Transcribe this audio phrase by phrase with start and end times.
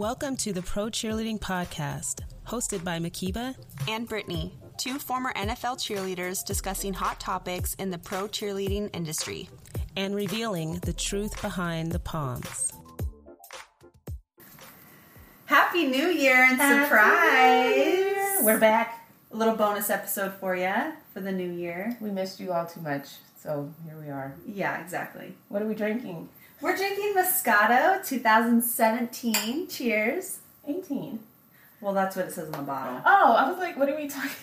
[0.00, 3.54] Welcome to the Pro Cheerleading Podcast, hosted by Mhkeeba
[3.86, 9.50] and Brittany, two former NFL cheerleaders discussing hot topics in the pro cheerleading industry
[9.98, 12.72] and revealing the truth behind the palms.
[15.44, 18.42] Happy New Year and Happy surprise!
[18.42, 19.06] We're back.
[19.32, 21.98] A little bonus episode for you for the new year.
[22.00, 23.08] We missed you all too much,
[23.38, 24.34] so here we are.
[24.46, 25.34] Yeah, exactly.
[25.50, 26.30] What are we drinking?
[26.60, 29.68] We're drinking Moscato 2017.
[29.68, 30.38] Cheers.
[30.66, 31.18] 18.
[31.80, 33.00] Well, that's what it says on the bottle.
[33.04, 34.30] Oh, I was like, what are we talking?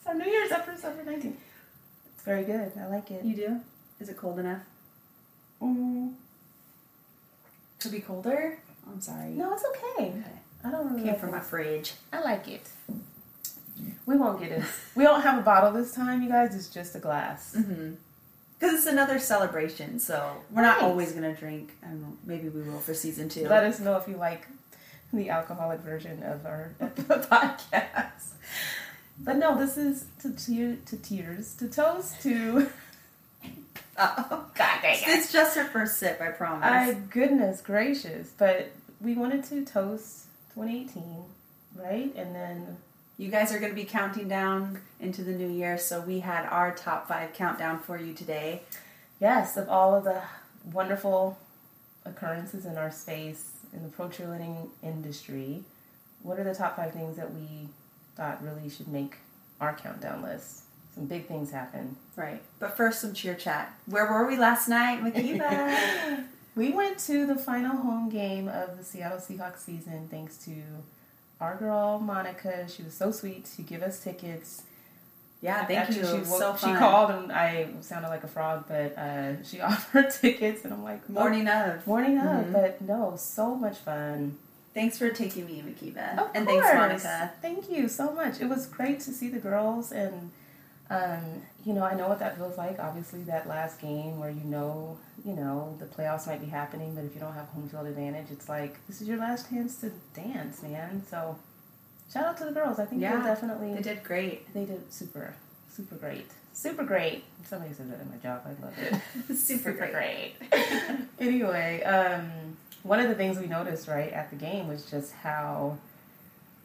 [0.00, 1.36] It's our New Year's episode for 19.
[2.14, 2.72] It's very good.
[2.80, 3.22] I like it.
[3.24, 3.60] You do?
[4.00, 4.62] Is it cold enough?
[5.60, 6.14] Mm,
[7.80, 8.58] Could be colder?
[8.90, 9.30] I'm sorry.
[9.30, 10.04] no, it's okay.
[10.10, 10.22] Okay.
[10.64, 11.92] I don't really Came like from my fridge.
[12.10, 12.62] I like it.
[14.06, 14.62] We won't get it.
[14.94, 16.54] we don't have a bottle this time, you guys.
[16.54, 17.54] It's just a glass.
[17.58, 17.94] Mm-hmm.
[18.58, 20.84] Because it's another celebration, so we're not Right.
[20.86, 21.76] always going to drink.
[21.82, 22.16] I don't know.
[22.24, 23.46] Maybe we will for season two.
[23.48, 24.48] Let us know if you like
[25.12, 28.32] the alcoholic version of our podcast.
[29.20, 32.68] But no, this is to tear to tears to toast to.
[33.96, 34.44] Uh-oh.
[34.54, 36.60] God dang It's just her first sip, I promise.
[36.62, 38.30] My goodness gracious!
[38.36, 41.24] But we wanted to toast 2018,
[41.76, 42.12] right?
[42.16, 42.76] And then
[43.18, 46.46] You guys are going to be counting down into the new year, so we had
[46.46, 48.62] our top five countdown for you today.
[49.20, 50.22] yes, of all of the
[50.72, 51.36] wonderful
[52.04, 55.64] occurrences in our space in the pro cheerleading industry,
[56.22, 57.68] what are the top five things that we
[58.16, 59.16] thought really should make
[59.60, 60.62] our countdown list?
[60.94, 61.96] Some big things happened.
[62.14, 62.40] Right.
[62.60, 63.76] But first, some cheer chat.
[63.86, 66.24] Where were we last night, Mhkeeba?
[66.54, 70.50] We went to the final home game of the Seattle Seahawks season thanks to
[71.40, 72.66] our girl Monica.
[72.68, 74.62] She was so sweet to give us tickets.
[75.40, 75.94] yeah, thank you.
[75.94, 79.42] She, It was wo- so she called and I sounded like a frog, but uh,
[79.44, 81.86] she offered tickets, and I'm like, Morning oh, of.
[81.86, 82.46] morning of.
[82.46, 82.52] Mhm.
[82.52, 84.36] But no, so much fun.
[84.74, 86.30] Thanks for taking me, Mhkeeba.
[86.34, 86.64] And course.
[86.64, 87.32] thanks, Monica.
[87.42, 88.40] Thank you so much.
[88.40, 90.30] It was great to see the girls, and
[90.90, 92.78] um, you know, I know what that feels like.
[92.78, 97.04] Obviously, that last game where you know, you know, the playoffs might be happening, but
[97.04, 99.92] if you don't have home field advantage, it's like this is your last chance to
[100.14, 101.02] dance, man.
[101.10, 101.38] So,
[102.12, 102.78] shout out to the girls.
[102.78, 104.52] I think Yeah, they definitely They did great.
[104.54, 105.34] they did super,
[105.70, 107.24] super great, super great.
[107.44, 108.42] Somebody said that in my job.
[108.46, 109.36] I love it.
[109.36, 109.92] Super, great.
[109.92, 110.34] great.
[111.18, 115.78] anyway, um, one of the things we noticed right at the game was just how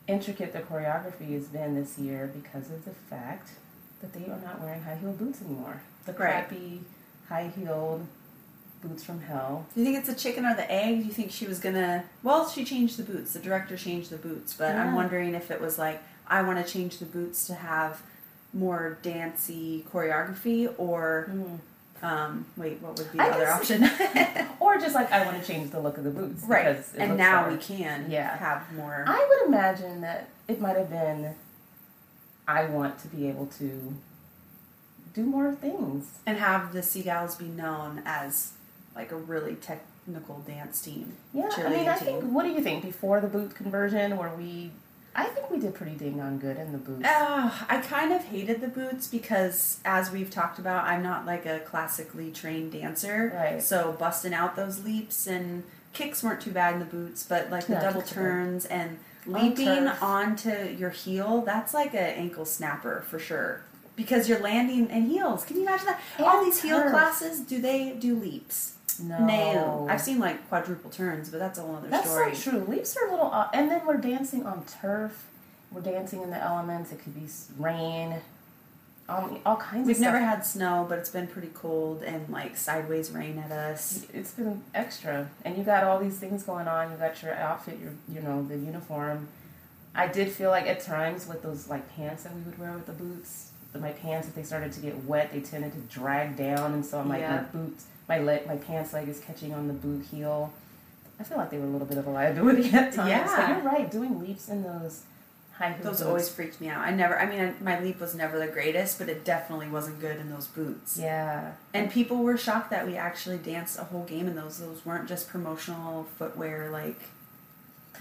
[0.07, 3.51] intricate the choreography has been this year because of the fact
[4.03, 5.81] that they are not wearing high heel boots anymore.
[6.05, 6.81] The crappy
[7.29, 8.05] high heeled
[8.83, 9.65] boots from hell.
[9.73, 10.99] Do you think it's the chicken or the egg?
[10.99, 12.03] Do you think she was gonna?
[12.21, 13.33] Well, she changed the boots.
[13.33, 16.71] The director changed the boots, but I'm wondering if it was like I want to
[16.71, 18.01] change the boots to have
[18.53, 21.31] more dancey choreography, or
[22.03, 23.89] um, wait, what would be the I other option?
[24.59, 26.99] Or just like I want to change the look of the boots, right, because it
[27.01, 27.55] and now better.
[27.55, 28.37] we can Yeah.
[28.37, 29.03] have more.
[29.07, 31.35] I would imagine that it might have been.
[32.47, 33.93] I want to be able to
[35.13, 36.19] do more things.
[36.25, 38.53] and have the Sea Gals be known as
[38.95, 41.13] like a really technical dance team.
[41.33, 42.05] Yeah, I mean, I team.
[42.21, 42.23] think.
[42.25, 44.17] What do you think before the boot conversion?
[44.17, 44.71] Where we,
[45.15, 47.05] I think we did pretty dang on good in the boots.
[47.07, 51.45] Oh, I kind of hated the boots because, as we've talked about, I'm not like
[51.45, 53.31] a classically trained dancer.
[53.35, 53.61] Right.
[53.61, 57.67] So busting out those leaps and kicks weren't too bad in the boots, but like
[57.67, 58.21] the No, double kicks are good.
[58.21, 63.61] turns and leaping onto your heel, that's like an ankle snapper for sure.
[63.95, 65.45] Because you're landing in heels.
[65.45, 66.01] Can you imagine that?
[66.19, 66.91] All And these heel turf.
[66.91, 68.71] classes, do they do leaps?
[69.01, 72.35] no, I've seen like quadruple turns, but that's a whole other That's story.
[72.35, 72.59] so true.
[72.67, 73.49] Leaps are a little, odd.
[73.53, 75.25] and then we're dancing on turf.
[75.71, 76.91] We're dancing in the elements.
[76.91, 78.17] It could be rain,
[79.09, 82.55] all, all kinds of We've never had snow, but it's been pretty cold and like
[82.55, 84.05] sideways rain at us.
[84.13, 86.91] It's been extra, and you got all these things going on.
[86.91, 89.27] You got your outfit, your you know the uniform.
[89.95, 92.85] I did feel like at times with those like pants that we would wear with
[92.85, 96.73] the boots, my pants if they started to get wet, they tended to drag down,
[96.73, 97.35] and so I'm like Yeah.
[97.37, 100.53] my boots, my leg, my pants leg is catching on the boot heel.
[101.19, 103.09] I feel like they were a little bit of a liability at times.
[103.09, 103.35] Yeah.
[103.37, 103.91] but you're right.
[103.91, 105.03] Doing leaps in those
[105.57, 106.01] high heel Those boots.
[106.01, 106.81] always freaked me out.
[106.81, 109.99] I never, I mean, I, my leap was never the greatest, but it definitely wasn't
[109.99, 110.97] good in those boots.
[110.99, 111.53] yeah.
[111.73, 114.59] And people were shocked that we actually danced a whole game in those.
[114.59, 116.69] Those weren't just promotional footwear.
[116.71, 117.01] Like,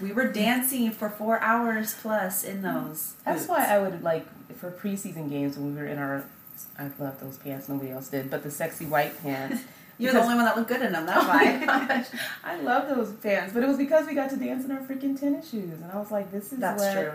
[0.01, 2.63] we were dancing for four hours plus in hmm.
[2.63, 3.13] those.
[3.25, 3.49] That's boots.
[3.49, 4.25] why I would like
[4.55, 6.25] for preseason games when we were in our.
[6.77, 7.69] I love those pants.
[7.69, 9.63] Nobody else did, but the sexy white pants.
[9.99, 11.05] You're the only one that looked good in them.
[11.05, 12.05] That's Oh why.
[12.43, 15.19] I love those pants, but it was because we got to dance in our freaking
[15.19, 17.11] tennis shoes, and I was like, "This is That's what true.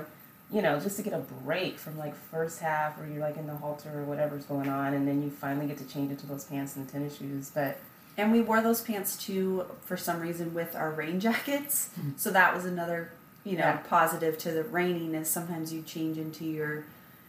[0.50, 3.47] You know, just to get a break from like first half where you're like in
[3.47, 6.45] the halter or whatever's going on, and then you finally get to change into those
[6.45, 7.50] pants and tennis shoes.
[7.55, 7.79] But
[8.17, 11.91] And we wore those pants too for some reason with our rain jackets.
[12.17, 13.11] So that was another,
[13.45, 13.77] you know, Yeah.
[13.89, 16.85] positive to the raining is sometimes you change into your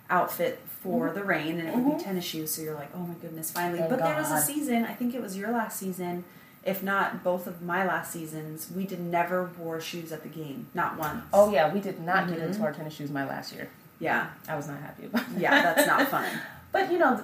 [0.09, 1.97] outfit for the rain and it would Mhm.
[1.97, 2.51] be tennis shoes.
[2.51, 3.79] So you're like, oh my goodness, finally.
[3.79, 6.23] Thank but there was a season, I think it was your last season,
[6.63, 10.67] if not both of my last seasons, we did never wore shoes at the game.
[10.73, 11.23] Not once.
[11.33, 12.47] Oh yeah, we did not get Mhm.
[12.47, 13.69] into our tennis shoes my last year.
[13.99, 14.27] yeah.
[14.47, 15.27] I was not happy about.
[15.29, 15.39] That.
[15.39, 16.25] Yeah, that's not fun.
[16.71, 17.23] But you know,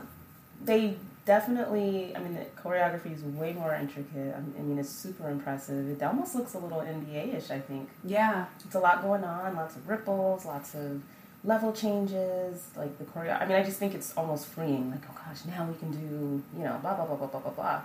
[0.64, 2.16] they definitely.
[2.16, 4.34] I mean, the choreography is way more intricate.
[4.36, 5.88] I mean, I mean, it's super impressive.
[5.90, 7.52] It almost looks a little NBA-ish.
[7.52, 8.46] I think Yeah.
[8.66, 9.56] it's a lot going on.
[9.56, 10.46] Lots of ripples.
[10.46, 11.02] Lots of
[11.44, 12.68] level changes.
[12.76, 13.40] Like the choreo.
[13.40, 14.90] I mean, I just think it's almost freeing.
[14.92, 16.42] Like, oh gosh, now we can do.
[16.58, 17.82] You know, blah blah blah blah blah blah blah.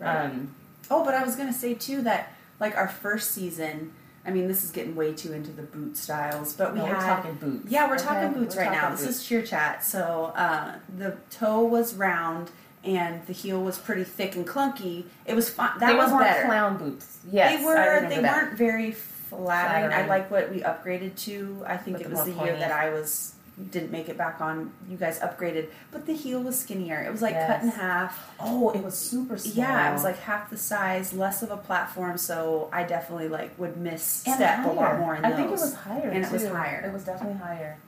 [0.00, 0.24] Right.
[0.26, 0.54] Um,
[0.90, 3.92] Oh, but I was gonna say too that like our first season.
[4.26, 6.96] I mean, this is getting way too into the boot styles, but we no, had
[6.96, 7.70] we're talking boots.
[7.70, 8.04] yeah, we're okay?
[8.04, 8.88] talking boots We're right now.
[8.88, 9.84] talking This is cheer chat.
[9.84, 12.50] So uh, the toe was round
[12.82, 15.04] and the heel was pretty thick and clunky.
[15.26, 15.78] It was fun.
[15.78, 16.46] That they was better.
[16.46, 17.18] clown boots.
[17.30, 18.08] Yes, they were.
[18.08, 18.44] They that.
[18.44, 19.92] weren't very flattering.
[19.92, 21.62] I like what we upgraded to.
[21.66, 23.33] I think With it was the year that I was
[23.70, 24.72] didn't make it back on.
[24.90, 27.00] You guys upgraded, but the heel was skinnier.
[27.02, 28.34] It was like cut in half.
[28.40, 29.54] Oh, it was super small.
[29.54, 32.18] Yeah, it was like half the size, less of a platform.
[32.18, 35.36] So I definitely like would miss And step a lot more in I those.
[35.38, 36.08] think it was higher.
[36.10, 36.84] And it was higher.
[36.86, 37.78] It was definitely higher.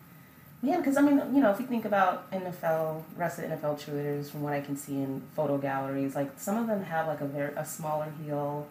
[0.62, 4.30] Yeah, because I mean, you know, if you think about NFL, rest of NFL cheerleaders,
[4.30, 7.26] from what I can see in photo galleries, like some of them have like a
[7.26, 8.66] very a smaller heel.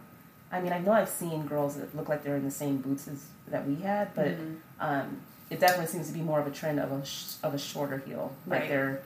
[0.51, 3.07] I mean, I know I've seen girls that look like they're in the same boots
[3.07, 4.55] as that we had, but Mhm.
[4.79, 7.57] um, it definitely seems to be more of a trend of a sh- of a
[7.57, 8.33] shorter heel.
[8.47, 8.69] Like Right.
[8.69, 9.01] they're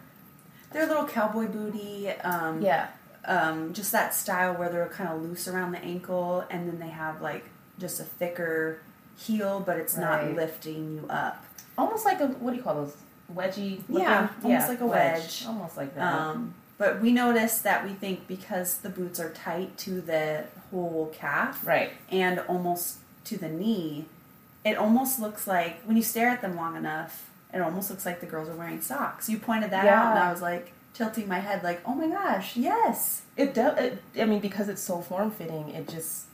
[0.72, 2.10] They're a little cowboy booty.
[2.12, 2.88] Um, yeah,
[3.26, 6.90] um, just that style where they're kind of loose around the ankle, and then they
[6.90, 7.46] have like
[7.80, 8.80] just a thicker
[9.18, 11.44] heel, but it's not lifting you up.
[11.78, 12.96] almost like a what do you call those
[13.34, 13.82] wedgie?
[13.90, 15.46] Yeah, looking- almost like a wedge.
[15.48, 16.14] almost like that.
[16.14, 21.12] Um, but we noticed that we think because the boots are tight to the whole
[21.14, 21.92] calf right.
[22.10, 24.06] and almost to the knee,
[24.66, 28.20] it almost looks like when you stare at them long enough, it almost looks like
[28.20, 29.30] the girls are wearing socks.
[29.30, 32.56] You pointed that out, and I was like tilting my head, like, "Oh my gosh,
[32.58, 33.78] yes!" It does.
[33.80, 36.26] It, I mean, because it's so form fitting, it just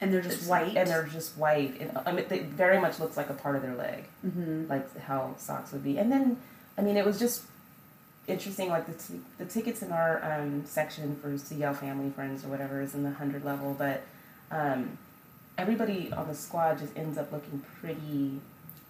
[0.00, 1.80] And they're just white, and they're just white.
[1.80, 4.98] It, I mean, it very much looks like a part of their leg, hmm like
[5.00, 5.96] how socks would be.
[5.98, 6.36] And then,
[6.76, 7.42] I mean, it was just
[8.26, 8.68] interesting.
[8.68, 12.80] Like the t- the tickets in our um, section for CL Family Friends or whatever
[12.82, 14.02] is in the hundred level, but
[14.50, 14.98] um,
[15.58, 18.40] everybody on the squad just ends up looking pretty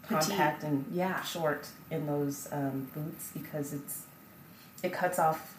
[0.02, 0.28] Petite.
[0.28, 1.22] compact and Yeah.
[1.22, 4.02] short in those um, boots because it's
[4.82, 5.55] it cuts off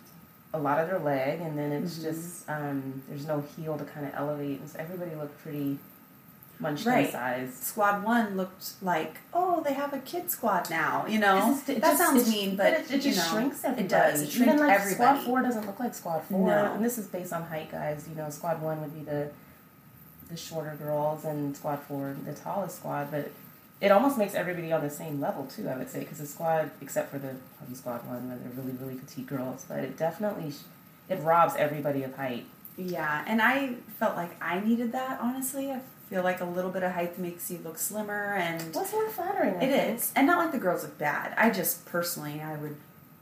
[0.53, 2.03] a lot of their leg and then it's Mhm.
[2.03, 5.79] just um, there's no heel to kind of elevate and so everybody looked pretty
[6.59, 7.07] munched Right.
[7.07, 7.53] in size.
[7.59, 11.05] Squad one looked like, oh, they have a kid squad now.
[11.05, 13.83] You know, that just- sounds mean, but, it, it just know, shrinks everybody.
[13.83, 14.21] It does.
[14.21, 14.95] It shrinks Even like everybody.
[15.19, 16.73] Squad four doesn't look like Squad four, No.
[16.73, 18.05] and this is based on height, guys.
[18.07, 19.29] You know, Squad one would be the
[20.29, 23.11] the shorter girls, and Squad four the tallest squad.
[23.11, 23.31] But
[23.81, 25.67] it almost makes everybody on the same level too.
[25.69, 28.77] I would say because the squad, except for the probably Squad one, where they're really
[28.77, 30.63] really petite girls, but it definitely sh-
[31.09, 32.45] it robs everybody of height.
[32.77, 35.19] Yeah, and I felt like I needed that.
[35.21, 35.79] Honestly, I
[36.09, 39.61] feel like a little bit of height makes you look slimmer, and What's more flattering?
[39.61, 40.11] It is.
[40.15, 41.33] And not like the girls look bad.
[41.37, 42.75] I just personally, I would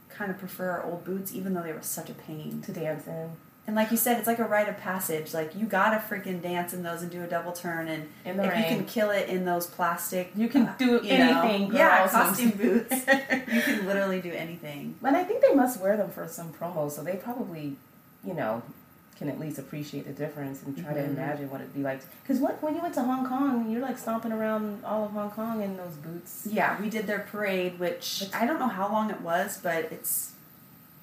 [0.09, 2.61] kind of prefer our old boots, even though they were such a pain.
[2.65, 3.31] to dance in.
[3.65, 5.33] And like you said, it's like a rite of passage.
[5.33, 8.42] Like you gotta freaking dance in those and do a double turn, and if you
[8.65, 12.50] can kill it in those plastic, You can uh, do you know, anything, yeah, costume
[12.58, 12.91] boots.
[12.91, 14.96] you can literally do anything.
[15.03, 17.77] And I think they must wear them for some promos, so they probably,
[18.25, 18.62] you know,
[19.17, 21.10] can at least appreciate the difference and try to Mhm.
[21.10, 22.01] imagine what it'd be like.
[22.24, 25.32] Because what when you went to Hong Kong, you're like stomping around all of Hong
[25.32, 26.48] Kong in those boots.
[26.51, 29.86] Yeah, we did their parade, which Which- I don't know how long it was, but
[29.91, 30.32] it's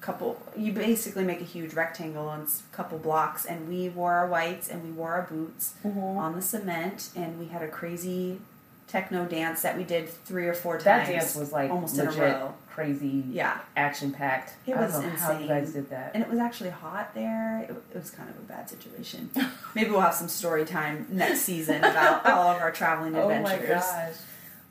[0.01, 0.41] couple.
[0.57, 4.67] You basically make a huge rectangle on s- couple blocks, and we wore our whites
[4.67, 5.99] and we wore our boots Mm-hmm.
[5.99, 8.39] on the cement, and we had a crazy
[8.87, 10.83] techno dance that we did three or four times.
[10.85, 12.53] That dance was like almost in a row.
[12.69, 14.53] crazy, Yeah, action packed.
[14.67, 16.11] It was know how you guys did that.
[16.13, 17.61] and it was actually hot there.
[17.69, 19.29] It, it was kind of a bad situation.
[19.75, 23.61] Maybe we'll have some story time next season about all of our traveling adventures.
[23.61, 24.15] Oh my gosh.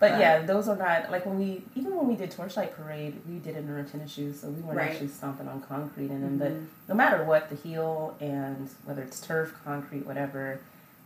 [0.00, 3.38] But yeah, those are not like when we even when we did Torchlight Parade, we
[3.38, 4.90] did it in our tennis shoes, so we weren't Right.
[4.92, 6.38] actually stomping on concrete in them.
[6.38, 6.66] But Mhm.
[6.88, 10.58] no matter what, the heel and whether it's turf, concrete, whatever,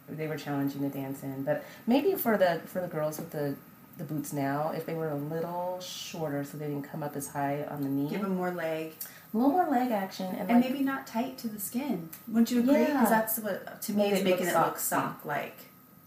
[0.09, 1.43] they were challenging to dance in.
[1.43, 3.57] But maybe for the for the girls with the
[3.99, 7.29] the boots now, if they were a little shorter, so they didn't come up as
[7.29, 8.93] high on the knee, Give them more leg.
[9.33, 12.09] a little more leg action, and, And like, maybe not tight to the skin.
[12.29, 12.81] Wouldn't you agree?
[12.83, 12.93] Yeah.
[12.93, 15.57] Because that's what to me is making it look sock like.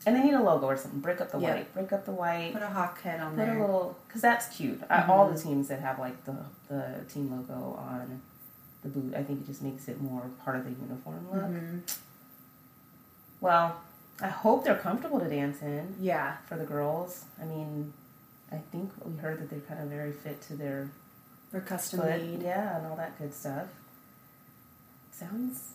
[0.07, 0.99] And they need a logo or something.
[1.01, 1.53] Break up the Yeah.
[1.55, 2.53] white, break up the white.
[2.53, 3.53] Put a hawk head on Put there.
[3.55, 4.81] Put a little, because that's cute.
[4.89, 6.35] Uh, all the teams that have like the
[6.69, 8.21] the team logo on
[8.83, 11.43] the boot, I think it just makes it more part of the uniform look.
[11.43, 11.81] Mhm.
[13.41, 13.81] well,
[14.21, 16.37] I hope they're comfortable to dance in Yeah.
[16.47, 17.25] for the girls.
[17.41, 17.93] I mean,
[18.51, 20.89] I think we heard that they're kind of very fit to their
[21.51, 22.41] They're custom foot, made.
[22.41, 23.67] yeah, and all that good stuff.
[25.11, 25.71] Sounds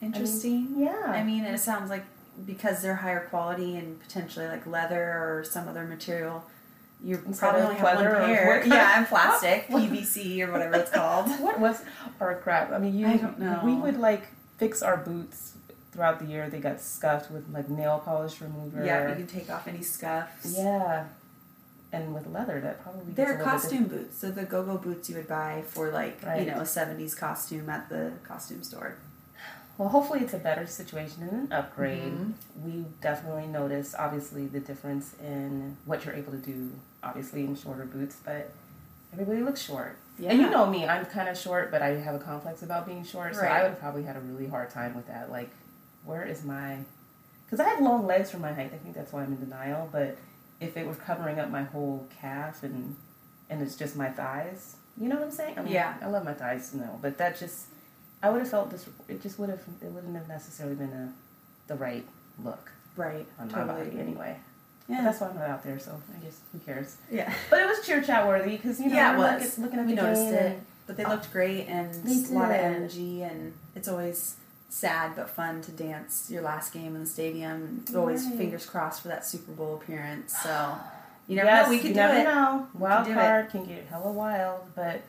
[0.00, 0.74] Interesting.
[0.76, 1.02] yeah.
[1.06, 2.04] I mean, it sounds like
[2.46, 6.44] because they're higher quality and potentially like leather or some other material,
[7.04, 8.62] you probably only have one pair.
[8.66, 11.28] Yeah, and plastic, PVC or whatever it's called.
[11.40, 11.82] what was
[12.20, 12.72] or crap?
[12.72, 13.06] I mean, you.
[13.06, 13.60] I don't know.
[13.64, 15.54] We would like fix our boots
[15.92, 16.48] throughout the year.
[16.48, 18.84] They got scuffed with like nail polish remover.
[18.84, 20.56] Yeah, you can take off any scuffs.
[20.56, 21.06] Yeah.
[21.94, 24.16] And with leather, that probably They're costume boots.
[24.16, 26.40] So the go-go boots you would buy for like Right.
[26.40, 28.96] you know a '70s costume at the costume store.
[29.78, 32.12] Well, hopefully it's a better situation and an upgrade.
[32.12, 32.32] Mhm.
[32.62, 36.70] We definitely notice, obviously, the difference in what you're able to do,
[37.02, 38.50] obviously, in shorter boots, but
[39.12, 39.96] everybody looks short.
[40.18, 43.02] And you know me, I'm kind of short, but I have a complex about being
[43.02, 45.30] short, so I would have probably had a really hard time with that.
[45.30, 45.50] Like,
[46.04, 46.78] where is my.
[47.46, 49.88] Because I have long legs for my height, I think that's why I'm in denial,
[49.90, 50.16] but
[50.60, 52.96] if it were covering up my whole calf and
[53.50, 55.58] and it's just my thighs, you know what I'm saying?
[55.58, 55.94] I mean, Yeah.
[56.00, 57.66] I love my thighs, no, but that just.
[58.22, 58.86] I would have felt this.
[59.08, 59.60] It just would have.
[59.80, 61.12] It wouldn't have necessarily been a,
[61.66, 62.04] the right
[62.42, 63.26] look right.
[63.38, 63.66] on totally.
[63.66, 64.36] my body anyway.
[64.88, 65.02] But Yeah.
[65.04, 65.78] that's why I'm not out there.
[65.78, 66.96] So I guess who cares?
[67.10, 67.32] yeah.
[67.50, 69.58] But it was cheer chat worthy because you know Yeah, it was.
[69.58, 72.50] looking, at we the noticed game it, and- but they looked great and a lot
[72.50, 74.36] of energy, and it's always
[74.68, 77.84] sad but fun to dance your last game in the stadium.
[77.94, 78.36] Always Right.
[78.36, 80.36] fingers crossed for that Super Bowl appearance.
[80.36, 80.74] So
[81.28, 81.70] you never yes, know.
[81.70, 82.24] We could do never it.
[82.24, 82.66] know.
[82.74, 85.02] Wild do card can get hella wild, but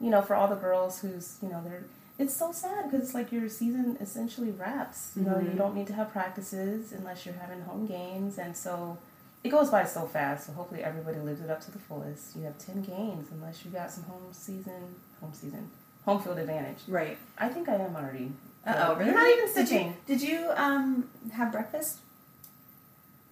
[0.00, 1.82] you know, for all the girls who's you know they're.
[2.18, 5.12] It's so sad because it's like your season essentially wraps.
[5.14, 5.44] You know, Mhm.
[5.52, 8.98] you don't need to have practices unless you're having home games, and so
[9.44, 10.46] it goes by so fast.
[10.46, 12.34] So hopefully everybody lives it up to the fullest.
[12.34, 15.70] You have ten games unless you got some home season, home season,
[16.04, 16.78] home field advantage.
[16.88, 17.16] Right.
[17.38, 18.32] I think I am already.
[18.66, 18.94] Uh oh.
[18.96, 19.10] Really?
[19.12, 21.98] You're not even Did you, did you um have breakfast?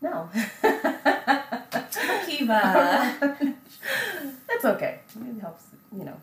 [0.01, 0.29] No.
[2.27, 3.17] Kiva.
[4.49, 5.01] That's okay.
[5.21, 5.65] It helps,
[5.97, 6.17] you know,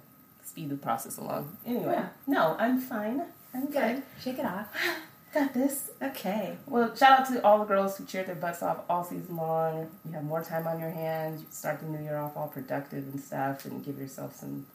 [0.53, 1.57] speed the process along.
[1.65, 2.09] Anyway, Yeah.
[2.27, 3.23] no, I'm fine.
[3.55, 3.73] I'm good.
[3.73, 4.03] Good.
[4.21, 4.67] Shake it off.
[5.33, 5.89] Got this.
[5.99, 6.57] Okay.
[6.67, 9.89] Well, shout out to all the girls who cheered their butts off all season long.
[10.05, 11.41] You have more time on your hands.
[11.41, 14.67] You start the new year off all productive and stuff, and give yourself some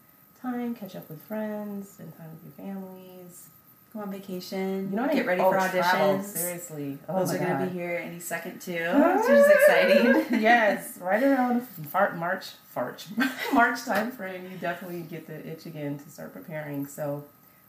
[0.43, 3.51] time, catch up with friends, spend time with your families.
[3.93, 4.91] Go on vacation.
[4.91, 6.25] You know Get ready Oh, for travel, auditions.
[6.25, 6.99] seriously.
[7.09, 9.31] Oh Those are going to be here any second too, which ah.
[9.33, 10.27] is exciting.
[10.41, 13.07] yes, right around fart March, fart
[13.53, 16.87] March time frame, you definitely get the itch again to start preparing.
[16.87, 17.25] So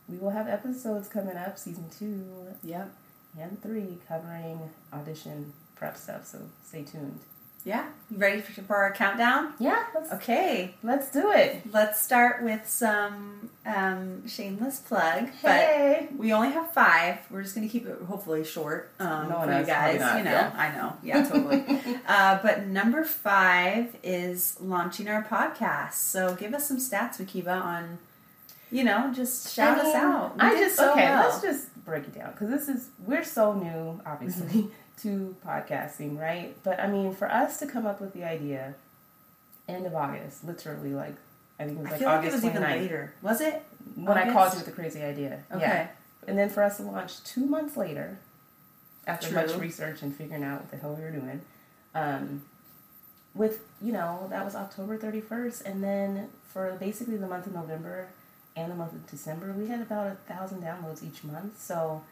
[0.09, 2.25] we will have episodes coming up, season two
[2.63, 2.91] Yep.
[3.39, 4.59] and three, covering
[4.91, 6.25] audition prep stuff.
[6.25, 7.19] So stay tuned.
[7.65, 7.85] Yeah.
[8.09, 9.53] You ready for, for our countdown?
[9.59, 10.75] Yeah, let's Okay.
[10.81, 11.61] let's do it.
[11.71, 15.29] Let's start with some um, shameless plug.
[15.41, 17.17] Hey, But we only have five.
[17.29, 19.99] We're just going to keep it hopefully short um, No for you guys.
[19.99, 20.53] not, you know, yeah.
[20.55, 20.93] I know.
[21.03, 21.99] Yeah, totally.
[22.07, 25.93] uh, but number five is launching our podcast.
[25.93, 27.99] So give us some stats, Mhkeeba, on,
[28.71, 30.35] you know, just shout I us out.
[30.35, 31.05] We I just so okay.
[31.05, 31.29] well.
[31.29, 34.69] Let's just break it down because this is we're so new, obviously,
[35.01, 36.55] to podcasting, right?
[36.63, 38.75] But I mean, for us to come up with the idea,
[39.67, 41.15] end of August, literally, like
[41.59, 43.13] I think it was like feel like August was even later.
[43.21, 43.63] Was it?
[43.95, 45.43] when I called you with the crazy idea.
[45.51, 45.61] Okay.
[45.61, 45.87] Yeah,
[46.27, 48.19] and then for us to launch two months later,
[49.07, 51.41] after much research and figuring out what the hell we were doing,
[51.95, 52.43] um,
[53.33, 57.53] with you know that was October thirty first, and then for basically the month of
[57.53, 58.07] November
[58.55, 61.61] and the month of December, we had about a thousand downloads each month.
[61.61, 62.03] So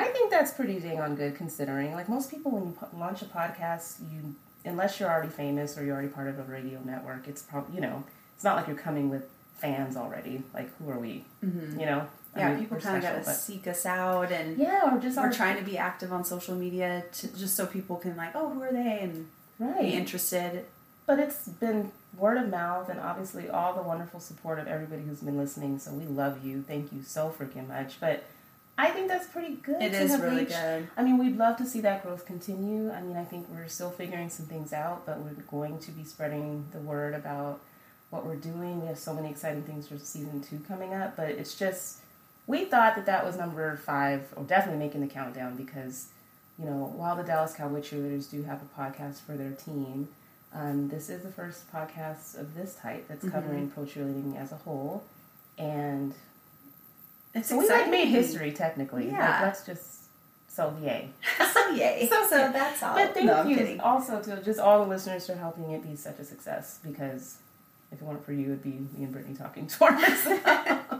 [0.00, 1.92] I think that's pretty dang on good considering.
[1.92, 4.34] Like most people, when you po- launch a podcast, you
[4.64, 7.80] unless you're already famous or you're already part of a radio network, it's probably you
[7.80, 9.24] know it's not like you're coming with
[9.58, 10.42] fans already.
[10.54, 11.24] Like who are we?
[11.44, 11.80] Mhm.
[11.80, 12.06] You know?
[12.34, 15.16] I Yeah, mean, people kind of gotta but- seek us out and Yeah, or just
[15.16, 18.32] we're our- trying to be active on social media to, just so people can like,
[18.34, 18.98] oh, who are they?
[19.00, 19.80] And right.
[19.80, 20.66] be interested.
[21.06, 25.20] But it's been word of mouth and obviously all the wonderful support of everybody who's
[25.20, 25.78] been listening.
[25.78, 26.62] So we love you.
[26.68, 27.98] Thank you so freaking much.
[28.00, 28.24] But
[28.78, 29.80] I think that's pretty good.
[29.80, 30.88] It is really reached- good.
[30.96, 32.90] I mean, we'd love to see that growth continue.
[32.90, 36.04] I mean, I think we're still figuring some things out, but we're going to be
[36.04, 37.60] spreading the word about
[38.10, 38.80] what we're doing.
[38.82, 42.00] We have so many exciting things for season two coming up, but it's just,
[42.46, 46.08] we thought that that was number five, or definitely making the countdown because,
[46.58, 50.08] you know, while the Dallas Cowboy cheerleaders do have a podcast for their team,
[50.52, 53.32] um, this is the first podcast of this type that's Mhm.
[53.32, 55.02] covering pro cheerleading as a whole.
[55.58, 56.14] And
[57.36, 59.04] It's so we like made history technically.
[59.04, 59.40] Like, Yeah.
[59.42, 60.02] let's just,
[60.48, 61.10] so yay.
[61.52, 62.08] so yay.
[62.10, 62.94] So So, that's all.
[62.94, 66.18] But thank no, you also to just all the listeners for helping it be such
[66.18, 67.36] a success because
[67.92, 70.42] if it weren't for you, it'd be me and Brittany talking to ourselves.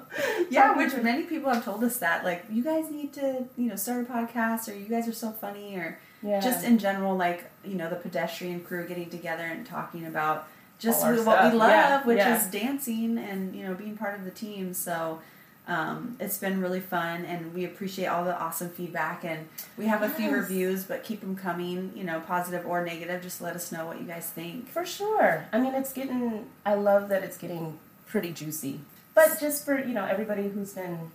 [0.51, 2.25] yeah, which many people have told us that.
[2.25, 5.31] Like, you guys need to, you know, start a podcast, or you guys are so
[5.33, 6.41] funny, or Yeah.
[6.41, 10.47] just in general, like, you know, the pedestrian crew getting together and talking about
[10.79, 12.39] just what stuff, we love, yeah, which yeah.
[12.39, 14.73] is dancing and, you know, being part of the team.
[14.75, 15.21] So,
[15.69, 19.25] um, it's been really fun, and we appreciate all the awesome feedback.
[19.25, 23.23] And we have a few reviews, but keep them coming, you know, positive or negative.
[23.23, 24.69] Just let us know what you guys think.
[24.69, 25.47] For sure.
[25.53, 26.47] I mean, it's getting.
[26.65, 28.81] I love that it's getting pretty juicy.
[29.15, 31.11] But just for you know everybody who's been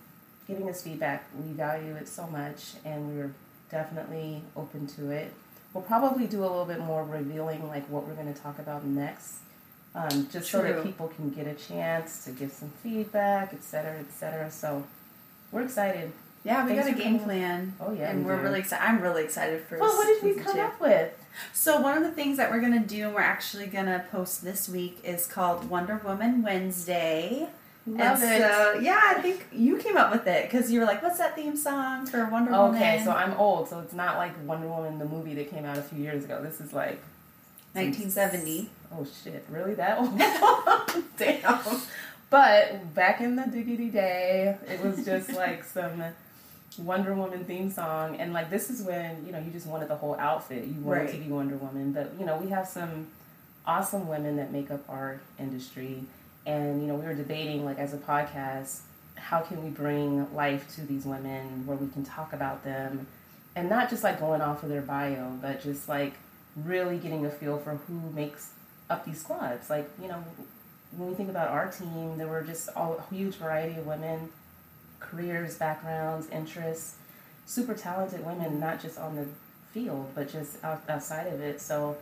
[0.46, 3.32] giving us feedback, we value it so much, and we're
[3.70, 5.32] definitely open to it.
[5.72, 8.84] We'll probably do a little bit more revealing, like what we're going to talk about
[8.84, 9.36] next,
[9.94, 13.98] um, just so that people can get a chance to give some feedback, et cetera,
[13.98, 14.50] et cetera.
[14.50, 14.84] So
[15.50, 16.12] we're excited.
[16.44, 17.74] Yeah, we Thanks got a game plan.
[17.80, 18.42] Oh, yeah, and we we're do.
[18.42, 18.84] really excited.
[18.84, 19.78] I'm really excited for.
[19.78, 20.60] Well, what did we come two.
[20.60, 21.12] up with?
[21.52, 24.68] So one of the things that we're gonna do, and we're actually gonna post this
[24.68, 27.48] week, is called Wonder Woman Wednesday.
[27.86, 28.40] Love and it.
[28.40, 31.36] So yeah, I think you came up with it because you were like, "What's that
[31.36, 34.98] theme song for Wonder Woman?" Okay, so I'm old, so it's not like Wonder Woman
[34.98, 36.40] the movie that came out a few years ago.
[36.42, 37.00] This is like
[37.74, 38.68] 1970.
[38.92, 40.18] Oh shit, really that old?
[41.16, 41.60] Damn.
[42.30, 46.02] But back in the diggity day, it was just like some
[46.78, 49.96] Wonder Woman theme song, and like this is when you know you just wanted the
[49.96, 50.66] whole outfit.
[50.66, 53.08] You wanted to be Wonder Woman, but you know we have some
[53.66, 56.04] awesome women that make up our industry,
[56.46, 58.80] and you know we were debating like as a podcast,
[59.16, 63.06] how can we bring life to these women where we can talk about them,
[63.54, 66.14] and not just like going off of their bio, but just like
[66.56, 68.50] really getting a feel for who makes
[68.92, 69.70] up these squads.
[69.70, 70.22] Like you know
[70.96, 74.28] when we think about our team, there were just all, a huge variety of women,
[75.00, 76.96] careers, backgrounds, interests,
[77.46, 79.26] super talented women, not just on the
[79.72, 81.60] field, but just out, outside of it.
[81.60, 81.96] So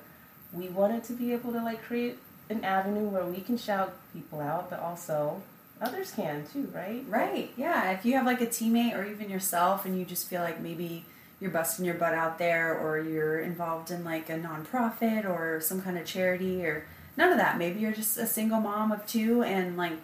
[0.53, 2.19] we wanted to be able to like create
[2.49, 5.41] an avenue where we can shout people out, but also
[5.81, 7.05] others can too, right?
[7.09, 7.51] Right.
[7.57, 7.93] Yeah.
[7.93, 11.05] If you have like a teammate or even yourself, and you just feel like maybe
[11.41, 15.81] you're busting your butt out there, or you're involved in like a nonprofit or some
[15.83, 16.85] kind of charity, or
[17.17, 17.59] none of that.
[17.59, 19.95] Maybe you're just a single mom of two, and like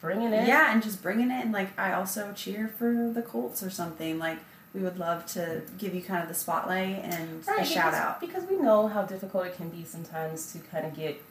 [0.00, 0.46] Bringing it.
[0.46, 1.42] Yeah, and just bringing it.
[1.44, 4.18] And like, I also cheer for the Colts or something.
[4.18, 4.36] Like,
[4.74, 8.20] we would love to give you kind of the spotlight and Right, a shout out.
[8.20, 11.22] because we know how difficult it can be sometimes to kind of get.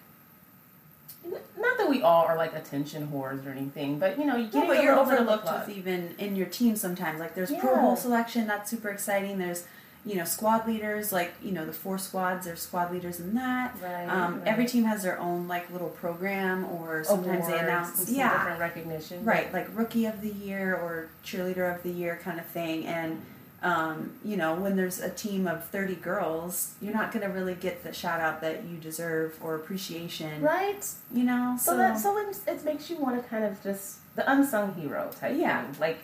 [1.26, 4.68] Not that we all are like attention whores or anything, but you know, you get
[4.68, 7.20] but you're overlooked with even in your team sometimes.
[7.20, 9.38] Like, there's Pro Bowl selection, that's super exciting.
[9.38, 9.66] There's,
[10.06, 13.78] you know, squad leaders, like, you know, the four squads, there's squad leaders in that.
[13.82, 14.48] Right, Um, right.
[14.48, 18.60] Every team has their own, like, little program, or sometimes they announce, some yeah, different
[18.60, 19.24] recognition.
[19.24, 22.86] Right, like rookie of the year or cheerleader of the year kind of thing.
[22.86, 23.22] And,
[23.63, 27.56] um, you know, when there's a team of 30 girls, you're not going to really
[27.56, 30.41] get the shout out that you deserve or appreciation.
[30.41, 30.86] Right.
[31.13, 34.30] You know, So, that so it, it makes you want to kind of just the
[34.30, 35.63] unsung hero type Yeah.
[35.63, 35.80] thing.
[35.80, 35.99] Like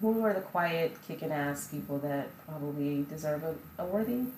[0.00, 4.32] who are the quiet, kicking ass people that probably deserve a, a worthy and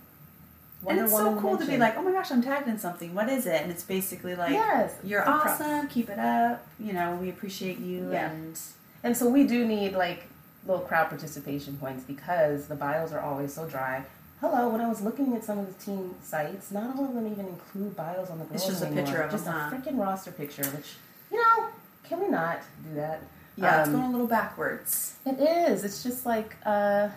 [0.83, 3.15] Wonder it's so Woman cool to be like, oh my gosh, I'm tagged in something.
[3.15, 3.63] What is it?
[3.63, 5.61] And it's basically like, yes, you're it's props.
[5.63, 5.89] awesome.
[5.89, 6.65] Keep it up.
[6.79, 8.13] You know, we appreciate you.
[8.13, 8.31] Yeah.
[8.31, 8.61] And
[9.03, 10.25] And so we do need like
[10.67, 14.05] little crowd participation points because the bios are always so dry.
[14.41, 17.27] Hello, when I was looking at some of the team sites, not all of them
[17.31, 19.71] even include bios on the girls It's just a picture of just them, a huh?
[19.77, 20.65] freaking roster picture.
[20.65, 20.95] Which
[21.31, 21.69] you know,
[22.05, 23.23] can we not do that?
[23.57, 25.15] yeah, it's Um, going a little backwards.
[25.25, 25.85] It is.
[25.85, 27.09] It's just like, uh,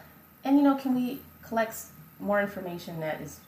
[0.46, 1.76] and you know, can we collect
[2.22, 3.40] more information that is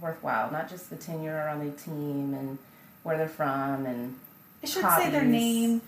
[0.00, 0.50] worthwhile?
[0.50, 2.58] Not just the tenure on the team and
[3.04, 4.16] where they're from and
[4.62, 5.30] It should say their hobbies.
[5.32, 5.82] name,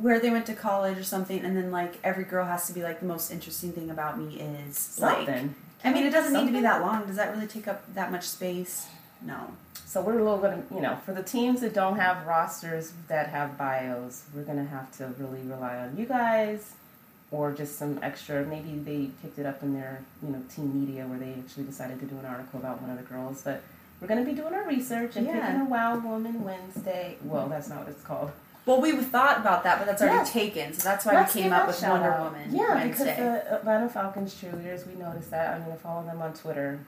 [0.00, 2.82] where they went to college or something, and then like every girl has to be
[2.82, 5.16] like the most interesting thing about me is like.
[5.26, 5.54] something.
[5.82, 7.06] I mean, it doesn't need to be that long.
[7.06, 8.86] Does that really take up that much space?
[9.22, 9.52] No.
[9.86, 13.28] So we're a little gonna, you know, for the teams that don't have rosters that
[13.30, 16.74] have bios, we're gonna have to really rely on you guys,
[17.30, 18.44] or just some extra.
[18.44, 21.98] Maybe they picked it up in their, you know, team media where they actually decided
[22.00, 23.40] to do an article about one of the girls.
[23.42, 23.62] But
[24.00, 25.40] we're gonna be doing our research and Yeah.
[25.46, 27.16] picking a Wow Woman Wednesday.
[27.24, 28.32] Well, that's not what it's called.
[28.66, 30.32] Well, we thought about that, but that's already Yes.
[30.32, 30.72] taken.
[30.74, 32.24] So that's why Let's we came up with Wonder out.
[32.32, 32.88] Woman Yeah, Wednesday.
[33.04, 35.54] because the Atlanta Falcons cheerleaders, we noticed that.
[35.54, 36.78] I mean, I follow them on Twitter,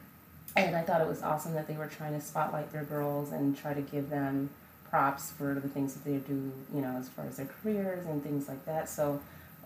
[0.56, 3.56] and I thought it was awesome that they were trying to spotlight their girls and
[3.56, 4.50] try to give them
[4.90, 8.22] props for the things that they do, you know, as far as their careers and
[8.22, 8.88] things like that.
[8.88, 9.20] So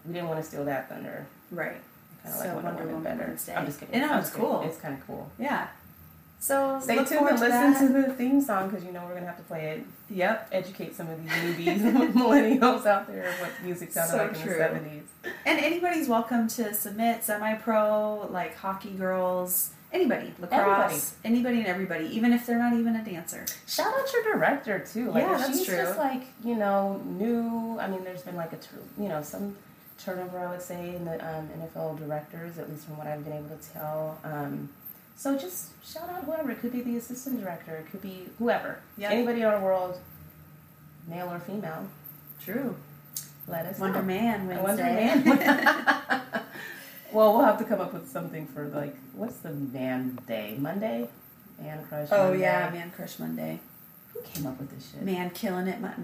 [0.07, 1.27] we didn't want to steal that thunder.
[1.51, 1.77] right.
[2.23, 3.29] Kind of So like Wonder, Wonder Woman Woman better.
[3.31, 3.55] Wednesday.
[3.57, 4.03] I'm just kidding.
[4.05, 4.47] I'm it's kidding.
[4.47, 4.62] cool.
[4.62, 5.29] It's kind of cool.
[5.38, 5.66] Yeah.
[6.47, 7.81] So Stay tuned and to listen that.
[7.81, 9.87] to the theme song because you know we're gonna have to play it.
[10.15, 10.51] Yep.
[10.53, 14.55] Educate some of these newbies, millennials out there, what music sounded So like in the
[14.55, 15.03] seventies.
[15.45, 22.33] And anybody's welcome to submit semi-pro, like hockey girls, anybody, lacrosse, anybody and everybody, even
[22.33, 23.45] if they're not even a dancer.
[23.67, 25.11] Shout out your director too.
[25.11, 25.79] Like, Yeah, that's she's true.
[25.79, 27.77] just like you know new.
[27.81, 28.59] I mean, there's been like a
[29.03, 29.57] you know some
[29.99, 33.33] turnover, I would say, in the um, NFL directors, at least from what I've been
[33.33, 34.21] able to tell.
[34.23, 34.69] Um,
[35.17, 36.51] so just shout out whoever.
[36.51, 37.75] It could be the assistant director.
[37.77, 38.81] It could be whoever.
[38.97, 39.11] Yeah.
[39.11, 39.99] Anybody in our world,
[41.09, 41.89] male or female.
[42.45, 42.77] True.
[43.49, 44.05] Let us Wonder know.
[44.07, 45.25] Man I Wonder Man.
[47.13, 50.57] well, we'll have to come up with something for like what's the man day?
[50.59, 51.09] Monday.
[51.61, 52.09] Man crush.
[52.13, 52.41] oh Monday.
[52.41, 53.61] yeah, Man Crush Monday.
[54.13, 55.03] Who came up with this shit?
[55.03, 55.81] Man killing it.
[55.81, 55.95] Mon-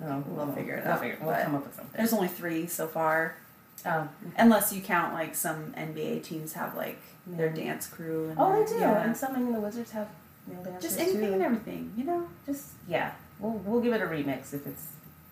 [0.00, 1.94] No, Oh, We'll figure it we'll out, Figure, we'll but come up with something.
[1.96, 3.36] there's only three so far,
[3.86, 8.28] Oh, unless you count like some NBA teams have like their dance crew.
[8.30, 8.78] And oh, their- they do.
[8.80, 9.02] yeah.
[9.04, 10.08] And some, I mean, the Wizards have
[10.46, 11.32] male dancers Just anything too.
[11.34, 12.28] and everything, you know.
[12.46, 14.88] Just yeah, we'll we'll give it a remix if it's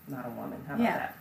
[0.08, 0.58] not a woman.
[0.68, 0.96] How about Yeah.
[0.98, 1.16] that?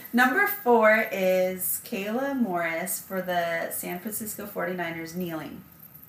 [0.12, 5.62] Number four is Kayla Morris for the San Francisco 49ers kneeling.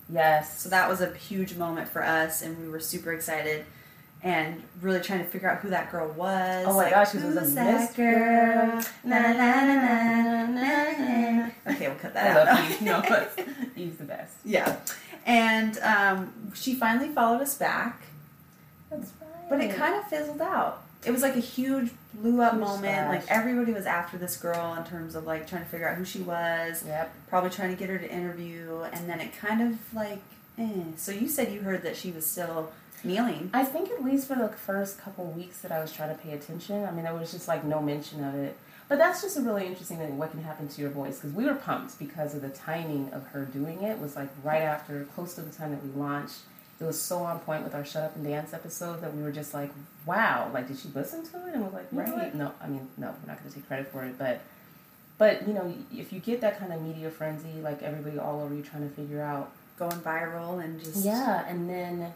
[0.09, 0.61] Yes.
[0.61, 3.65] So that was a huge moment for us, and we were super excited
[4.23, 6.65] and really trying to figure out who that girl was.
[6.67, 8.81] Oh my Like, gosh, she was a who's Miss that girl?
[9.03, 11.49] Na, na, na.
[11.67, 12.71] Okay, we'll cut I that love out.
[12.71, 12.81] Eve.
[12.81, 13.39] No, but
[13.75, 14.33] Eve's the best.
[14.45, 14.77] yeah,
[15.25, 18.01] and um, she finally followed us back,
[18.89, 19.49] That's right.
[19.49, 20.81] but it kind of fizzled out.
[21.05, 23.09] It was like a huge blew up Huge moment.
[23.09, 26.05] Like everybody was after this girl in terms of like trying to figure out who
[26.05, 26.83] she was.
[26.85, 27.13] Yep.
[27.27, 30.19] probably trying to get her to interview, and then it kind of like,
[30.57, 30.83] eh.
[30.95, 32.71] So you said you heard that she was still
[33.03, 33.49] kneeling.
[33.53, 36.31] I think at least for the first couple weeks that I was trying to pay
[36.31, 38.57] attention, I mean, there was just like no mention of it.
[38.89, 40.17] But that's just a really interesting thing.
[40.17, 41.15] What can happen to your voice?
[41.15, 43.99] Because we were pumped because of the timing of her doing it.
[43.99, 46.39] Was like right after, close to the time that we launched.
[46.79, 49.31] It was so on point with our Shut Up and Dance episode that we were
[49.31, 49.71] just like,
[50.05, 50.49] wow!
[50.53, 51.53] Like, did she listen to it?
[51.53, 52.35] And we're like, you know Right.
[52.35, 54.17] No, I mean, no, we're not going to take credit for it.
[54.17, 54.41] But,
[55.17, 58.53] but you know, if you get that kind of media frenzy, like everybody all over
[58.53, 62.13] you trying to figure out Going viral and just yeah, and then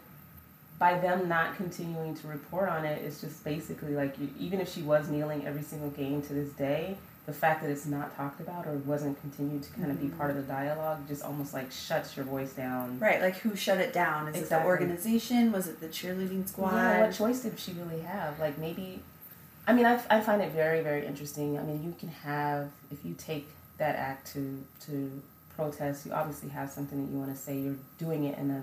[0.78, 4.72] by them not continuing to report on it, it's just basically like you, even if
[4.72, 8.40] she was kneeling every single game to this day, the fact that it's not talked
[8.40, 10.16] about or wasn't continued to kind of be mm-hmm.
[10.16, 12.98] part of the dialogue just almost like shuts your voice down.
[13.00, 13.20] right.
[13.20, 14.28] Like who shut it down?
[14.28, 15.52] Is it the organization?
[15.52, 16.74] Was it the cheerleading squad?
[16.74, 18.38] Yeah, what choice did she really have?
[18.40, 19.00] Like maybe,
[19.66, 21.58] I mean, I, I find it very very interesting.
[21.58, 25.20] I mean, you can have if you take that act to to
[25.54, 27.58] protest, you obviously have something that you want to say.
[27.58, 28.62] You're doing it in a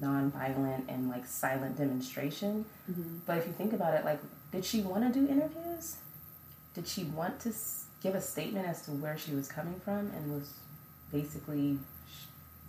[0.00, 2.64] non-violent and like silent demonstration.
[2.90, 3.20] Mhm.
[3.26, 4.20] But if you think about it, like,
[4.52, 5.96] did she want to do interviews?
[6.74, 10.10] Did she want to s- give a statement as to where she was coming from
[10.16, 10.52] and was
[11.12, 12.24] basically, sh-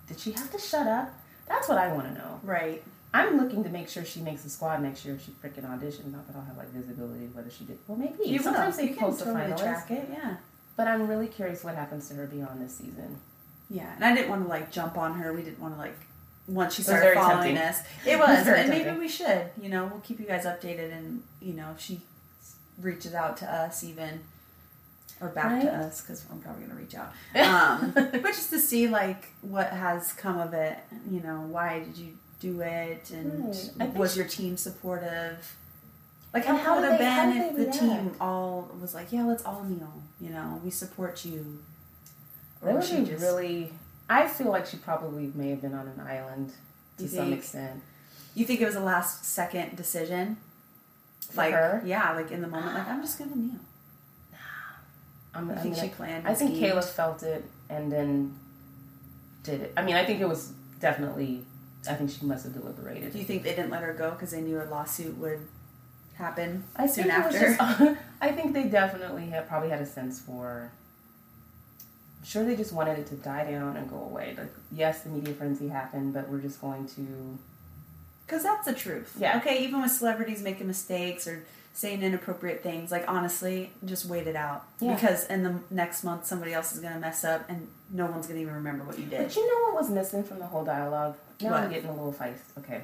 [0.08, 1.14] did she have to shut up?
[1.48, 2.40] That's what I want to know.
[2.44, 2.84] Right.
[3.14, 6.12] I'm looking to make sure she makes the squad next year if she freaking auditioned.
[6.14, 7.78] Not that I'll have like visibility of whether she did.
[7.88, 8.24] Well, maybe.
[8.30, 8.84] You Sometimes will.
[8.84, 9.60] they you can post the totally finalists.
[9.60, 10.10] track it.
[10.12, 10.36] Yeah.
[10.78, 13.18] But I'm really curious what happens to her beyond this season.
[13.70, 13.92] Yeah.
[13.96, 15.34] And I didn't want to like jump on her.
[15.34, 15.98] We didn't want to like
[16.48, 17.58] once she started following tempting.
[17.58, 17.80] us.
[18.06, 19.02] It It was was, very and maybe tempting.
[19.02, 19.50] we should.
[19.62, 22.02] You know, we'll keep you guys updated, and you know, if she
[22.82, 24.22] reaches out to us even.
[25.20, 27.12] Or back to us because I'm probably gonna reach out.
[27.36, 30.80] Um, but just to see like what has come of it.
[31.12, 33.94] You know, why did you do it, and Right.
[33.94, 35.56] Was your team supportive?
[36.34, 39.26] Like how, how would did have been if the they team all was like, "Yeah,
[39.26, 41.60] let's all kneel." You know, we support you.
[42.64, 43.72] That would be just- really.
[44.14, 46.52] I feel like she probably may have been on an island
[46.98, 47.38] to You some think?
[47.40, 47.82] extent.
[48.36, 50.38] You think it was a last second decision?
[51.30, 51.82] For like her?
[51.86, 53.60] yeah, like in the moment, like I'm just gonna kneel.
[55.34, 56.28] I'm, I I'm think gonna- she planned.
[56.28, 56.74] I think schemed.
[56.74, 58.38] Kayla felt it and then
[59.44, 59.74] did it.
[59.78, 61.46] I mean, I think it was definitely.
[61.90, 63.12] I think she must have deliberated.
[63.14, 65.40] Do you think they didn't let her go because they knew a lawsuit would
[66.16, 67.40] happen I soon after?
[67.40, 67.60] just-
[68.22, 70.72] I think they definitely have probably had a sense for.
[72.24, 74.36] Sure they just wanted it to die down and go away.
[74.38, 77.38] Like, yes, the media frenzy happened, but we're just going to.
[78.26, 79.16] Because that's the truth.
[79.20, 79.38] Yeah.
[79.38, 84.36] Okay, even with celebrities making mistakes or saying inappropriate things, like honestly, just wait it
[84.36, 84.66] out.
[84.80, 84.94] Yeah.
[84.94, 88.28] Because in the next month, somebody else is going to mess up and no one's
[88.28, 89.24] going to even remember what you did.
[89.24, 91.18] But you know what was missing from the whole dialogue?
[91.42, 92.58] Now I'm getting a little feist.
[92.58, 92.82] Okay,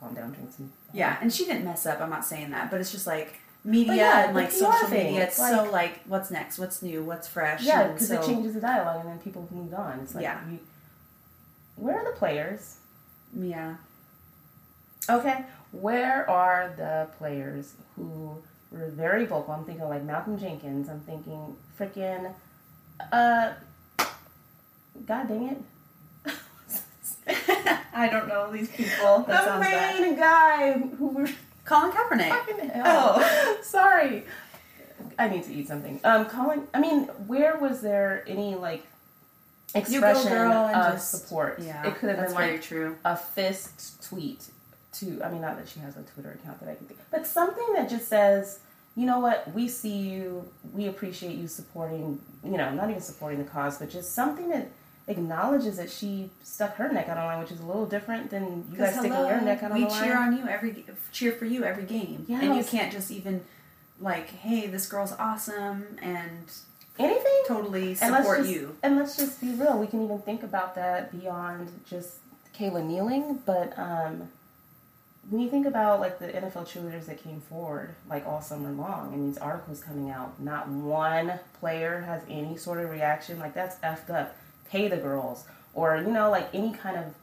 [0.00, 0.72] calm down, drink some.
[0.92, 2.00] Yeah, and she didn't mess up.
[2.00, 5.24] I'm not saying that, but it's just like media yeah, and like social thing, media.
[5.24, 6.58] it's It's so like- like, what's next?
[6.58, 7.02] What's new?
[7.04, 7.62] What's fresh?
[7.62, 10.00] Yeah, because so, it changes the dialogue, and then people have moved on.
[10.00, 10.38] It's like, Yeah.
[10.50, 10.58] you,
[11.76, 12.76] where are the players?
[13.36, 13.76] Yeah,
[15.08, 18.36] Okay, where are the players who
[18.70, 19.54] were very vocal?
[19.54, 20.88] I'm thinking like Malcolm Jenkins.
[20.88, 22.32] I'm thinking freaking,
[23.12, 23.52] uh,
[25.06, 25.62] God dang it,
[27.94, 29.24] I don't know these people.
[29.28, 30.00] That the sounds bad.
[30.00, 31.28] main guy who were
[31.64, 32.28] Colin Kaepernick.
[32.30, 33.16] fucking hell.
[33.18, 33.58] Oh.
[33.62, 34.24] sorry.
[35.18, 36.00] I need to eat something.
[36.04, 36.66] Um, Colin.
[36.74, 38.84] I mean, where was there any like
[39.74, 41.58] expression girl, and of just- support.
[41.60, 42.96] Yeah, it could have been like true.
[43.04, 44.46] a fist tweet
[44.94, 45.22] to.
[45.22, 47.72] I mean, not that she has a Twitter account that I can think, but something
[47.74, 48.60] that just says,
[48.96, 52.20] you know what, we see you, we appreciate you supporting.
[52.44, 54.68] You know, not even supporting the cause, but just something that
[55.08, 58.30] acknowledges that she stuck her neck out on the line, which is a little different
[58.30, 60.02] than you guys sticking your neck out on we the line.
[60.02, 63.42] cheer on you every cheer for you every game, and you can't just even
[64.00, 66.50] like, hey, this girl's awesome, and
[67.00, 68.76] Anything totally and support just, you.
[68.82, 69.78] And let's just be real.
[69.78, 72.18] We can even think about that beyond just
[72.54, 74.28] Kayla kneeling, but um,
[75.30, 79.14] when you think about like the NFL cheerleaders that came forward like all summer long
[79.14, 83.38] and these articles coming out, not one player has any sort of reaction.
[83.38, 84.36] Like that's effed up.
[84.70, 87.14] Pay the girls, or you know, like any kind of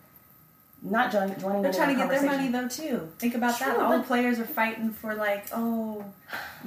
[0.82, 1.62] not join, joining.
[1.62, 3.10] They're trying to get their money though too.
[3.18, 3.80] Think about that.
[3.80, 6.06] All the players are fighting for like, oh,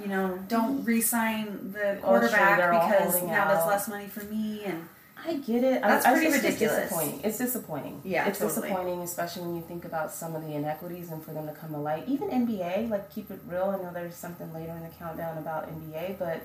[0.01, 0.85] you know, don't mm-hmm.
[0.85, 3.69] re-sign the Oh, quarterback because now there's out.
[3.69, 4.63] less money for me.
[4.65, 4.89] And
[5.27, 5.83] I get it.
[5.83, 6.83] That's I, I, pretty it's just ridiculous.
[6.83, 7.21] disappointing.
[7.25, 8.01] It's disappointing.
[8.05, 8.69] Yeah, it's totally.
[8.69, 11.71] disappointing, especially when you think about some of the inequities and for them to come
[11.71, 12.05] to light.
[12.09, 13.77] Even NBA, like keep it real.
[13.79, 16.43] I know there's something later in the countdown about NBA, but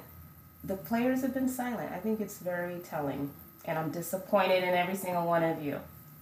[0.64, 1.92] the players have been silent.
[1.94, 3.32] I think it's very telling,
[3.68, 5.80] and I'm disappointed in every single one of you.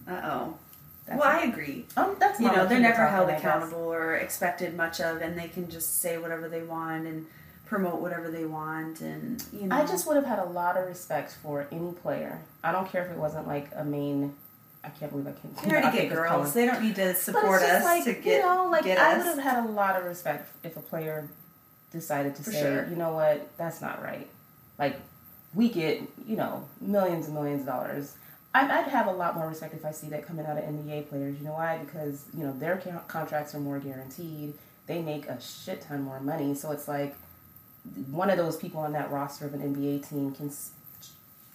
[0.08, 0.54] uh oh.
[1.06, 1.22] Well.
[1.22, 1.84] I agree.
[1.98, 5.68] Um, that's You know, they're never held accountable or expected much of, and they can
[5.68, 7.26] just say whatever they want and
[7.66, 9.76] promote whatever they want, and you know.
[9.76, 12.40] I just would have had a lot of respect for any player.
[12.62, 14.34] I don't care if it wasn't like a main.
[14.82, 15.56] I can't believe I can't.
[15.62, 16.54] they already get girls.
[16.54, 19.38] They don't need to support us like, to get you know, like I would have
[19.38, 21.28] had a lot of respect if a player
[21.90, 22.88] decided to For say, sure.
[22.88, 24.28] you know what, that's not right.
[24.78, 25.00] Like
[25.54, 28.14] we get, you know, millions and millions of dollars.
[28.54, 31.08] I'd, I'd have a lot more respect if I see that coming out of NBA
[31.08, 31.38] players.
[31.38, 31.78] You know why?
[31.78, 32.76] Because you know their
[33.08, 34.54] contracts are more guaranteed.
[34.86, 36.54] They make a shit ton more money.
[36.54, 37.16] So it's like
[38.10, 40.50] one of those people on that roster of an NBA team can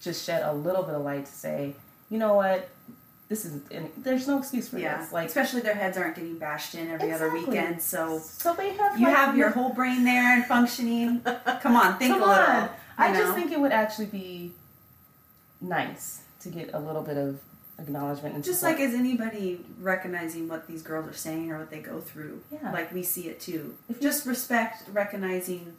[0.01, 1.75] just shed a little bit of light to say,
[2.09, 2.69] you know what,
[3.29, 5.13] this is and there's no excuse for yeah, this.
[5.13, 7.81] Like especially their heads aren't getting bashed in every other weekend.
[7.81, 11.21] So So they have you like, have your whole brain there and functioning.
[11.61, 12.45] Come on, think Come a little.
[12.45, 12.69] on.
[12.99, 14.51] I just think it would actually be
[15.61, 17.39] nice to get a little bit of
[17.79, 18.79] acknowledgement and just support.
[18.79, 22.71] like is anybody recognizing what these girls are saying or what they go through Yeah.
[22.73, 25.75] like we see it too If you- just respect recognizing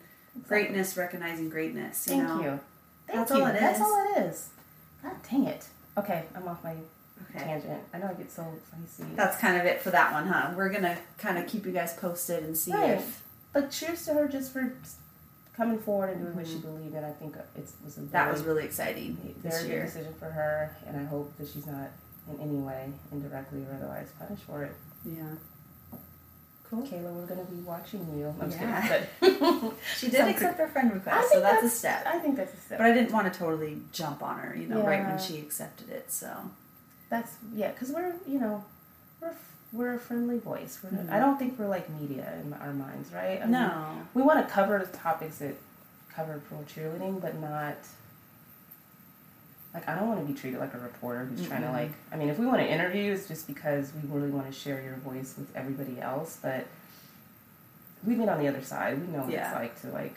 [0.49, 2.61] greatness recognizing greatness you Thank know you.
[3.07, 3.37] Thank That's you.
[3.43, 4.49] all it That's all it is.
[5.03, 5.67] God dang it.
[5.99, 6.75] Okay, I'm off my
[7.31, 7.83] okay tangent.
[7.93, 9.11] I know I get so spicy.
[9.15, 11.93] that's kind of it for that one huh we're gonna kind of keep you guys
[11.95, 12.91] posted and see Right.
[12.93, 14.73] if but cheers to her just for
[15.61, 17.05] coming forward and doing what she believed in.
[17.05, 18.13] I think it was a Mm-hmm.
[18.13, 21.89] that was really exciting very good decision for her, and I hope that she's not
[22.31, 24.75] in any way, indirectly or otherwise, punished for it.
[25.05, 25.35] yeah
[26.71, 28.33] cool Kayla, we're going to be watching you.
[28.41, 28.87] I'm Yeah.
[29.21, 32.55] kidding, but she did accept her friend request so that's, a step I think that's
[32.55, 32.79] a step.
[32.79, 35.91] but i didn't want to totally jump on her you know right when she accepted
[35.91, 36.31] it so
[37.09, 38.65] That's yeah, because we're you know
[39.21, 39.35] we're
[39.73, 40.79] we're a friendly voice.
[40.83, 41.11] We're, Mhm.
[41.11, 43.39] I don't think we're like media in our minds, right?
[43.41, 45.55] I mean, no we want to cover the topics that
[46.15, 47.77] cover pro cheerleading, but not
[49.73, 51.93] like I don't want to be treated like a reporter who's trying to like.
[52.13, 54.83] I mean, if we want to interview, it's just because we really want to share
[54.83, 56.39] your voice with everybody else.
[56.43, 56.67] But
[58.05, 59.01] we've been on the other side.
[59.01, 59.47] We know what Yeah.
[59.51, 60.17] it's like to like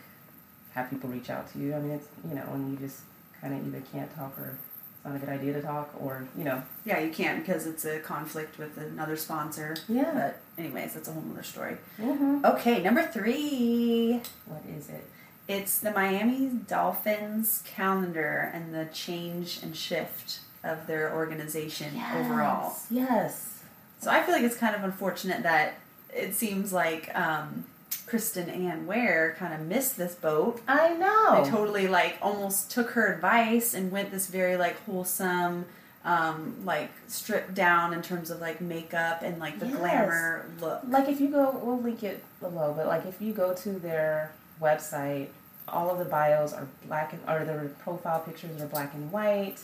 [0.73, 1.75] have people reach out to you.
[1.75, 3.01] I mean, it's you know, and you just
[3.39, 4.57] kind of either can't talk or
[5.05, 7.99] not a good idea to talk, or you know, Yeah, you can't because it's a
[7.99, 9.75] conflict with another sponsor.
[9.89, 10.11] Yeah.
[10.13, 11.77] But anyways, that's a whole other story.
[11.99, 12.45] mm-hmm.
[12.45, 14.21] Okay, number three.
[14.45, 15.05] what is it?
[15.47, 22.73] It's the Miami Dolphins calendar and the change and shift of their organization overall.
[22.89, 23.61] Yes.
[23.99, 25.73] So I feel like it's kind of unfortunate that
[26.13, 27.65] it seems like um,
[28.07, 30.61] Kristan Ware kind of missed this boat.
[30.67, 31.43] I know.
[31.43, 35.65] They totally like almost took her advice and went this very like wholesome,
[36.05, 39.75] um, like stripped down in terms of like makeup and like the Yes.
[39.77, 40.81] glamour look.
[40.87, 44.31] like if you go, we'll link it below, but like if you go to their
[44.61, 45.27] website,
[45.67, 49.59] all of the bios are black and or their profile pictures are black and white.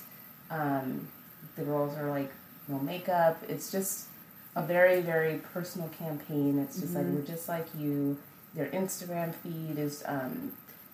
[0.50, 1.08] Um,
[1.56, 2.32] the girls are like
[2.68, 3.42] no makeup.
[3.50, 4.06] It's just
[4.56, 6.60] a very very personal campaign.
[6.60, 7.16] It's just like Mhm.
[7.16, 8.18] we're just like you.
[8.56, 10.04] Their Instagram feed is.
[10.06, 10.54] Um,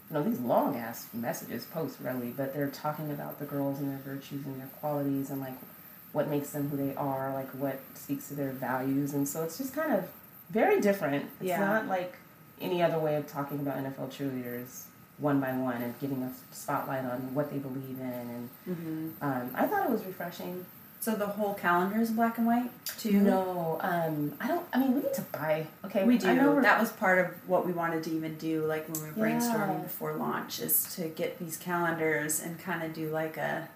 [0.09, 3.89] you know these long ass messages posts really but they're talking about the girls and
[3.89, 5.55] their virtues and their qualities and like
[6.11, 9.57] what makes them who they are like what speaks to their values and so it's
[9.57, 10.07] just kind of
[10.51, 11.59] very different it's Yeah.
[11.59, 12.17] not like
[12.61, 14.83] any other way of talking about nfl cheerleaders
[15.17, 19.07] one by one and giving a spotlight on what they believe in and Mm-hmm.
[19.23, 20.63] um, i thought it was refreshing
[21.05, 23.21] So the whole calendar is black and white too.
[23.21, 26.25] no um, i don't i mean we need to buy okay We do.
[26.63, 29.77] That was part of what we wanted to even do, like when we were brainstorming
[29.77, 29.83] Yeah.
[29.83, 33.69] before launch, is to get these calendars and kind of do like a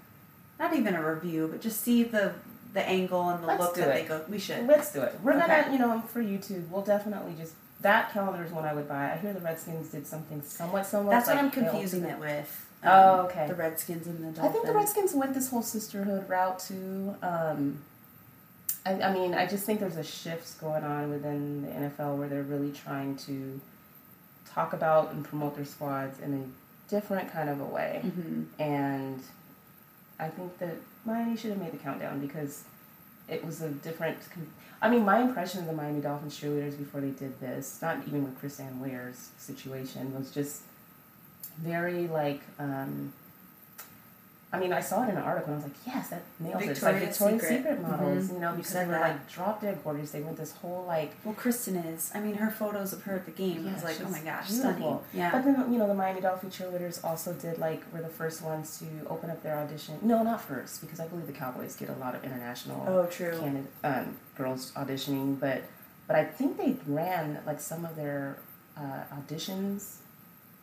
[0.59, 2.33] not even a review, but just see the
[2.73, 4.01] the angle and the Let's look do that it.
[4.01, 4.21] they go.
[4.27, 4.65] We should.
[4.65, 5.13] Let's do it.
[5.23, 5.45] We're Okay.
[5.47, 9.11] gonna, you know, for YouTube, we'll definitely just that calendar is one I would buy.
[9.13, 11.11] I hear the Redskins did something somewhat similar.
[11.11, 12.65] That's what I'm confusing it with.
[12.83, 13.47] Oh, okay.
[13.47, 14.45] The Redskins and the Dolphins.
[14.45, 17.15] I think the Redskins went this whole sisterhood route too.
[17.21, 17.79] Um,
[18.85, 22.29] I, I mean, I just think there's a shift going on within the NFL where
[22.29, 23.59] they're really trying to
[24.49, 28.01] talk about and promote their squads in a different kind of a way.
[28.03, 29.21] hmm And
[30.19, 32.63] I think that Miami should have made the countdown because
[33.27, 34.17] it was a different.
[34.81, 38.23] I mean, my impression of the Miami Dolphins cheerleaders before they did this, not even
[38.23, 40.61] with Kristan Ware's situation, was just
[41.63, 42.41] very like.
[42.60, 43.13] Um,
[44.52, 46.63] I mean, I saw it in an article and I was like, yes, that nails
[46.63, 46.69] it.
[46.69, 47.58] It's like Victoria's Victoria's Secret.
[47.60, 48.34] Secret, models, Mhm.
[48.34, 50.10] you know, because they were like drop dead gorgeous.
[50.10, 52.10] They went this whole like Well, Kristen is.
[52.15, 53.67] I mean, her photos of her at the game.
[53.69, 54.74] I was like, oh my gosh, beautiful.
[54.74, 55.00] stunning.
[55.13, 55.30] Yeah.
[55.32, 58.80] But then, you know, the Miami Dolphin cheerleaders also did like were the first ones
[58.80, 60.00] to open up their audition.
[60.02, 63.38] No, not first, because I believe the Cowboys get a lot of international oh, true.
[63.39, 65.39] candid- um, girls auditioning.
[65.39, 65.62] But
[66.08, 68.38] but I think they ran like some of their
[68.76, 69.98] uh, auditions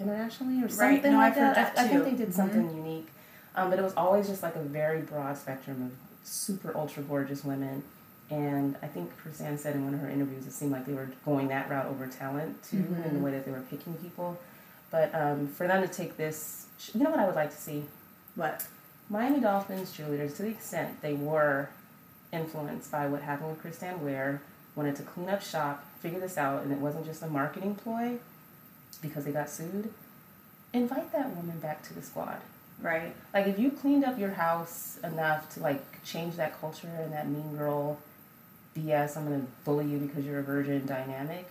[0.01, 1.57] internationally or Right, something no, like that.
[1.79, 2.35] I, I think they did Mhm.
[2.35, 3.09] something unique.
[3.55, 7.45] Um, but it was always just like a very broad spectrum of super ultra gorgeous
[7.45, 7.83] women.
[8.29, 11.09] And I think Kristan said in one of her interviews, it seemed like they were
[11.25, 13.23] going that route over talent too, in the Mhm.
[13.23, 14.37] way that they were picking people.
[14.91, 17.85] But um, for them to take this, you know what I would like to see?
[18.35, 18.67] What?
[19.09, 21.69] Miami Dolphins cheerleaders, to the extent they were
[22.33, 24.43] influenced by what happened with Kristan Ware,
[24.75, 28.19] wanted to clean up shop, figure this out, and it wasn't just a marketing ploy
[29.07, 29.93] because they got sued.
[30.73, 32.41] Invite that woman back to the squad.
[32.81, 33.15] Right.
[33.33, 37.29] Like if you cleaned up your house enough to like change that culture and that
[37.29, 37.99] mean girl
[38.77, 41.49] BS, I'm gonna bully you because you're a virgin dynamic.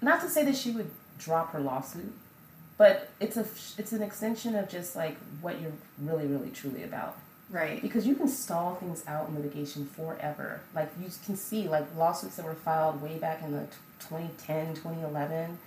[0.00, 2.12] Not to say that she would drop her lawsuit,
[2.78, 7.16] but it's a it's an extension of just like what you're really really truly about.
[7.50, 7.82] Right.
[7.82, 10.62] Because you can stall things out in litigation forever.
[10.74, 13.66] Like you can see like lawsuits that were filed way back in the
[14.00, 15.58] 2010, 2011.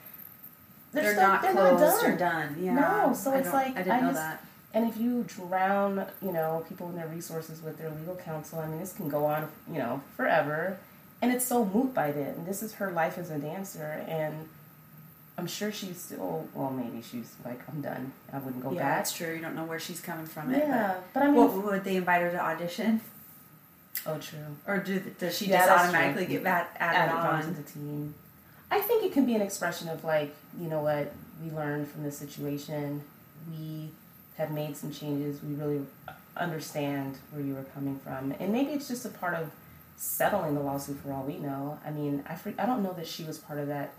[1.04, 2.12] They're, still- not they're closed done.
[2.12, 2.58] or done.
[2.60, 2.74] Yeah.
[2.76, 4.42] No, so I it's like, I didn't I know just- that.
[4.74, 8.68] And if you drown, you know, people in their resources with their legal counsel, I
[8.68, 10.78] mean, this can go on, you know, forever.
[11.22, 12.44] And it's so moot by then.
[12.46, 14.50] This is her life as a dancer, and
[15.38, 18.12] I'm sure she's still, well, maybe she's like, I'm done.
[18.34, 18.98] I wouldn't go yeah, back.
[18.98, 19.34] that's true.
[19.34, 20.54] You don't know where she's coming from.
[20.54, 23.00] It, Yeah, but I mean, what, would they invite her to audition,
[24.06, 24.40] oh, true.
[24.68, 26.34] or do, does she Yeah, just automatically true.
[26.36, 28.14] get that added added on to the team.
[28.72, 32.04] I think it can be an expression of like, you know what, we learned from
[32.04, 33.02] this situation.
[33.50, 33.90] We
[34.38, 35.42] have made some changes.
[35.44, 35.86] We really
[36.38, 39.52] understand where you were coming from, and maybe it's just a part of
[39.98, 41.80] settling the lawsuit for all we know.
[41.86, 43.94] I mean, I fre- I don't know that she was part of that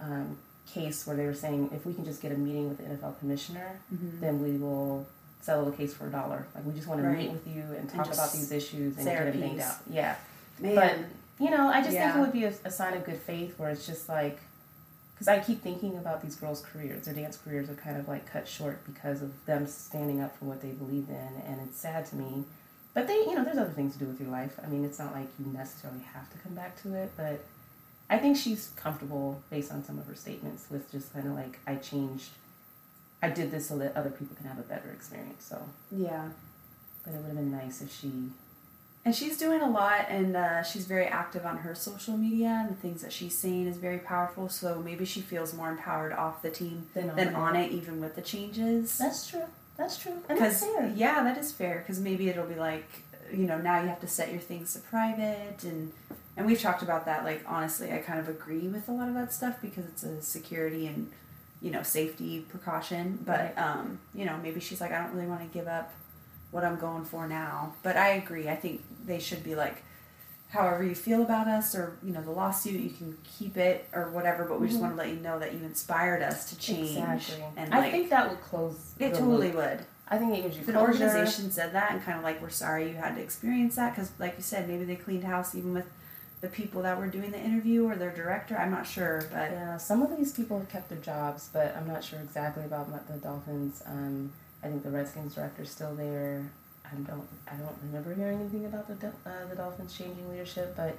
[0.00, 0.36] um,
[0.72, 3.18] case where they were saying if we can just get a meeting with the NFL
[3.20, 4.20] commissioner, Mhm.
[4.20, 5.06] then we will
[5.40, 6.46] settle the case for a dollar.
[6.54, 7.18] Like we just want to Right.
[7.18, 9.76] meet with you and talk just about these issues and get it made out.
[9.88, 10.16] Yeah.
[10.58, 10.96] Man, But
[11.38, 13.70] you know, I just think it would be a, a sign of good faith where
[13.70, 14.40] it's just like,
[15.14, 17.06] because I keep thinking about these girls' careers.
[17.06, 20.44] Their dance careers are kind of like cut short because of them standing up for
[20.44, 22.44] what they believed in, and it's sad to me.
[22.92, 24.58] But they, you know, there's other things to do with your life.
[24.62, 27.44] I mean, it's not like you necessarily have to come back to it, but
[28.08, 31.58] I think she's comfortable based on some of her statements with just kind of like,
[31.66, 32.30] I changed,
[33.22, 35.44] I did this so that other people can have a better experience.
[35.44, 36.28] So, yeah.
[37.04, 38.10] but it would have been nice if she
[39.06, 42.70] And she's doing a lot, and uh, she's very active on her social media, and
[42.76, 44.48] the things that she's saying is very powerful.
[44.48, 47.34] So maybe she feels more empowered off the team Than on than it.
[47.36, 48.98] on it, even with the changes.
[48.98, 49.44] That's true.
[49.76, 50.14] That's true.
[50.28, 50.92] And that's fair.
[50.96, 51.78] yeah, that is fair.
[51.78, 52.88] Because maybe it'll be like,
[53.32, 55.92] you know, now you have to set your things to private, and
[56.36, 57.22] and we've talked about that.
[57.24, 60.20] Like honestly, I kind of agree with a lot of that stuff because it's a
[60.20, 61.12] security and
[61.62, 63.20] you know safety precaution.
[63.24, 63.58] But Right.
[63.58, 65.92] um, you know, maybe she's like, I don't really want to give up
[66.50, 67.74] what I'm going for now.
[67.82, 68.48] But I agree.
[68.48, 69.82] I think they should be like.
[70.50, 74.10] However you feel about us, or you know the lawsuit, you can keep it or
[74.10, 74.44] whatever.
[74.44, 74.82] But we just Mhm.
[74.82, 76.96] want to let you know that you inspired us to change.
[76.96, 77.44] Exactly.
[77.56, 78.94] And I think that would close.
[79.00, 79.56] it totally loop.
[79.56, 79.80] would.
[80.08, 82.48] I think it gives you If an organization said that and kind of like we're
[82.50, 85.74] sorry you had to experience that because like you said maybe they cleaned house even
[85.74, 85.86] with
[86.42, 89.76] the people that were doing the interview or their director i'm not sure but Yeah,
[89.78, 93.08] some of these people have kept their jobs, but I'm not sure exactly about what
[93.08, 93.82] the Dolphins.
[93.84, 94.30] Um,
[94.62, 96.50] I think the Redskins director's still there.
[96.84, 97.26] I don't.
[97.50, 100.96] I don't remember hearing anything about the uh, the Dolphins changing leadership, but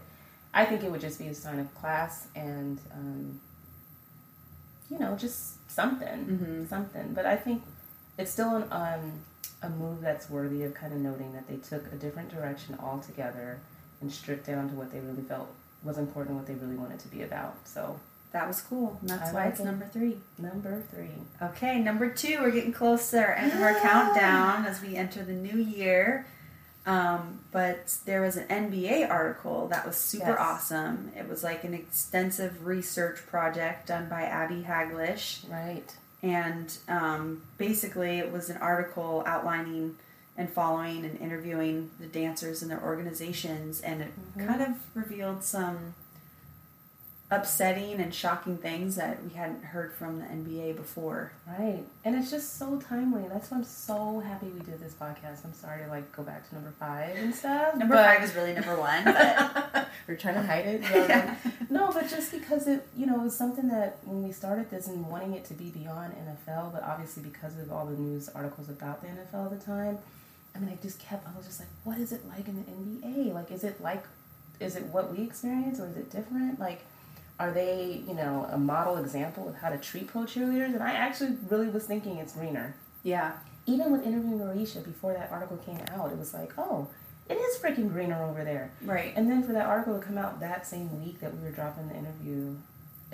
[0.53, 3.39] I think it would just be a sign of class and, um,
[4.89, 6.70] you know, just something, Mhm.
[6.70, 7.14] something.
[7.14, 7.64] But I think
[8.18, 9.12] it's still an, um,
[9.62, 13.60] a move that's worthy of kind of noting that they took a different direction altogether
[14.01, 15.49] and stripped down to what they really felt
[15.84, 17.55] was important, what they really wanted to be about.
[17.66, 17.99] So
[18.32, 18.97] that was cool.
[19.01, 19.65] And that's I why like it's it.
[19.65, 20.17] number three.
[20.38, 21.09] Number three.
[21.41, 25.23] Okay, number two, we're getting close to our end of our countdown as we enter
[25.23, 26.25] the new year.
[26.86, 30.38] Um, but there was an NBA article that was super Yes.
[30.39, 31.11] awesome.
[31.17, 35.49] It was like an extensive research project done by Abby Haglage.
[35.51, 35.93] Right.
[36.23, 39.97] And um, basically, it was an article outlining
[40.38, 43.82] and following and interviewing the dancers and their organizations.
[43.82, 44.47] And it Mhm.
[44.47, 45.93] kind of revealed some
[47.30, 51.34] upsetting and shocking things that we hadn't heard from the NBA before.
[51.45, 51.84] Right.
[52.05, 53.28] And it's just so timely.
[53.28, 55.43] That's why I'm so happy we did this podcast.
[55.43, 57.75] I'm sorry to like go back to number five and stuff.
[57.75, 60.82] Number but- five is really number one, but We're trying to hide it.
[61.07, 61.36] Yeah.
[61.69, 64.88] No, but just because it, you know, it was something that when we started this
[64.88, 68.69] and wanting it to be beyond NFL, but obviously because of all the news articles
[68.69, 69.97] about the NFL at the time,
[70.55, 73.07] I mean, I just kept, I was just like, what is it like in the
[73.07, 73.34] NBA?
[73.34, 74.05] Like, is it like,
[74.59, 76.59] is it what we experience or is it different?
[76.59, 76.82] Like,
[77.39, 80.73] are they, you know, a model example of how to treat pro cheerleaders?
[80.73, 83.33] And I actually really was thinking it's greener yeah,
[83.65, 86.88] even with interviewing Marisha before that article came out, it was like, oh,
[87.29, 88.71] it is freaking greener over there.
[88.83, 89.13] right.
[89.15, 91.88] And then for that article to come out that same week that we were dropping
[91.88, 92.55] the interview,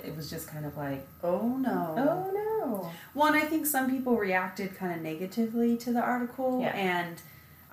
[0.02, 1.94] it was just kind of like, Oh no.
[1.96, 2.90] oh no.
[3.14, 6.74] Well, and I think some people reacted kind of negatively to the article, Yeah.
[6.74, 7.20] and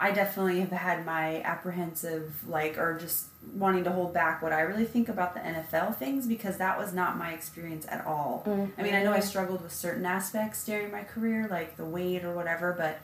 [0.02, 4.62] I definitely have had my apprehensive, like, or just wanting to hold back what I
[4.62, 8.44] really think about the NFL things because that was not my experience at all.
[8.80, 12.26] I mean, I know I struggled with certain aspects during my career, like the weight
[12.26, 13.00] or whatever, but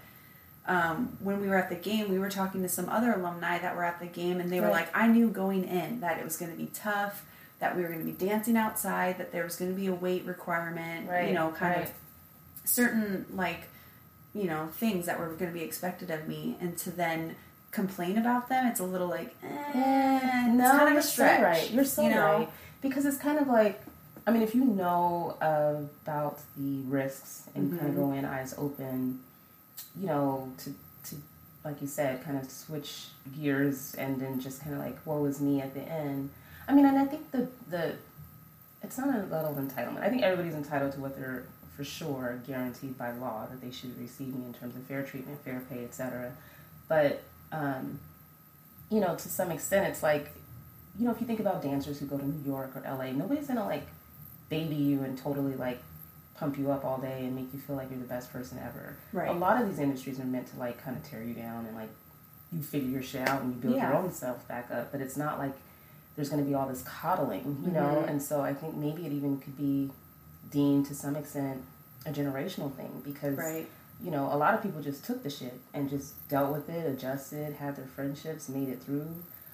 [0.67, 3.75] um, when we were at the game, we were talking to some other alumni that
[3.75, 6.35] were at the game, and they were like, I knew going in that it was
[6.35, 7.25] going to be tough,
[7.59, 9.93] that we were going to be dancing outside, that there was going to be a
[9.93, 11.85] weight requirement, Right, you know, kind right.
[11.85, 11.91] of
[12.65, 13.69] certain, like,
[14.38, 17.35] you know, things that were going to be expected of me, and to then
[17.71, 21.39] complain about them, it's a little like, eh, it's no, kind of you're a stretch.
[21.39, 21.71] so right.
[21.71, 22.38] You're so you know?
[22.38, 22.49] right.
[22.81, 23.81] Because it's kind of like,
[24.25, 29.19] I mean, if you know about the risks and kind of go in eyes open,
[29.99, 30.73] you know, to,
[31.09, 31.15] to,
[31.63, 33.05] like you said, kind of switch
[33.39, 36.29] gears and then just kind of like, woe is me at the end.
[36.67, 37.95] I mean, and I think the, the,
[38.83, 40.01] it's not a level of entitlement.
[40.01, 41.45] I think everybody's entitled to what they're
[41.78, 45.39] for sure guaranteed by law that they should be receiving in terms of fair treatment,
[45.45, 46.32] fair pay, etc.
[46.89, 47.21] But
[47.51, 47.99] um,
[48.89, 50.32] you know, to some extent, it's like,
[50.99, 53.47] you know, if you think about dancers who go to New York or LA, nobody's
[53.47, 53.86] gonna like
[54.49, 55.80] baby you and totally like
[56.36, 58.95] pump you up all day and make you feel like you're the best person ever.
[59.13, 59.30] Right.
[59.30, 61.75] A lot of these industries are meant to like kind of tear you down and
[61.75, 61.89] like
[62.51, 64.91] you figure your shit out and you build your own self back up.
[64.91, 65.53] But it's not like
[66.15, 68.03] there's going to be all this coddling, you know.
[68.03, 68.09] Mhm.
[68.09, 69.91] And so I think maybe it even could be
[70.51, 71.61] deemed to some extent
[72.05, 73.67] a generational thing because Right.
[74.01, 76.85] you know, a lot of people just took the shit and just dealt with it,
[76.85, 79.07] adjusted, had their friendships, made it through.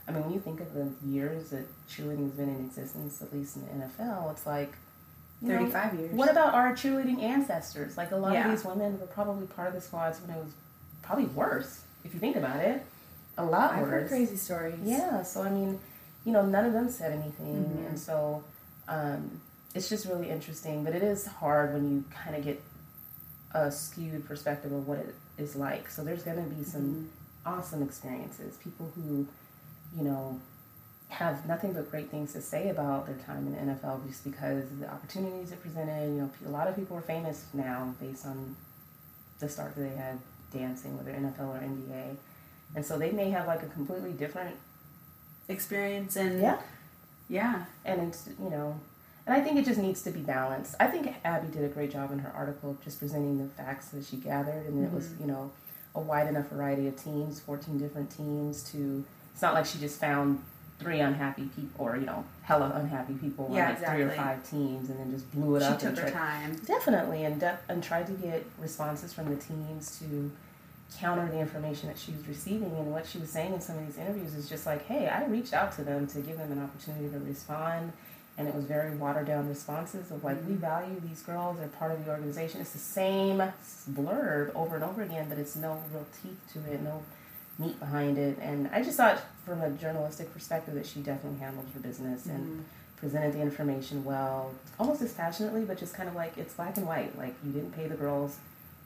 [0.08, 3.56] I mean, when you think of the years that cheerleading's been in existence, at least
[3.56, 4.74] in the NFL, it's like
[5.42, 6.14] you know, 35 years.
[6.14, 7.98] What about our cheerleading ancestors?
[7.98, 8.46] Like a lot Yeah.
[8.46, 10.54] of these women were probably part of the squads when it was
[11.02, 12.86] probably worse, if you think about it.
[13.38, 13.90] A lot I've worse.
[13.92, 14.80] heard crazy stories.
[14.84, 15.80] Yeah, so I mean,
[16.26, 17.88] you know, none of them said anything, Mhm.
[17.90, 18.44] and so
[18.90, 19.40] um,
[19.74, 20.84] it's just really interesting.
[20.84, 22.62] But it is hard when you kind of get
[23.54, 25.90] a skewed perspective of what it is like.
[25.90, 27.60] So there's going to be some mm-hmm.
[27.60, 28.58] awesome experiences.
[28.58, 29.28] People who,
[29.98, 30.40] you know,
[31.10, 34.64] have nothing but great things to say about their time in the NFL just because
[34.64, 36.08] of the opportunities it presented.
[36.10, 38.56] You know, a lot of people are famous now based on
[39.40, 40.20] the start that they had
[40.52, 42.16] dancing, whether NFL or NBA.
[42.76, 44.56] And so they may have like a completely different
[45.50, 46.62] Experience and yeah,
[47.28, 47.66] yeah.
[47.84, 48.80] and it's you know,
[49.26, 50.76] and I think it just needs to be balanced.
[50.80, 53.88] I think Abby did a great job in her article of just presenting the facts
[53.90, 55.22] that she gathered, and it was Mm-hmm.
[55.24, 55.52] you know
[55.96, 58.64] a wide enough variety of teams, fourteen different teams.
[58.72, 59.04] To
[59.34, 60.44] it's not like she just found
[60.80, 64.50] three unhappy people or you know hella unhappy people Yeah, on like three or five
[64.50, 66.56] teams, and then just blew it She up She took her tried- time.
[66.66, 70.32] Definitely, and de- and tried to get responses from the teams to
[71.00, 72.72] counter the information that she was receiving.
[72.78, 75.26] And what she was saying in some of these interviews is just like, hey, I
[75.26, 77.94] reached out to them to give them an opportunity to respond.
[78.38, 81.92] And it was very watered down responses of like, we value these girls, they're part
[81.92, 82.62] of the organization.
[82.62, 83.42] It's the same
[83.92, 87.04] blurb over and over again, but it's no real teeth to it, no
[87.60, 88.40] meat behind it.
[88.42, 92.44] And I just thought, from a journalistic perspective, that she definitely handled her business and
[92.44, 92.60] Mm-hmm.
[92.98, 97.16] presented the information well, almost dispassionately, but just kind of like it's black and white.
[97.18, 98.38] Like you didn't pay the girls,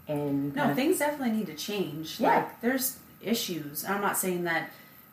[0.09, 2.19] and No, things definitely need to change.
[2.19, 2.35] Yeah.
[2.37, 3.85] Like there's issues.
[3.85, 4.71] I'm not saying that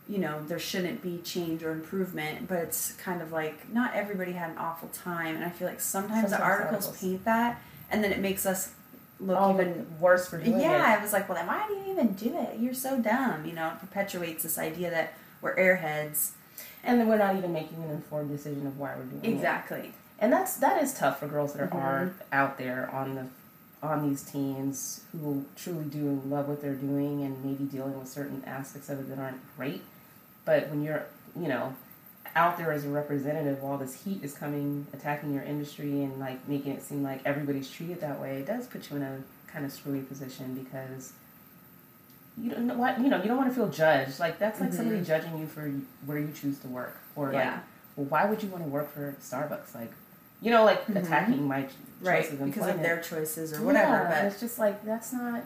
[0.09, 4.33] you know there shouldn't be change or improvement, but it's kind of like not everybody
[4.33, 7.01] had an awful time, and I feel like sometimes, the articles articles.
[7.01, 8.73] paint that, and then it makes us
[9.21, 10.63] look all even worse for doing it.
[10.63, 10.99] yeah, it.
[10.99, 12.59] I was like, well, then why do you even do it?
[12.59, 13.47] You're so dumb.
[13.47, 16.33] You know, it perpetuates this idea that we're airheads.
[16.83, 19.29] And then we're not even making an informed decision of why we're doing it.
[19.37, 19.93] Exactly.
[20.19, 21.79] and that's that is tough for girls that are, Mm-hmm.
[21.79, 23.27] are out there on the
[23.83, 28.43] on these teams who truly do love what they're doing and maybe dealing with certain
[28.47, 29.83] aspects of it that aren't great.
[30.45, 31.07] But when you're,
[31.39, 31.75] you know,
[32.37, 36.47] out there as a representative while this heat is coming, attacking your industry and like
[36.49, 39.65] making it seem like everybody's treated that way, it does put you in a kind
[39.65, 41.13] of screwy position because
[42.37, 44.19] you don't know what you know you don't want to feel judged.
[44.19, 45.07] Like that's like somebody mm-hmm.
[45.07, 45.71] judging you for
[46.05, 47.61] where you choose to work or like, Yeah.
[47.97, 49.75] well, why would you want to work for Starbucks?
[49.75, 49.93] Like,
[50.43, 50.97] you know, like mm-hmm.
[50.97, 53.93] attacking my ch- right because of their choices or whatever.
[53.93, 55.45] Yeah, but it's just like that's not.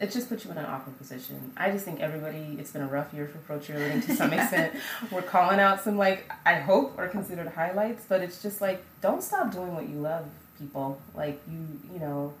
[0.00, 1.52] It just puts you in an awkward position.
[1.56, 2.56] I just think everybody.
[2.58, 4.74] It's been a rough year for pro cheerleading to some extent.
[5.10, 9.22] We're calling out some like I hope are considered highlights, but it's just like don't
[9.22, 10.26] stop doing what you love,
[10.58, 11.00] people.
[11.14, 12.32] Like you, you know,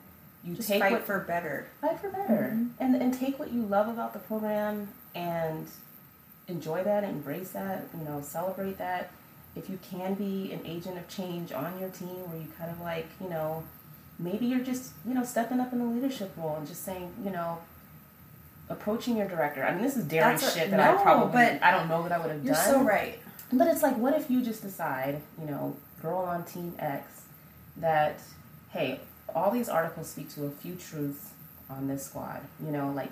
[0.44, 1.66] you just take fight what for better.
[1.80, 2.68] fight for better mm-hmm.
[2.78, 5.66] and and take what you love about the program and
[6.46, 9.10] enjoy that embrace that you know celebrate that
[9.56, 12.80] if you can be an agent of change on your team where you kind of
[12.80, 13.64] like you know
[14.18, 17.30] maybe you're just you know stepping up in the leadership role and just saying you
[17.30, 17.58] know
[18.68, 21.62] approaching your director i mean this is daring That's a- shit that i probably but
[21.62, 23.18] i don't know that i would have You're done so right.
[23.52, 27.22] but it's like, what if you just decide, you know, girl on Team X,
[27.78, 28.20] that,
[28.70, 29.00] hey,
[29.34, 31.30] all these articles speak to a few truths
[31.70, 32.40] on this squad.
[32.64, 33.10] You know, like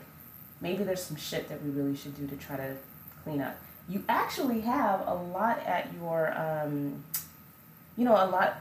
[0.60, 2.76] maybe there's some shit that we really should do to try to
[3.24, 3.56] clean up.
[3.88, 7.02] You actually have a lot at your, um,
[7.96, 8.60] you know, a lot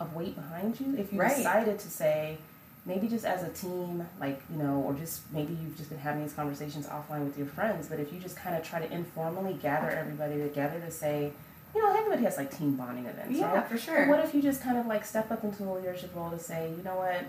[0.00, 1.36] of weight behind you if you Right.
[1.36, 2.38] decided to say,
[2.86, 6.22] maybe just as a team, like, you know, or just maybe you've just been having
[6.22, 9.54] these conversations offline with your friends, but if you just kind of try to informally
[9.54, 11.32] gather everybody together to say,
[11.74, 13.64] you know, everybody has like team bonding events, Yeah, right?
[13.66, 14.08] for But sure.
[14.08, 16.70] what if you just kind of like step up into the leadership role to say,
[16.76, 17.24] you know what,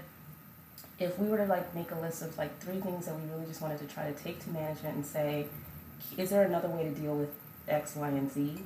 [1.00, 3.46] if we were to like make a list of like three things that we really
[3.46, 5.48] just wanted to try to take to management and say,
[6.18, 7.30] is there another way to deal with
[7.68, 8.60] X, Y, and Z?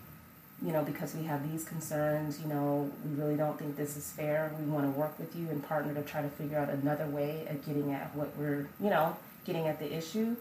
[0.61, 4.11] You know, because we have these concerns, you know, we really don't think this is
[4.11, 4.51] fair.
[4.59, 7.47] We want to work with you and partner to try to figure out another way
[7.49, 10.35] of getting at what we're, you know, getting at the issue.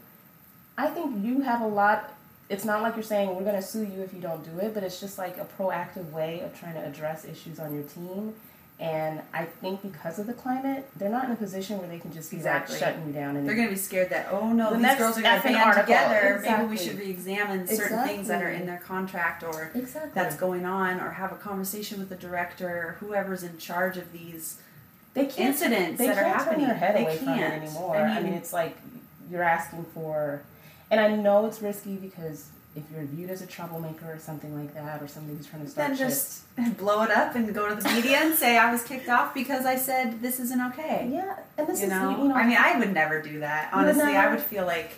[0.76, 2.14] I think you have a lot.
[2.48, 4.74] It's not like you're saying we're going to sue you if you don't do it,
[4.74, 8.34] but it's just like a proactive way of trying to address issues on your team.
[8.80, 12.12] And I think because of the climate, they're not in a position where they can
[12.12, 12.76] just be Exactly.
[12.76, 13.34] like shutting you down.
[13.34, 15.48] And They're going to be scared that oh no, The these girls are going to
[15.48, 15.82] band article.
[15.82, 16.40] together.
[16.44, 20.64] Maybe we should re-examine certain things that are in their contract or exactly that's going
[20.64, 24.60] on, or have a conversation with the director or whoever's in charge of these.
[25.14, 26.60] they can't incidents they that are can't happening.
[26.60, 27.62] turn their head They away from it can't.
[27.64, 27.96] anymore.
[27.96, 28.76] I I mean, mean- it's like
[29.28, 30.42] you're asking for,
[30.88, 32.46] and I know it's risky because
[32.78, 35.68] if you're viewed as a troublemaker or something like that, or somebody who's trying to
[35.70, 38.70] start Then shit, just blow it up and go to the media and say I
[38.72, 41.08] was kicked off because I said this isn't okay.
[41.12, 42.10] yeah, and this you is know?
[42.10, 43.70] you know I mean, I would never do that.
[43.72, 44.92] You would Honestly, I would feel like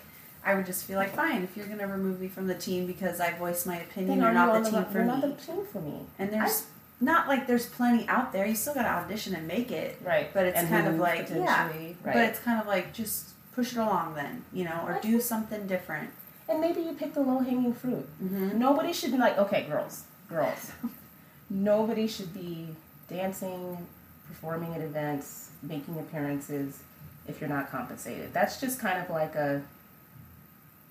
[0.44, 2.86] I would just feel like fine if you're going to remove me from the team
[2.86, 4.08] because I voiced my opinion.
[4.08, 5.28] then You're are you not on the team you're for not me.
[5.28, 6.00] the team for me.
[6.18, 6.66] And there's
[7.00, 8.46] not like there's plenty out there.
[8.46, 10.00] You still got to audition and make it.
[10.04, 11.66] Right, But it's and kind of like yeah.
[11.66, 12.14] potentially, right.
[12.14, 15.20] But it's kind of like just push it along then, you know, or I do
[15.20, 16.10] something different.
[16.50, 18.06] And maybe you pick the low hanging fruit.
[18.22, 18.58] Mm-hmm.
[18.58, 20.72] Nobody should be like, okay, girls, girls.
[21.50, 22.68] Nobody should be
[23.08, 23.86] dancing,
[24.26, 26.80] performing at events, making appearances
[27.28, 28.32] if you're not compensated.
[28.32, 29.62] That's just kind of like a,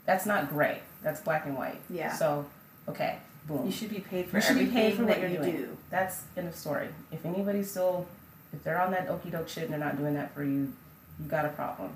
[0.06, 0.80] that's not gray.
[1.04, 1.80] That's black and white.
[1.90, 2.14] Yeah.
[2.14, 2.46] So,
[2.88, 3.66] okay, boom.
[3.66, 5.52] You should be paid for You should be paid for what you doing.
[5.52, 5.78] do.
[5.90, 6.88] That's end of story.
[7.12, 8.08] If anybody's still,
[8.54, 10.72] if they're on that okey doke shit and they're not doing that for you,
[11.20, 11.92] you got a problem.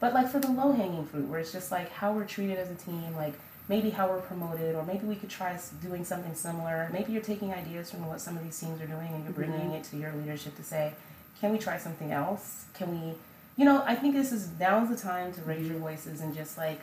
[0.00, 2.70] But like for the low hanging fruit, where it's just like how we're treated as
[2.70, 3.34] a team, like
[3.68, 6.90] maybe how we're promoted, or maybe we could try doing something similar.
[6.92, 9.60] Maybe you're taking ideas from what some of these teams are doing and you're bringing
[9.60, 9.76] mm-hmm.
[9.76, 10.92] it to your leadership to say,
[11.40, 12.66] can we try something else?
[12.74, 13.14] Can we,
[13.56, 15.84] you know, I think this is now's the time to raise your mm-hmm.
[15.84, 16.80] voices and just like,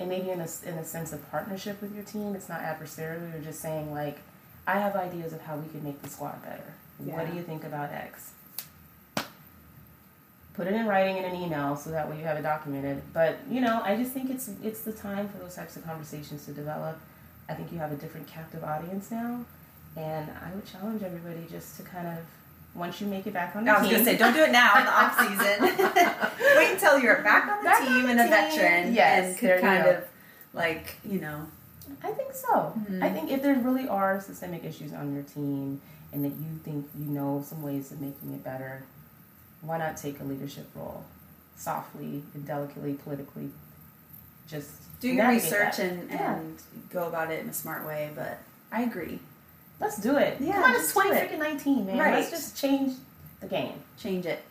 [0.00, 2.34] and maybe in a, in a sense of partnership with your team.
[2.34, 3.32] It's not adversarial.
[3.32, 4.18] You're just saying like,
[4.66, 6.74] I have ideas of how we could make the squad better.
[6.98, 8.32] What do you think about X?
[10.58, 13.00] Put it in writing in an email so that way you have it documented.
[13.12, 16.44] But you know, I just think it's it's the time for those types of conversations
[16.46, 16.98] to develop.
[17.48, 19.44] I think you have a different captive audience now,
[19.96, 22.18] and I would challenge everybody just to kind of
[22.74, 23.78] once you make it back on the team.
[23.78, 26.56] I was gonna say, don't do it now in the off season.
[26.56, 29.60] Wait until you're back on the Back on team the and a veteran, Yes, and
[29.60, 30.04] kind of
[30.54, 31.46] like you know,
[32.02, 32.74] I think so.
[32.90, 33.00] Mhm.
[33.00, 35.80] I think if there really are systemic issues on your team
[36.12, 38.82] and that you think you know some ways of making it better,
[39.62, 41.04] why not take a leadership role
[41.56, 43.50] softly and delicately, politically?
[44.48, 45.80] Just do your research that.
[45.80, 46.36] and Yeah.
[46.36, 46.58] and
[46.90, 48.10] go about it in a smart way.
[48.14, 48.38] But
[48.72, 49.20] I agree.
[49.80, 50.38] let's do it.
[50.40, 51.98] Yeah, Come on, it's twenty freaking nineteen, man.
[51.98, 52.14] Right.
[52.14, 52.94] Let's just change
[53.40, 53.74] the game.
[53.98, 54.42] Change it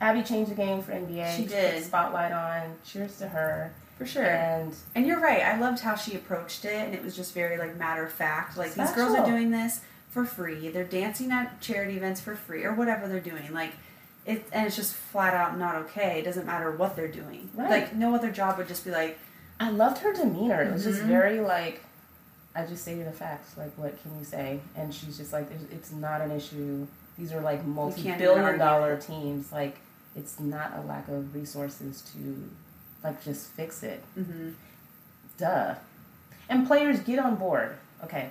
[0.00, 1.36] Abby changed the game for NBA.
[1.36, 1.80] She put did.
[1.80, 2.74] the spotlight on.
[2.84, 3.72] Cheers to her.
[3.98, 4.24] for sure.
[4.24, 5.42] And And you're right.
[5.42, 8.56] I loved how she approached it, and it was just very like matter of fact.
[8.56, 9.80] Like these girls are doing this.
[10.10, 10.68] for free.
[10.70, 13.52] They're dancing at charity events for free or whatever they're doing.
[13.52, 13.72] Like
[14.26, 16.20] it and it's just flat out not okay.
[16.20, 17.50] It doesn't matter what they're doing.
[17.54, 17.70] Right.
[17.70, 19.18] Like no other job would just be like,
[19.60, 20.62] I loved her demeanor.
[20.62, 21.06] It was just Mhm.
[21.06, 21.82] very like,
[22.54, 23.56] I just say the facts.
[23.56, 24.60] Like, what can you say?
[24.76, 26.86] And she's just like, "It's- it's not an issue.
[27.18, 29.50] These are like multi-billion-dollar teams.
[29.52, 29.78] Like,
[30.14, 32.50] it's not a lack of resources to,
[33.02, 34.02] like, just fix it.
[34.18, 34.50] mm-hmm.
[35.38, 35.74] Duh.
[36.48, 37.76] And players get on board.
[38.04, 38.30] Okay,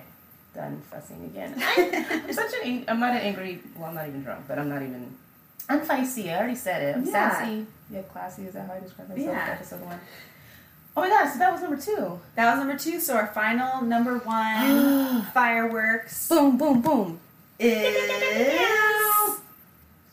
[0.54, 1.54] done fussing again.
[1.58, 2.84] I'm such an.
[2.88, 3.60] I'm not an angry.
[3.76, 5.16] Well, I'm not even drunk, but I'm not even.
[5.72, 6.30] I'm feisty.
[6.32, 6.96] I already said it.
[6.96, 7.12] I'm Yeah.
[7.12, 7.66] sassy.
[7.90, 8.46] Yeah, classy.
[8.46, 9.26] Is that how I describe myself?
[9.26, 9.48] Yeah.
[9.52, 10.00] Episode one.
[10.96, 12.20] Oh my gosh, so that was number two.
[12.34, 13.00] That was number two.
[13.00, 17.20] So our final number one fireworks Boom, boom, boom.
[17.58, 17.96] is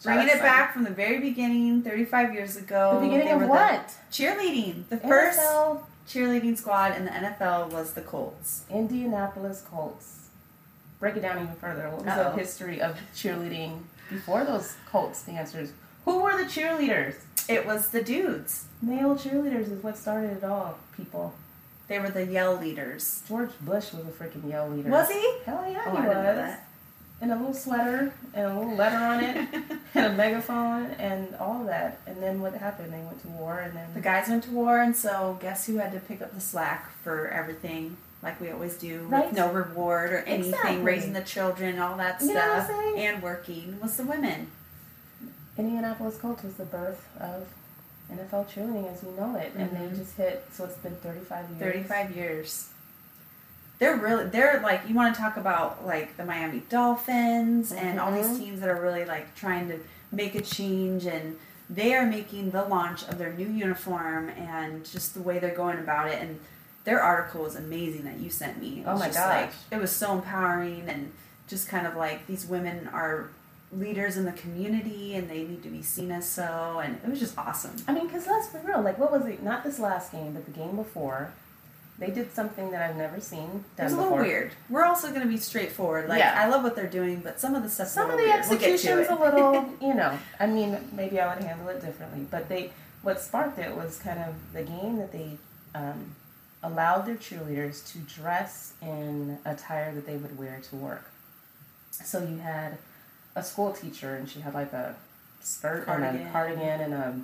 [0.04, 3.00] bringing it back from the very beginning, 35 years ago.
[3.02, 3.94] The beginning of what?
[4.12, 4.88] Cheerleading.
[4.88, 8.64] The first NFL cheerleading squad in the NFL was the Colts.
[8.70, 10.28] Indianapolis Colts.
[11.00, 11.90] Break it down even further.
[11.90, 12.32] What was Uh-oh.
[12.32, 15.72] the history of cheerleading before those Colts dancers?
[16.06, 17.16] Who were the cheerleaders?
[17.48, 18.66] It was the dudes.
[18.82, 21.34] Male cheerleaders is what started it all, people.
[21.88, 23.24] They were the yell leaders.
[23.28, 24.90] George Bush was a freaking yell leader.
[24.90, 25.38] Was he?
[25.46, 26.08] Hell yeah, Oh, he I
[26.48, 26.56] was.
[27.22, 29.50] And a little sweater and a little letter on it
[29.96, 32.00] and a megaphone and all of that.
[32.08, 32.94] And then what happened?
[32.94, 35.78] They went to war and then The guys went to war, and so guess who
[35.78, 39.28] had to pick up the slack for everything, like we always do, Right.
[39.28, 40.78] with no reward or anything, Exactly.
[40.82, 44.48] raising the children, all that You know what I'm stuff, and working was the women.
[45.58, 47.46] Indianapolis Colts was the birth of
[48.12, 49.92] NFL cheerleading as we know it, and Mhm.
[49.92, 50.46] they just hit.
[50.54, 51.60] So it's been 35 years.
[51.62, 52.70] 35 years.
[53.78, 58.12] They're really they're like you want to talk about like the Miami Dolphins and all
[58.12, 58.38] these Mhm.
[58.38, 59.80] teams that are really like trying to
[60.12, 61.38] make a change and
[61.70, 65.78] they are making the launch of their new uniform and just the way they're going
[65.78, 66.40] about it and
[66.86, 68.80] their article was amazing that you sent me.
[68.82, 69.42] It Oh was my just, gosh.
[69.42, 71.12] Like, it was so empowering and
[71.48, 73.30] just kind of like these women are
[73.72, 77.20] leaders in the community and they need to be seen as so and it was
[77.20, 77.76] just awesome.
[77.88, 78.82] I mean, because let's be real.
[78.82, 79.44] Like, what was it?
[79.44, 81.32] Not this last game, but the game before.
[82.00, 84.12] They did something that I've never seen It was a before.
[84.12, 84.52] little weird.
[84.70, 86.08] We're also going to be straightforward.
[86.08, 86.34] Like Yeah.
[86.42, 87.90] I love what they're doing, but some of the stuff.
[87.90, 88.40] Some a of the weird.
[88.50, 90.18] We'll executions—a little, you know.
[90.40, 92.26] I mean, maybe I would handle it differently.
[92.32, 92.72] But they,
[93.02, 95.38] what sparked it was kind of the game that they
[95.76, 96.16] um,
[96.64, 101.10] allowed their cheerleaders to dress in attire that they would wear to work.
[101.92, 102.78] So you had
[103.36, 104.96] a school teacher, and she had like a
[105.42, 107.20] skirt and a cardigan and a,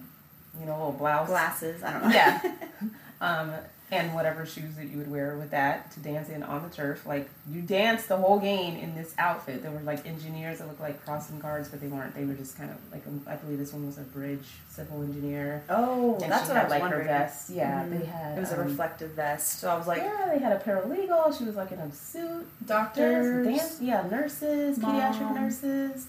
[0.60, 1.28] you know, little blouse.
[1.28, 1.84] glasses.
[1.84, 2.10] I don't know.
[2.10, 2.42] Yeah.
[3.22, 3.52] um,
[3.92, 7.06] and whatever shoes that you would wear with that to dance in on the turf.
[7.06, 9.62] Like you danced the whole game in this outfit.
[9.62, 12.16] There were like engineers that looked like crossing guards, but they weren't.
[12.16, 15.04] They were just kind of like um, I believe this one was a bridge civil
[15.04, 15.64] engineer.
[15.70, 17.50] oh, And that's what I was like her vest.
[17.52, 18.00] Yeah, Mhm.
[18.00, 18.38] they had.
[18.38, 19.60] It was a um, reflective vest.
[19.60, 21.38] So I was like, yeah, they had a paralegal.
[21.38, 22.48] She was like in a suit.
[22.66, 23.46] doctors.
[23.46, 26.08] Dance, yeah, nurses, pediatric nurses.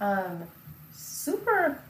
[0.00, 0.42] Um,
[0.92, 1.80] super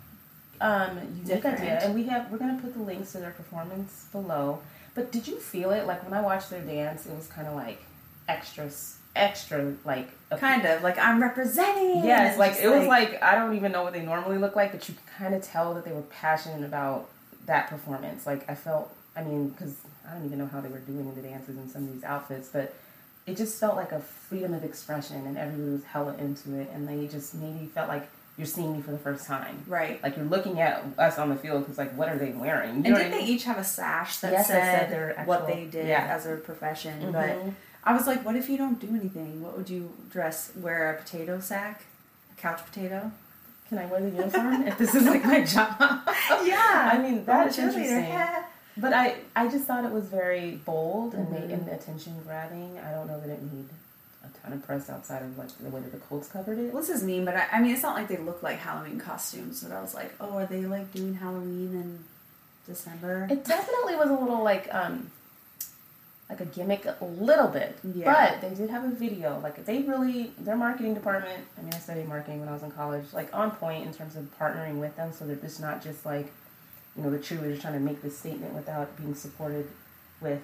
[0.61, 1.61] um, unique Different.
[1.61, 4.61] idea, and we have we're gonna put the links to their performance below.
[4.95, 7.07] But did you feel it like when I watched their dance?
[7.07, 7.83] It was kind of like
[8.29, 8.71] extra,
[9.17, 12.05] extra like a- Kind of like I'm representing.
[12.05, 14.89] Yes, like it was like I don't even know what they normally look like, but
[14.89, 17.09] you could kind of tell that they were passionate about
[17.47, 18.27] that performance.
[18.27, 19.75] Like I felt, I mean, because
[20.09, 22.49] I don't even know how they were doing the dances in some of these outfits,
[22.49, 22.75] but
[23.27, 26.87] it just felt like a freedom of expression, and everybody was hella into it, and
[26.89, 29.63] they just maybe felt like you're seeing me for the first time.
[29.69, 30.03] right.
[30.03, 32.71] Like you're looking at us on the field because like what are they wearing?
[32.71, 33.29] You And know did I they mean?
[33.29, 36.07] each have a sash that Yes, said, their what they did yeah.
[36.11, 37.01] as a profession?
[37.01, 37.13] Mhm.
[37.13, 37.37] But
[37.85, 39.43] I was like, what if you don't do anything?
[39.43, 40.51] What would you dress?
[40.57, 41.83] Wear a potato sack,
[42.37, 43.13] a couch potato?
[43.69, 45.77] Can I wear the uniform if this is like my job?
[46.45, 47.85] yeah, I mean, that's interesting.
[48.09, 48.45] Yeah.
[48.77, 51.33] But I, I just thought it was very bold and, Mhm.
[51.41, 52.79] made, and attention grabbing.
[52.85, 53.69] I don't know that it made
[54.25, 56.73] a ton of press outside of like the way that the Colts covered it.
[56.73, 58.99] Well, this is mean, but I, I mean, it's not like they look like Halloween
[58.99, 59.63] costumes.
[59.63, 61.99] But I was like, oh, are they like doing Halloween in
[62.67, 63.29] December?
[63.31, 65.11] It definitely was a little like um,
[66.29, 67.79] like a gimmick a little bit.
[67.95, 68.31] Yeah.
[68.31, 69.39] But they did have a video.
[69.41, 71.45] Like they really their marketing department.
[71.59, 73.05] I mean, I studied marketing when I was in college.
[73.13, 76.33] Like on point in terms of partnering with them, so they're just not just like
[76.97, 79.69] you know the cheerleaders trying to make this statement without being supported
[80.21, 80.43] with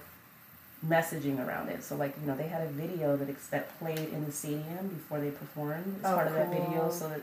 [0.87, 1.83] messaging around it.
[1.83, 5.21] So like you know they had a video that that played in the stadium before
[5.21, 7.21] they performed as Oh, part of that video, so that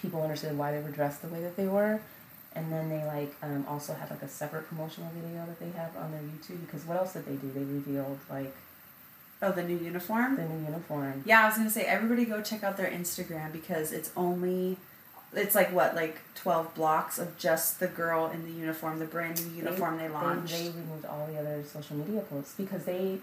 [0.00, 2.00] people understood why they were dressed the way that they were.
[2.54, 5.96] And then they like um, also had like a separate promotional video that they have
[5.96, 7.50] on their YouTube because what else did they do?
[7.52, 8.54] They revealed like
[9.42, 10.36] oh, the new uniform.
[10.36, 11.22] the new uniform.
[11.26, 14.76] Yeah, I was gonna say everybody go check out their Instagram because it's only
[15.34, 19.44] it's like what like twelve blocks of just the girl in the uniform, the brand
[19.46, 20.52] new uniform they, launched.
[20.52, 23.18] They, they removed all the other social media posts because they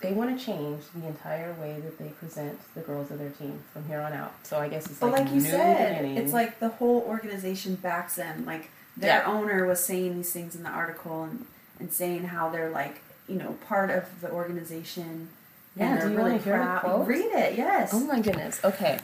[0.00, 3.58] they want to change the entire way that they present the girls of their team
[3.72, 4.32] from here on out.
[4.44, 6.16] So I guess it's But like, like you said, beginning.
[6.18, 8.46] it's like the whole organization backs them.
[8.46, 9.26] Like their Yeah.
[9.26, 11.46] owner was saying these things in the article and,
[11.80, 15.30] and saying how they're like, you know, part of the organization.
[15.74, 17.08] Yeah, and do you really wanna hear the proud.
[17.08, 17.90] Read it, yes.
[17.92, 18.60] Oh my goodness.
[18.64, 19.00] Okay.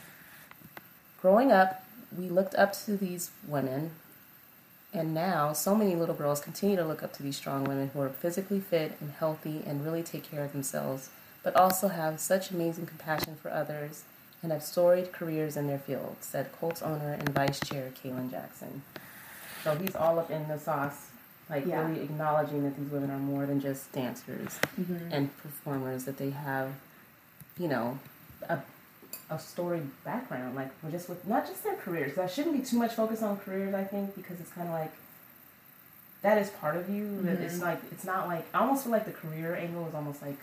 [1.21, 1.83] Growing up,
[2.17, 3.91] we looked up to these women,
[4.93, 8.01] and now so many little girls continue to look up to these strong women who
[8.01, 11.09] are physically fit and healthy and really take care of themselves,
[11.43, 14.03] but also have such amazing compassion for others
[14.41, 18.83] and have storied careers in their field, said Colts owner and vice chair Kalen Jackson.
[19.63, 21.07] So he's all up in the sauce,
[21.49, 21.87] like Yeah.
[21.87, 25.09] really acknowledging that these women are more than just dancers Mhm.
[25.11, 26.73] and performers that they have,
[27.57, 27.97] you know,
[28.47, 28.59] a,
[29.29, 30.55] a story background.
[30.55, 32.15] Like we're just with not just their careers.
[32.15, 33.73] That shouldn't be too much focus on careers.
[33.73, 34.91] I think because it's kind of like
[36.21, 37.21] that is part of you.
[37.23, 40.21] That It's like it's not like I almost feel like the career angle is almost
[40.21, 40.37] like,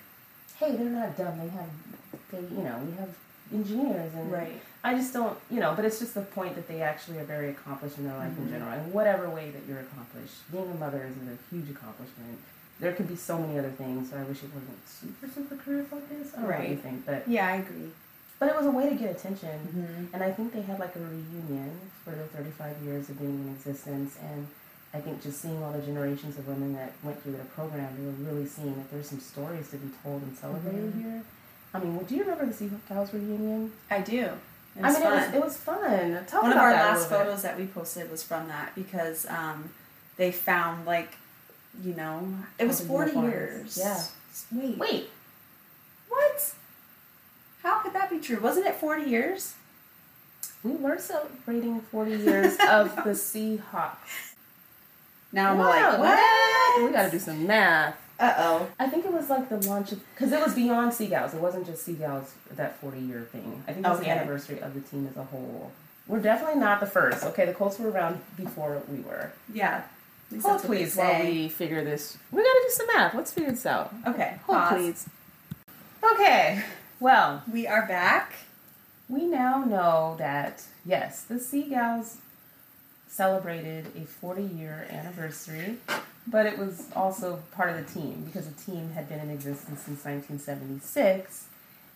[0.58, 1.38] hey, they're not dumb.
[1.38, 1.68] They have,
[2.30, 3.08] they you know, we have
[3.52, 4.60] engineers and Right.
[4.84, 7.50] I just don't, you know, but it's just the point that they actually are very
[7.50, 8.50] accomplished in their life in Mhm.
[8.50, 8.72] general.
[8.72, 12.38] And whatever way that you're accomplished, being a mother is a huge accomplishment.
[12.80, 15.84] There could be so many other things, so I wish it wasn't super, super career
[15.84, 16.34] focused.
[16.36, 17.92] I don't know what you think, but Yeah, I agree.
[18.42, 19.50] But it was a way to get attention.
[19.68, 20.12] Mm-hmm.
[20.14, 23.54] And I think they had like a reunion for the 35 years of being in
[23.54, 24.16] existence.
[24.20, 24.48] And
[24.92, 28.04] I think just seeing all the generations of women that went through the program, they
[28.04, 31.02] were really seeing that there's some stories to be told and celebrated Mhm.
[31.04, 31.22] here.
[31.72, 33.72] I mean, well, do you remember the Sea Gals reunion?
[33.88, 34.30] I do.
[34.82, 35.12] I mean, fun.
[35.12, 36.24] it was, it was fun.
[36.26, 39.70] Tell One of our last photos that we posted was from that because um,
[40.16, 41.12] they found like,
[41.84, 42.26] you know,
[42.58, 43.76] it was forty uniforms.
[43.76, 43.78] years.
[43.78, 44.60] Yeah.
[44.60, 44.78] Wait.
[44.78, 45.10] Wait,
[46.08, 46.54] What?
[47.62, 48.40] How could that be true?
[48.40, 49.54] Wasn't it forty years?
[50.64, 54.34] we were celebrating 40 years of the Seahawks.
[55.32, 56.84] Now I'm like, what?
[56.84, 57.96] We got to do some math.
[58.20, 58.68] Uh oh.
[58.78, 61.34] I think it was like the launch of because it was beyond Sea Gals.
[61.34, 63.64] It wasn't just Sea Gals that forty year thing.
[63.66, 64.10] I think it was Okay.
[64.10, 65.72] the anniversary of the team as a whole.
[66.06, 67.24] We're definitely not the first.
[67.24, 69.32] Okay, the Colts were around before we were.
[69.52, 69.82] Yeah.
[70.30, 72.16] Hold that's what they please while we figure this.
[72.30, 73.14] We gotta do some math.
[73.14, 73.92] Let's figure this out.
[74.06, 74.36] Okay.
[74.46, 74.72] Hold pause.
[74.72, 75.08] please.
[76.12, 76.62] Okay.
[77.02, 78.32] Well, We are back.
[79.08, 82.18] we now know that yes, the Sea Gals
[83.08, 85.78] celebrated a 40 year anniversary,
[86.28, 89.80] but it was also part of the team because the team had been in existence
[89.80, 91.46] since 1976.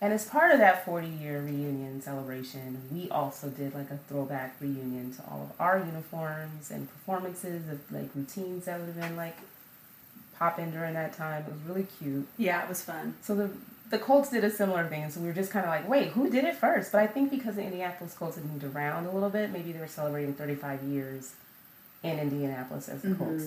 [0.01, 4.57] And as part of that 40 year reunion celebration, we also did like a throwback
[4.59, 9.15] reunion to all of our uniforms and performances of like routines that would have been
[9.15, 9.37] like
[10.37, 11.45] pop in during that time.
[11.47, 12.27] It was really cute.
[12.37, 13.15] Yeah, it was fun.
[13.21, 13.49] So the
[13.89, 16.29] the Colts did a similar thing, so we were just kind of like, wait, who
[16.29, 16.91] did it first?
[16.91, 19.79] But I think because the Indianapolis Colts had moved around a little bit, maybe they
[19.79, 21.33] were celebrating 35 years
[22.03, 23.17] in Indianapolis as the Mhm.
[23.17, 23.43] Colts.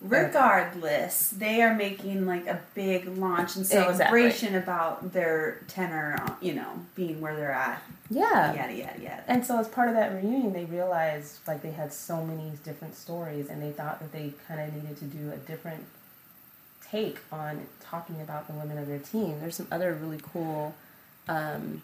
[0.00, 3.96] Regardless, they are making like a big launch and Exactly.
[3.96, 7.80] celebration about their tenor, you know, being where they're at.
[8.10, 8.52] Yeah.
[8.52, 9.24] Yada yada yada.
[9.26, 12.94] And so as part of that reunion, they realized like they had so many different
[12.94, 15.82] stories, and they thought that they kind of needed to do a different
[16.96, 19.40] take on talking about the women of their team.
[19.40, 20.74] There's some other really cool
[21.28, 21.82] um,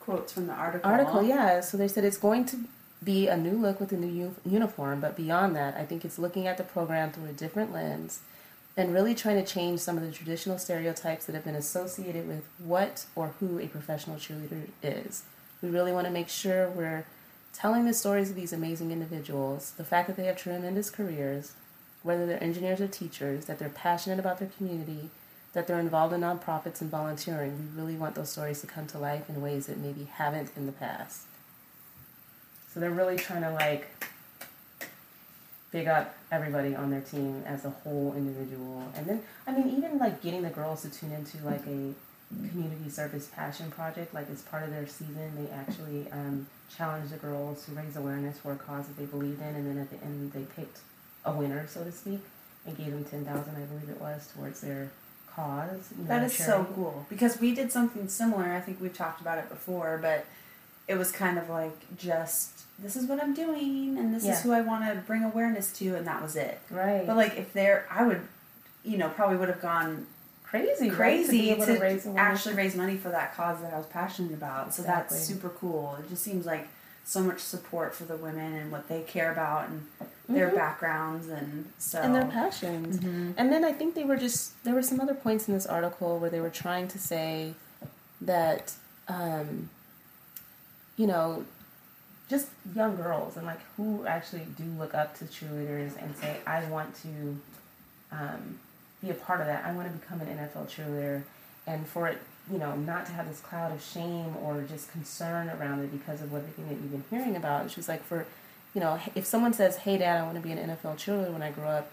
[0.00, 0.88] Quotes from the article.
[0.88, 2.60] article yeah so they said it's going to
[3.02, 6.16] be a new look with a new u- uniform but beyond that i think it's
[6.16, 8.20] looking at the program through a different lens
[8.76, 12.44] and really trying to change some of the traditional stereotypes that have been associated with
[12.60, 15.24] what or who a professional cheerleader is
[15.60, 17.04] we really want to make sure we're
[17.52, 21.52] telling the stories of these amazing individuals the fact that they have tremendous careers
[22.06, 25.10] whether they're engineers or teachers that they're passionate about their community
[25.52, 27.70] that they're involved in nonprofits and volunteering.
[27.74, 30.66] We really want those stories to come to life in ways that maybe haven't in
[30.66, 31.22] the past.
[32.72, 33.88] So they're really trying to like
[35.72, 38.86] big up everybody on their team as a whole individual.
[38.96, 41.94] And then I mean even like getting the girls to tune into like a
[42.50, 46.46] community service passion project, like as part of their season, they actually um,
[46.76, 49.78] challenged the girls to raise awareness for a cause that they believed in and then
[49.78, 50.80] at the end they picked
[51.26, 52.20] a winner, so to speak,
[52.66, 54.90] and gave them ten thousand, I believe it was, towards their
[55.34, 55.90] cause.
[55.98, 58.44] you know, That so cool because we did something similar.
[58.52, 60.24] I think we've talked about it before, but
[60.88, 64.32] it was kind of like just this is what I'm doing and this Yeah.
[64.32, 66.60] is who I want to bring awareness to, and that was it.
[66.70, 67.06] Right.
[67.06, 68.20] But like if there, I would,
[68.84, 70.06] you know, probably would have gone
[70.44, 70.90] crazy, right?
[70.90, 74.32] To crazy to, to raise actually raise money for that cause that I was passionate
[74.32, 74.74] about.
[74.74, 75.96] So that's super cool.
[76.00, 76.68] It just seems like
[77.08, 79.86] so much support for the women and what they care about and
[80.28, 80.56] their Mhm.
[80.56, 82.98] backgrounds and so and their passions.
[82.98, 83.34] Mhm.
[83.36, 86.18] And then I think they were just there were some other points in this article
[86.18, 87.54] where they were trying to say
[88.20, 88.72] that
[89.08, 89.70] um,
[90.96, 91.44] you know
[92.28, 96.64] just young girls and like who actually do look up to cheerleaders and say I
[96.64, 97.40] want to
[98.10, 98.58] um,
[99.00, 99.64] be a part of that.
[99.64, 101.22] I want to become an NFL cheerleader,
[101.68, 102.18] and for it,
[102.50, 106.22] you know, not to have this cloud of shame or just concern around it because
[106.22, 107.68] of everything that you've been hearing about.
[107.68, 108.26] Just like for,
[108.74, 111.42] you know, if someone says, "Hey, Dad, I want to be an NFL cheerleader when
[111.42, 111.90] I grow up,"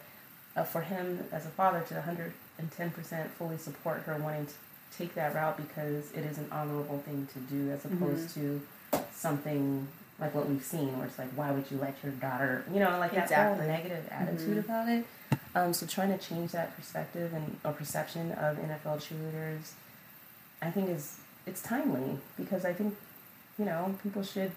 [0.55, 1.95] uh, for him as a father to
[2.59, 4.53] 110% fully support her wanting to
[4.97, 8.61] take that route because it is an honorable thing to do as opposed to
[9.11, 9.87] something
[10.19, 12.99] like what we've seen where it's like why would you let your daughter you know
[12.99, 13.27] like that
[13.57, 15.05] whole negative attitude about it.
[15.55, 19.71] Um, so trying to change that perspective and or perception of nfl cheerleaders
[20.63, 22.95] i think is it's timely because i think
[23.59, 24.51] you know people should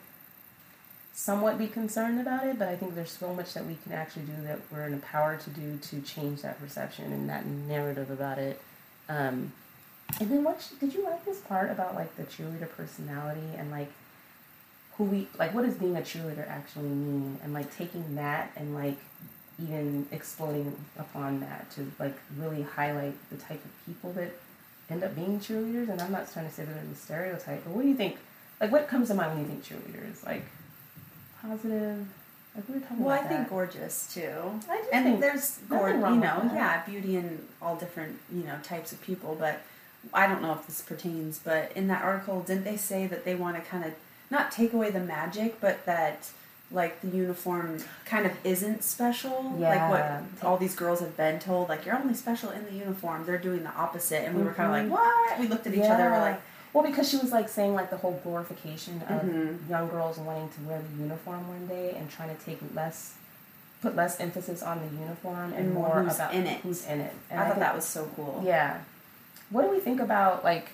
[1.12, 4.22] somewhat be concerned about it but i think there's so much that we can actually
[4.24, 8.60] do that we're empowered to do to change that perception and that narrative about it.
[9.08, 9.52] Um,
[10.20, 13.90] and then what did you like this part about like the cheerleader personality and like
[14.96, 17.38] who we like what does being a cheerleader actually mean?
[17.42, 18.98] And like taking that and like
[19.62, 24.30] even exploding upon that to like really highlight the type of people that
[24.90, 27.72] end up being cheerleaders and I'm not trying to say that there's a stereotype but
[27.72, 28.18] what do you think
[28.60, 30.24] like what comes to mind when you think cheerleaders?
[30.24, 30.44] Like
[31.42, 32.06] positive
[32.54, 34.32] like we were talking Well, I about think gorgeous too.
[34.70, 38.56] I do and think there's gorgeous, you know, yeah, beauty in all different, you know,
[38.62, 39.60] types of people, but
[40.14, 43.34] I don't know if this pertains, but in that article didn't they say that they
[43.34, 43.92] want to kind of
[44.30, 46.30] not take away the magic, but that
[46.72, 51.68] like the uniform kind of isn't special, like what all these girls have been told,
[51.68, 53.24] like you're only special in the uniform.
[53.24, 55.38] They're doing the opposite, and we were kind of like, what?
[55.38, 56.40] We looked at each other, we're like,
[56.72, 59.68] Well, because she was like saying like the whole glorification of Mhm.
[59.70, 63.14] young girls wanting to wear the uniform one day and trying to take less,
[63.80, 66.60] put less emphasis on the uniform and, And more about in it.
[66.60, 67.14] who's in it.
[67.30, 68.42] And I, thought think- that was so cool.
[68.44, 68.78] yeah.
[69.48, 70.70] What do we think about like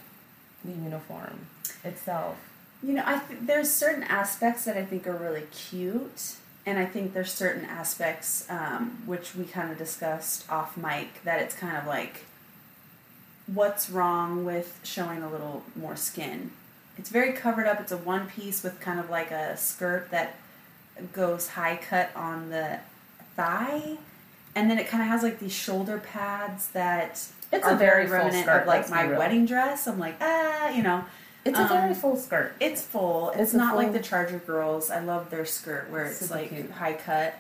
[0.64, 1.46] the uniform
[1.84, 2.36] itself?
[2.82, 6.34] You know, I th- there's certain aspects that I think are really cute,
[6.66, 11.40] and I think there's certain aspects um, which we kind of discussed off mic that
[11.40, 12.24] it's kind of like,
[13.46, 16.50] what's wrong with showing a little more skin?
[16.98, 17.80] It's very covered up.
[17.80, 20.36] It's a one piece with kind of like a skirt that
[21.12, 22.80] goes high cut on the
[23.36, 23.96] thigh,
[24.54, 28.06] and then it kind of has like these shoulder pads that It's are a very
[28.06, 29.18] full remnant skirt, of like my real.
[29.20, 29.86] wedding dress.
[29.86, 31.04] I'm like, ah, you know.
[31.44, 32.54] It's a very Um, full skirt.
[32.60, 33.30] It's full.
[33.30, 34.90] It's, It's not like the Charger girls.
[34.90, 36.70] I love their skirt where it's like cute.
[36.70, 37.34] high cut.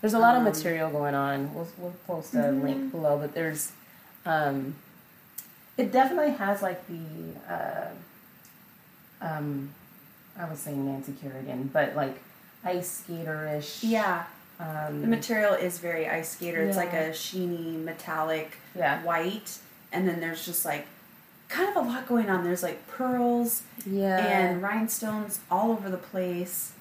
[0.00, 1.52] There's a lot of um, material going on.
[1.54, 2.62] We'll we'll post a Mhm.
[2.62, 3.72] link below, but there's,
[4.24, 4.76] um,
[5.76, 7.88] it definitely has like the, uh,
[9.20, 9.70] um,
[10.38, 12.16] I was saying Nancy Kerrigan, but like
[12.64, 13.80] ice skaterish.
[13.82, 14.24] Yeah,
[14.58, 16.62] Um, the material is very ice skater.
[16.62, 19.02] It's like a sheeny metallic yeah.
[19.02, 19.58] white,
[19.92, 20.86] and then there's just like
[21.50, 22.44] kind of a lot going on.
[22.44, 24.16] There's like pearls Yeah.
[24.18, 26.72] and rhinestones all over the place,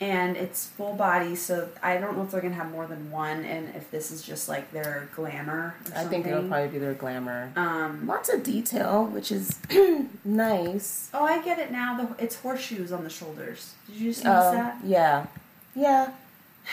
[0.00, 1.34] and it's full body.
[1.36, 4.22] So I don't know if they're gonna have more than one, and if this is
[4.22, 5.74] just like their glamour.
[5.94, 7.52] I think it'll probably be their glamour.
[7.56, 9.58] Um, Lots of detail, which is
[10.24, 11.10] nice.
[11.12, 11.96] oh, I get it now.
[11.96, 13.74] The, it's horseshoes on the shoulders.
[13.88, 14.78] Did you see Oh, that?
[14.84, 15.26] yeah.
[15.74, 16.12] Yeah.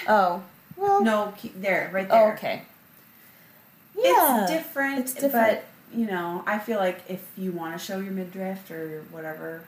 [0.08, 0.44] Oh,
[0.78, 1.02] well.
[1.04, 2.34] No, there, right Oh, there.
[2.34, 2.62] okay.
[3.98, 4.44] Yeah.
[4.44, 5.60] It's different, It's different.
[5.94, 9.62] You know, I feel like if you want to show your midriff or whatever,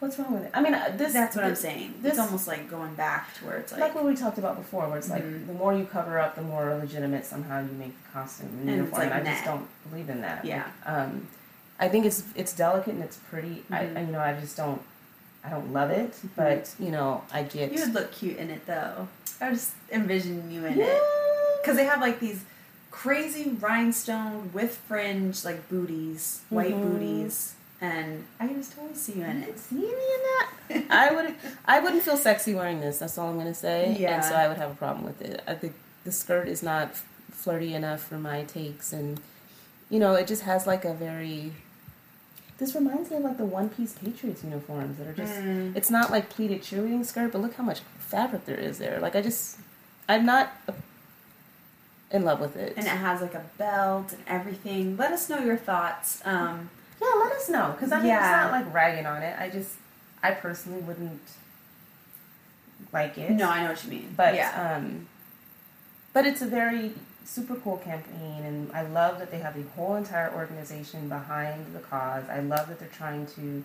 [0.00, 0.50] What's wrong with it?
[0.52, 1.12] I mean, uh, this.
[1.12, 1.94] that's what I'm saying.
[2.02, 4.56] this- it's almost like going back to where it's like, like, what we talked about
[4.56, 7.94] before, where it's like the more you cover up, the more legitimate somehow you make
[8.02, 9.00] the costume and, And uniform.
[9.02, 10.44] like, and I just don't believe in that.
[10.44, 10.64] Yeah.
[10.84, 11.28] Like, um,
[11.78, 13.62] I think it's it's delicate and it's pretty.
[13.70, 13.96] I, Mhm.
[13.96, 14.82] I you know I just don't
[15.44, 17.72] I don't love it, but you know I get.
[17.72, 19.06] you would look cute in it though.
[19.40, 20.86] I just envision you in yeah.
[20.86, 21.02] it
[21.62, 22.42] because they have like these
[22.92, 26.82] crazy rhinestone with fringe like booties, white Mhm.
[26.92, 29.58] booties, and I can just totally see you in it.
[29.58, 30.84] See me in that?
[30.90, 31.34] I would.
[31.64, 32.98] I wouldn't feel sexy wearing this.
[32.98, 33.96] That's all I'm gonna say.
[33.98, 34.14] Yeah.
[34.16, 35.42] And so I would have a problem with it.
[35.48, 35.74] I think
[36.04, 36.94] the skirt is not
[37.32, 39.20] flirty enough for my takes, and
[39.90, 41.52] you know, it just has like a very.
[42.58, 45.32] This reminds me of like the one piece Patriots uniforms that are just.
[45.32, 45.74] Mm.
[45.74, 49.00] It's not like pleated cheerleading skirt, but look how much fabric there is there.
[49.00, 49.58] Like I just,
[50.08, 50.52] I'm not
[52.12, 52.74] in love with it.
[52.76, 54.96] And it has like a belt and everything.
[54.96, 56.20] Let us know your thoughts.
[56.24, 58.18] Um, Yeah, let us know because I mean Yeah.
[58.46, 59.34] it's not like ragging on it.
[59.38, 59.72] I just,
[60.22, 61.20] I personally wouldn't
[62.92, 63.30] like it.
[63.30, 64.14] no, I know what you mean.
[64.16, 65.06] but yeah, um,
[66.12, 66.92] but it's a very
[67.24, 71.78] super cool campaign, and I love that they have the whole entire organization behind the
[71.80, 72.24] cause.
[72.28, 73.64] I love that they're trying to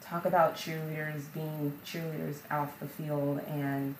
[0.00, 3.94] talk about cheerleaders being cheerleaders off the field and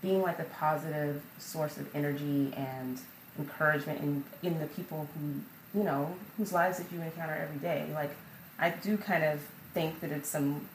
[0.00, 3.00] being like a positive source of energy and
[3.38, 7.86] encouragement in in the people who you know whose lives that you encounter every day.
[7.94, 8.10] Like
[8.58, 9.40] I do kind of
[9.74, 10.68] think that it's some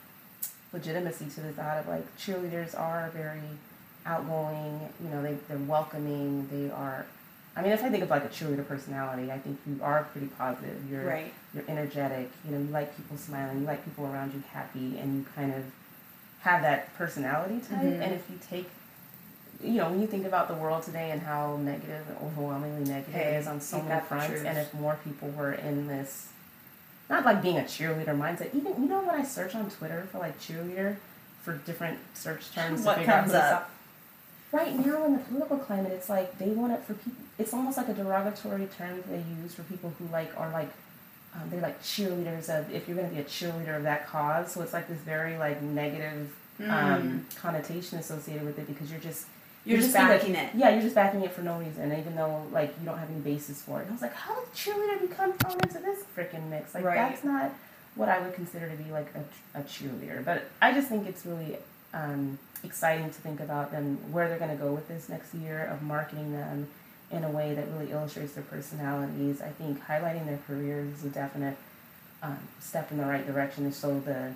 [0.72, 3.41] legitimacy to the thought of like cheerleaders are very
[4.05, 4.80] outgoing.
[5.03, 6.47] You know, they they're welcoming.
[6.51, 7.05] They are
[7.55, 10.28] I mean, if I think of like a cheerleader personality, I think you are pretty
[10.28, 10.89] positive.
[10.89, 11.32] You're Right.
[11.53, 12.32] you're energetic.
[12.45, 13.59] You know, you like people smiling.
[13.61, 15.64] You like people around you happy, and you kind of
[16.41, 17.80] have that personality type.
[17.84, 18.01] Mhm.
[18.01, 18.70] And if you take,
[19.64, 23.36] you know, when you think about the world today and how negative, overwhelmingly negative Hey,
[23.36, 26.30] it is on so many fronts, and if more people were in this,
[27.09, 28.53] not like being a cheerleader mindset.
[28.55, 30.97] Even you know when I search on Twitter for like cheerleader
[31.41, 33.70] for different search terms, to What figure out comes up?
[34.51, 37.24] Right now in the political climate, it's like they want it for people.
[37.39, 40.70] It's almost like a derogatory term that they use for people who like are like
[41.36, 44.51] um, they're like cheerleaders of if you're going to be a cheerleader of that cause.
[44.51, 46.32] So it's like this very like negative
[46.68, 49.26] um, connotation associated with it because you're just
[49.66, 50.49] You're just a- backing it.
[50.55, 53.20] Yeah, you're just backing it for no reason, even though like you don't have any
[53.22, 53.84] basis for it.
[53.84, 56.74] And I was like, how did cheerleader become thrown into this freaking mix?
[56.76, 56.95] Like Right.
[56.95, 57.51] that's not
[57.95, 60.24] what I would consider to be like a, a cheerleader.
[60.26, 61.57] But I just think it's really
[61.93, 65.64] um, exciting to think about them where they're going to go with this next year
[65.66, 66.68] of marketing them
[67.11, 69.41] in a way that really illustrates their personalities.
[69.41, 71.55] I think highlighting their careers is a definite
[72.24, 74.34] um, step in the right direction to show the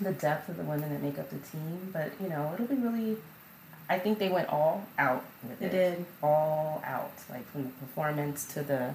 [0.00, 1.90] the depth of the women that make up the team.
[1.92, 3.16] But you know, it'll be really.
[3.92, 5.70] I think they went all out with They it.
[5.70, 6.04] did.
[6.22, 8.94] All out, like from the performance to the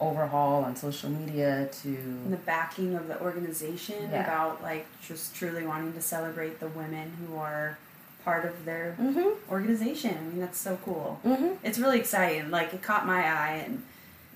[0.00, 4.24] overhaul on social media to And the backing of the organization Yeah.
[4.24, 7.78] about like just truly wanting to celebrate the women who are
[8.24, 10.16] part of their mm-hmm, organization.
[10.16, 11.20] I mean, that's so cool.
[11.24, 11.54] mm-hmm.
[11.64, 12.50] It's really exciting.
[12.50, 13.82] Like it caught my eye, and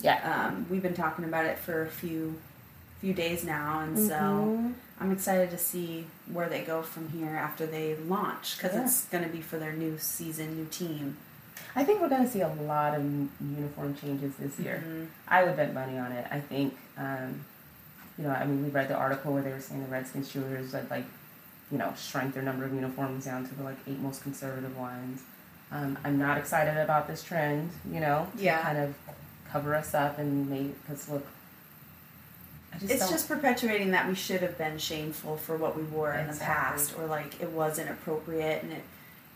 [0.00, 0.18] yeah.
[0.48, 2.36] um, we've been talking about it for a few
[3.00, 4.72] few days now, and so Mhm.
[5.00, 8.84] I'm excited to see where they go from here after they launch because Yeah.
[8.84, 11.16] it's going to be for their new season, new team.
[11.74, 13.02] I think we're going to see a lot of
[13.40, 14.82] uniform changes this year.
[14.84, 15.06] Mhm.
[15.28, 16.26] I would bet money on it.
[16.30, 17.44] I think, um,
[18.18, 20.72] you know, I mean, we read the article where they were saying the Redskins cheerleaders
[20.72, 21.04] had like,
[21.70, 25.20] you know, shrank their number of uniforms down to the like eight most conservative ones.
[25.70, 28.62] Um, I'm not excited about this trend, you know, to Yeah.
[28.62, 28.94] kind of
[29.50, 31.26] cover us up and make because look,
[32.80, 36.26] just It's just perpetuating that we should have been shameful for what we wore in
[36.26, 38.82] the past, or like it wasn't appropriate and it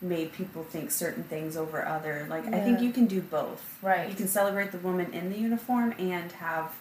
[0.01, 2.25] made people think certain things over other.
[2.29, 3.77] Like I think you can do both.
[3.81, 4.09] Right.
[4.09, 6.71] You can celebrate the woman in the uniform and have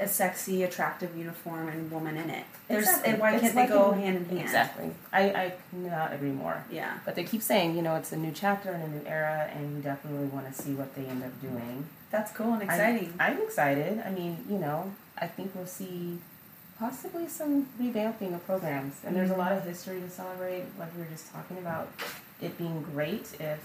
[0.00, 2.44] a sexy, attractive uniform and woman in it.
[2.66, 3.10] There's Exactly.
[3.12, 4.40] and why It's can't like they go hand in hand?
[4.40, 4.90] Exactly.
[5.12, 6.64] I, I could not agree more.
[6.68, 6.98] Yeah.
[7.04, 9.76] But they keep saying, you know, it's a new chapter and a new era, and
[9.76, 11.86] we definitely want to see what they end up doing.
[12.10, 13.14] That's cool and I'm- exciting.
[13.20, 14.02] I'm, excited.
[14.04, 16.18] I mean, you know, I think we'll see
[16.78, 18.96] possibly some revamping of programs.
[19.04, 21.88] And there's a lot of history to celebrate, like we were just talking about
[22.40, 23.60] it being great if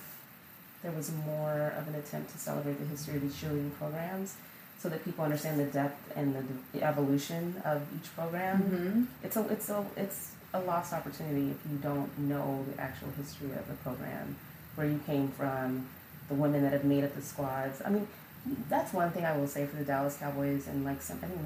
[0.84, 4.36] there was more of an attempt to celebrate the history of the cheerleading programs
[4.80, 8.58] so that people understand the depth and the, the evolution of each program.
[8.60, 13.10] hmm It's a it's a it's a lost opportunity if you don't know the actual
[13.18, 14.36] history of the program,
[14.76, 15.88] where you came from,
[16.30, 17.82] the women that have made up the squads.
[17.86, 18.08] I mean,
[18.70, 21.42] that's one thing I will say for the Dallas Cowboys and like some I think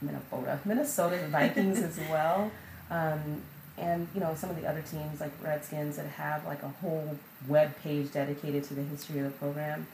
[0.00, 2.50] Minnesota, Minnesota, Vikings as well,
[2.90, 3.42] um,
[3.78, 7.16] and you know some of the other teams like Redskins that have like a whole
[7.48, 9.86] web page dedicated to the history of the program.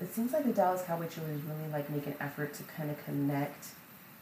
[0.00, 3.02] It seems like the Dallas Cowboy cheerleaders really like make an effort to kind of
[3.04, 3.68] connect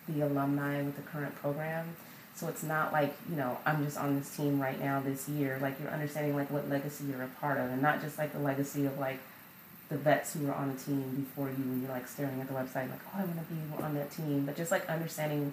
[0.09, 1.97] the alumni with the current program.
[2.37, 5.59] So it's not like, you know, I'm just on this team right now this year.
[5.63, 8.41] Like you're understanding like what legacy you're a part of and not just like the
[8.41, 9.19] legacy of like
[9.95, 12.55] the vets who were on the team before you and you're like staring at the
[12.55, 14.45] website like, oh I wanna be on that team.
[14.45, 15.53] But just like understanding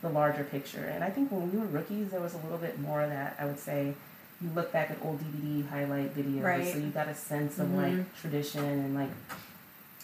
[0.00, 0.84] the larger picture.
[0.84, 3.36] And I think when we were rookies there was a little bit more of that,
[3.38, 3.94] I would say.
[4.40, 6.72] You look back at old DVD highlight videos, Right.
[6.72, 7.76] so you got a sense of Mhm.
[7.98, 9.10] like tradition and like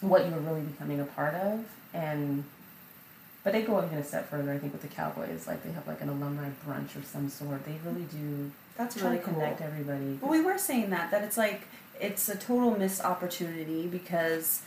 [0.01, 1.61] what you were really becoming a part of
[1.95, 2.43] and
[3.45, 5.47] but they go even a step further, I think, with the Cowboys.
[5.47, 7.65] Like they have like an alumni brunch or some sort.
[7.65, 9.35] They really do That's really to cool.
[9.35, 10.19] connect everybody.
[10.21, 11.63] Well, we were saying that that it's like
[12.01, 14.63] it's a total missed opportunity because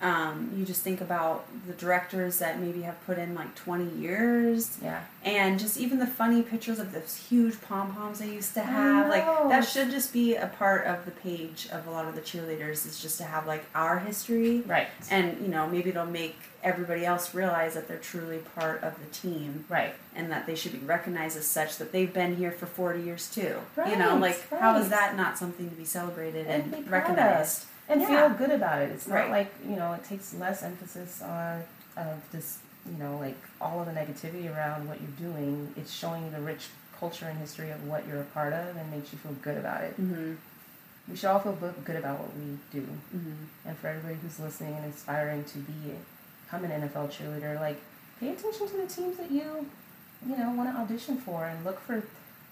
[0.00, 4.76] um, you just think about the directors that maybe have put in like 20 years.
[4.82, 8.62] Yeah, and just even the funny pictures of those huge pom poms they used to
[8.62, 12.14] have like that should just be a part of the page of a lot of
[12.14, 14.60] the cheerleaders is just to have like our history.
[14.62, 18.94] Right, and you know maybe it'll make everybody else realize that they're truly part of
[18.98, 19.64] the team.
[19.68, 19.94] Right.
[20.16, 23.30] and that they should be recognized as such that they've been here for 40 years
[23.30, 23.56] too.
[23.76, 27.66] You know Right, like how is that not something to be celebrated And and, recognized
[27.88, 28.28] And Yeah.
[28.28, 28.90] feel good about it.
[28.90, 29.30] It's not Right.
[29.30, 31.62] like you know it takes less emphasis on
[31.96, 32.58] of this
[32.90, 35.72] you know like all of the negativity around what you're doing.
[35.76, 36.68] It's showing you the rich
[36.98, 39.82] culture and history of what you're a part of and makes you feel good about
[39.84, 40.00] it.
[40.00, 40.34] mm-hmm.
[41.08, 41.52] We should all feel
[41.84, 42.80] good about what we do.
[43.14, 43.68] Mm-hmm.
[43.68, 45.92] And for everybody who's listening and aspiring to be
[46.46, 47.78] become an NFL cheerleader, like
[48.20, 49.66] pay attention to the teams that you,
[50.26, 52.02] you know, want to audition for and look for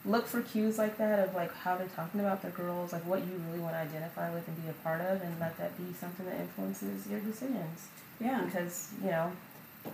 [0.05, 3.21] look for cues like that of like how they're talking about their girls, like what
[3.21, 5.93] you really want to identify with and be a part of, and let that be
[5.95, 7.89] something that influences your decisions.
[8.21, 8.43] Yeah.
[8.45, 9.33] Because you know,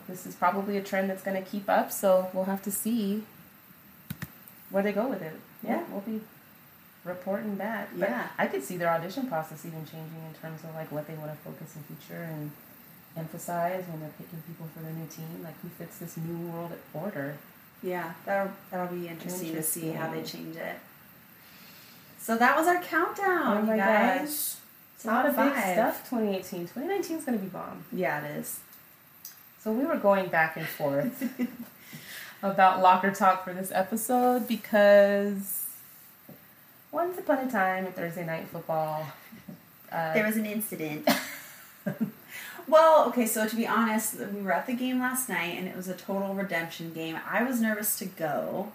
[0.08, 3.22] this is probably a trend that's going to keep up, so we'll have to see
[4.70, 5.34] where they go with it.
[5.62, 5.82] Yeah.
[5.90, 6.20] we'll, be
[7.04, 7.88] reporting back.
[7.96, 8.28] But Yeah.
[8.36, 11.30] I could see their audition process even changing in terms of like what they want
[11.32, 12.50] to focus in future and
[13.16, 16.72] emphasize when they're picking people for their new team, like who fits this new world
[16.92, 17.36] order.
[17.82, 20.76] Yeah, that'll that'll be interesting, to see how they change it.
[22.20, 24.18] So that was our countdown, Oh my guys.
[24.20, 24.54] gosh.
[24.96, 26.62] It's a lot of big stuff 2018.
[26.62, 27.84] 2019 is going to be bomb.
[27.92, 28.58] Yeah, it is.
[29.62, 31.22] So we were going back and forth
[32.42, 35.66] about locker talk for this episode because
[36.90, 39.06] once upon a time in Thursday night football,
[39.92, 41.08] uh, There was an incident.
[42.68, 45.76] well, okay, so to be honest, we were at the game last night and it
[45.76, 47.18] was a total redemption game.
[47.28, 48.72] I was nervous to go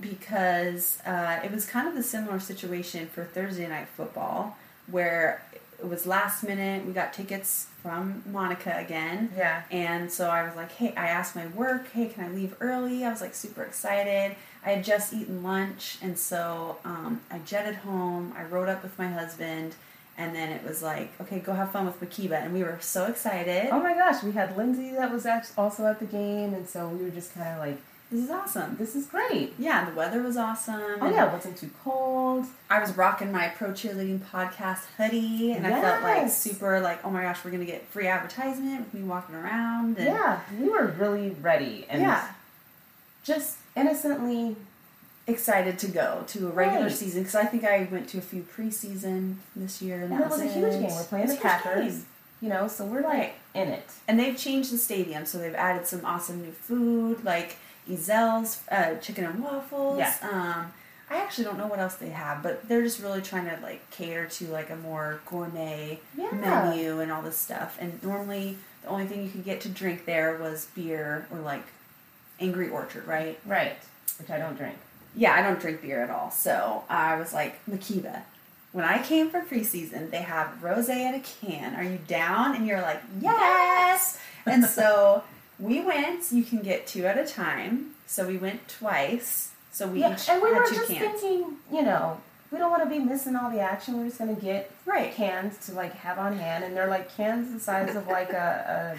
[0.00, 4.56] because uh, it was kind of the similar situation for Thursday night football
[4.90, 5.42] where
[5.78, 6.84] it was last minute.
[6.86, 9.30] We got tickets from Monica again.
[9.36, 12.54] yeah, And so I was like, hey, I asked my work, hey, can I leave
[12.60, 13.04] early?
[13.04, 14.34] I was like super excited.
[14.64, 18.34] I had just eaten lunch, and so um, I jetted home.
[18.36, 19.76] I rode up with my husband,
[20.18, 22.32] and then it was like, okay, go have fun with Mhkeeba.
[22.44, 23.68] And we were so excited.
[23.72, 27.04] Oh my gosh, we had Lindsay that was also at the game, and so we
[27.04, 27.78] were just kind of like,
[28.10, 28.76] This is awesome.
[28.78, 29.52] this is great.
[29.58, 30.98] Yeah, the weather was awesome.
[31.00, 32.46] Oh yeah, it wasn't too cold.
[32.70, 37.10] I was rocking my pro cheerleading podcast hoodie, and I felt like super like, oh
[37.10, 39.98] my gosh, we're gonna get free advertisement with me walking around.
[39.98, 42.28] And Yeah, we were really ready and yeah,
[43.24, 44.56] just innocently.
[45.28, 46.92] Excited to go to a regular Right.
[46.92, 50.26] season because I think I went to a few preseason this year, and, And that
[50.26, 50.82] it was a huge game.
[50.90, 52.06] We're playing the was Packers, game.
[52.40, 53.84] you know, so we're like in it.
[54.08, 57.56] And they've changed the stadium, so they've added some awesome new food like
[57.88, 59.98] Ezell's uh, chicken and waffles.
[59.98, 60.14] Yeah.
[60.22, 60.72] Um,
[61.10, 63.90] I actually don't know what else they have, but they're just really trying to like
[63.90, 66.30] cater to like a more gourmet Yeah.
[66.32, 67.76] menu and all this stuff.
[67.80, 71.64] And normally, the only thing you could get to drink there was beer or like
[72.40, 73.38] Angry Orchard, right?
[73.46, 73.76] Right,
[74.18, 74.76] which I don't drink.
[75.18, 76.30] Yeah, I don't drink beer at all.
[76.30, 78.22] So I was like, Mhkeeba.
[78.70, 81.74] When I came for preseason, they have rose in a can.
[81.74, 82.54] Are you down?
[82.54, 84.16] And you're like, yes.
[84.46, 85.24] and so
[85.58, 86.30] we went.
[86.30, 87.94] You can get two at a time.
[88.06, 89.50] So we went twice.
[89.72, 91.20] So we yeah, each and we had were two just cans.
[91.20, 92.20] thinking, you know,
[92.52, 93.98] we don't want to be missing all the action.
[93.98, 95.12] We're just gonna get Right.
[95.12, 98.94] cans to like have on hand, and they're like cans the size of like a,
[98.96, 98.98] a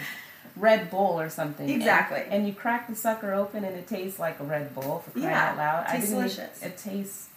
[0.60, 1.70] Red Bull or something.
[1.70, 2.24] Exactly.
[2.30, 5.30] And, you crack the sucker open, and it tastes like a Red Bull for crying
[5.30, 5.86] Yeah, out loud.
[5.88, 6.62] I tastes delicious.
[6.64, 7.30] It tastes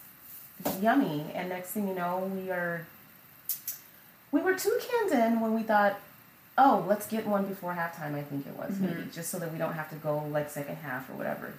[0.81, 2.85] yummy, and next thing you know, we are.
[4.31, 5.99] We were two cans in when we thought,
[6.57, 8.15] oh, let's get one before halftime.
[8.15, 9.11] I think it was maybe Mm-hmm.
[9.11, 11.53] just so that we don't have to go like second half or whatever.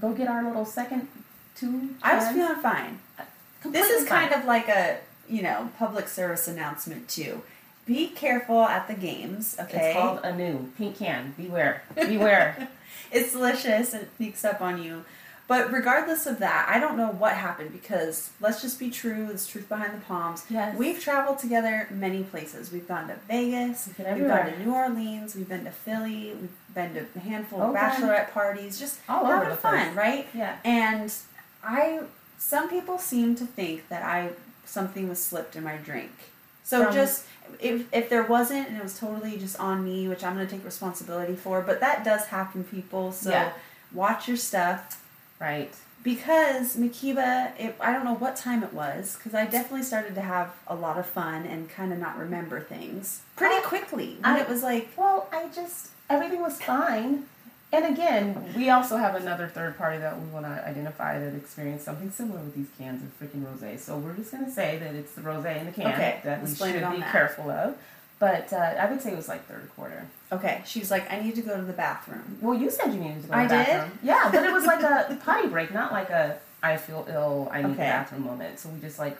[0.00, 1.08] Go get our little second
[1.56, 1.90] two.
[2.02, 2.98] I was feeling fine.
[3.18, 3.26] This
[3.62, 7.42] Completely is kind of like a you know public service announcement too.
[7.86, 9.56] Be careful at the games.
[9.58, 9.90] Okay.
[9.90, 11.34] It's called a new pink can.
[11.36, 11.82] Beware.
[11.94, 12.68] Beware.
[13.12, 15.04] It's delicious and it sneaks up on you.
[15.48, 19.26] But regardless of that, I don't know what happened because let's just be true.
[19.26, 20.44] There's truth behind the palms.
[20.48, 20.76] Yes.
[20.78, 22.70] We've traveled together many places.
[22.70, 23.88] We've gone to Vegas.
[23.88, 25.34] We've been We've gone to New Orleans.
[25.34, 26.32] We've been to Philly.
[26.40, 27.80] We've been to a handful of Okay.
[27.80, 28.78] bachelorette parties.
[28.78, 29.96] Just All over the fun, place.
[29.96, 30.28] right?
[30.32, 30.58] Yeah.
[30.64, 31.12] And
[31.64, 32.02] I,
[32.38, 34.30] some people seem to think that I
[34.64, 36.12] something was slipped in my drink.
[36.62, 37.24] So From- just
[37.60, 40.52] if if there wasn't and it was totally just on me, which I'm going to
[40.54, 43.12] take responsibility for, but that does happen, people.
[43.12, 43.52] So Yeah.
[43.92, 45.02] watch your stuff
[45.40, 45.72] Right.
[46.02, 47.52] because Mhkeeba.
[47.58, 50.74] It, I don't know what time it was because I definitely started to have a
[50.74, 54.18] lot of fun and kind of not remember things pretty I- quickly.
[54.24, 57.26] And it was like Well, I just everything was fine.
[57.72, 61.84] And again, we also have another third party that we want to identify that experienced
[61.84, 63.78] something similar with these cans of freaking rosé.
[63.78, 66.42] So we're just going to say that it's the rosé in the can Okay, that
[66.42, 67.12] we should be that.
[67.12, 67.76] careful of.
[68.18, 70.06] But uh, I would say it was like third quarter.
[70.32, 72.38] okay, she was like, I need to go to the bathroom.
[72.42, 73.66] Well, you said you needed to go to I the did?
[73.66, 73.98] bathroom.
[74.02, 77.62] Yeah, but it was like a potty break, not like a I feel ill, I
[77.62, 77.82] need the Okay.
[77.88, 78.58] bathroom moment.
[78.58, 79.16] So we just like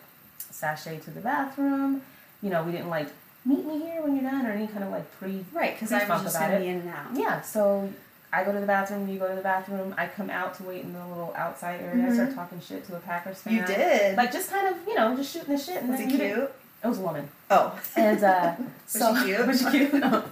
[0.50, 2.02] sashay to the bathroom.
[2.42, 3.08] You know, we didn't like
[3.46, 6.06] meet me here when you're done or any kind of like pre Right, because I
[6.06, 6.60] was just to it.
[6.60, 7.06] be in and out.
[7.14, 7.90] Yeah, so
[8.32, 10.82] I go to the bathroom, you go to the bathroom, I come out to wait
[10.84, 13.54] in the little outside area, I start talking shit to a Packers fan.
[13.58, 13.70] Mm-hmm.
[13.70, 14.16] You did.
[14.16, 16.20] Like just kind of, you know, just shooting the shit and was then it cute?
[16.22, 16.50] didn't-
[16.84, 17.28] It was a woman.
[17.50, 18.54] Oh, And uh
[18.86, 19.46] so she cute?
[19.46, 19.94] was she cute?
[19.94, 20.24] No.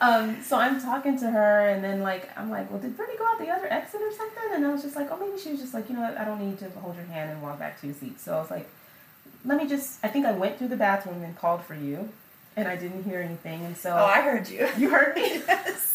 [0.00, 3.26] Um so I'm talking to her and then like I'm like, Well did Brittany go
[3.26, 4.42] out the other exit or something?
[4.54, 6.24] And I was just like, Oh maybe she was just like, you know what, I
[6.24, 8.18] don't need to hold your hand and walk back to your seat.
[8.18, 8.68] So I was like,
[9.44, 12.08] Let me just I think I went through the bathroom and called for you
[12.56, 14.68] and I didn't hear anything and so oh, I heard you.
[14.78, 15.42] you heard me?
[15.46, 15.91] yes.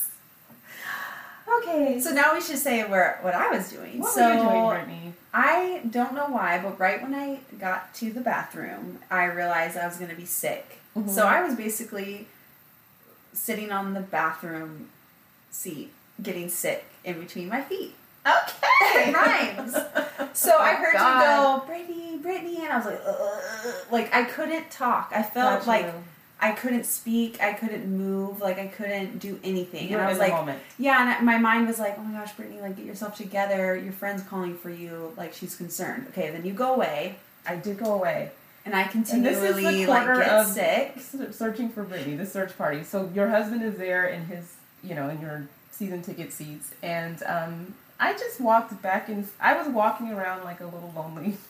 [1.60, 2.00] Okay.
[2.00, 4.00] So now we should say where what I was doing.
[4.00, 5.14] what so were you doing, Brittany?
[5.34, 9.86] I don't know why, but right when I got to the bathroom, I realized I
[9.88, 10.80] was going to be sick.
[10.96, 11.10] Mhm.
[11.10, 12.28] So I was basically
[13.34, 14.90] sitting on the bathroom
[15.52, 15.92] seat,
[16.22, 17.94] getting sick in between my feet.
[18.26, 19.74] Okay, It rhymes.
[20.34, 21.22] So I Oh, heard God.
[21.22, 21.26] you
[21.62, 23.74] go, Brittany, Brittany, and I was like, Ugh.
[23.92, 25.12] like I couldn't talk.
[25.16, 25.94] I felt Got like you.
[26.40, 27.42] I couldn't speak.
[27.42, 28.42] I couldn't move.
[28.42, 29.90] Like I couldn't do anything.
[29.90, 30.62] You and I was like, moment.
[30.78, 31.02] yeah.
[31.02, 33.76] And I- my mind was like, oh my gosh, Brittany, like get yourself together.
[33.76, 35.14] Your friend's calling for you.
[35.18, 36.08] Like she's concerned.
[36.10, 37.16] Okay, then you go away,
[37.46, 38.32] I did go away.
[38.66, 40.96] and I And this is the continually like get of sick.
[41.32, 42.84] searching for Brittany, the search party.
[42.84, 47.22] So your husband is there in his, you know, in your season ticket seats, and
[47.24, 51.38] um, I just walked back and I was walking around like a little lonely.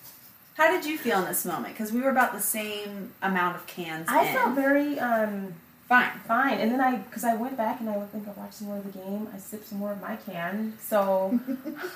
[0.58, 1.76] How did you feel in this moment?
[1.76, 4.08] Because we were about the same amount of cans.
[4.10, 4.34] I in.
[4.34, 5.54] felt very um,
[5.88, 6.10] fine.
[6.28, 8.78] fine, and then I, because I went back and I think I watched some more
[8.78, 9.28] of the game.
[9.32, 11.40] I sipped some more of my can, so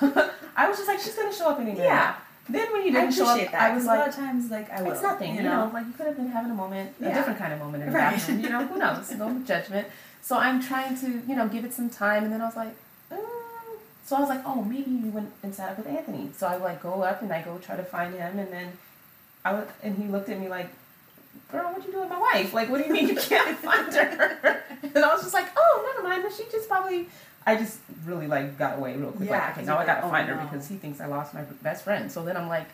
[0.56, 1.82] I was just like, she's gonna show up any minute.
[1.82, 2.14] Yeah.
[2.48, 3.54] Then when you didn't show up, that.
[3.54, 4.92] I was a lot of times, like I will.
[4.92, 5.68] It's nothing, you know?
[5.74, 7.96] like you could have been having a moment, a different kind of moment in the
[7.98, 8.12] Right.
[8.14, 9.88] bathroom, you know, who knows, no judgment.
[10.20, 12.76] So I'm trying to, you know, give it some time, and then I was like.
[14.04, 16.30] So I was like, oh, maybe you went and sat up with Anthony.
[16.36, 18.72] So I like go up and I go try to find him, and then
[19.44, 20.68] I was, and he looked at me like,
[21.50, 22.52] girl, what you doing with my wife?
[22.52, 24.62] Like, what do you mean you can't find her?
[24.82, 27.08] And I was just like, oh, never mind, but she just probably.
[27.44, 29.28] I just really like got away real quick.
[29.28, 30.48] Yeah, like, okay, now I gotta like, find oh, her no.
[30.48, 32.10] because he thinks I lost my best friend.
[32.10, 32.68] So then I'm like,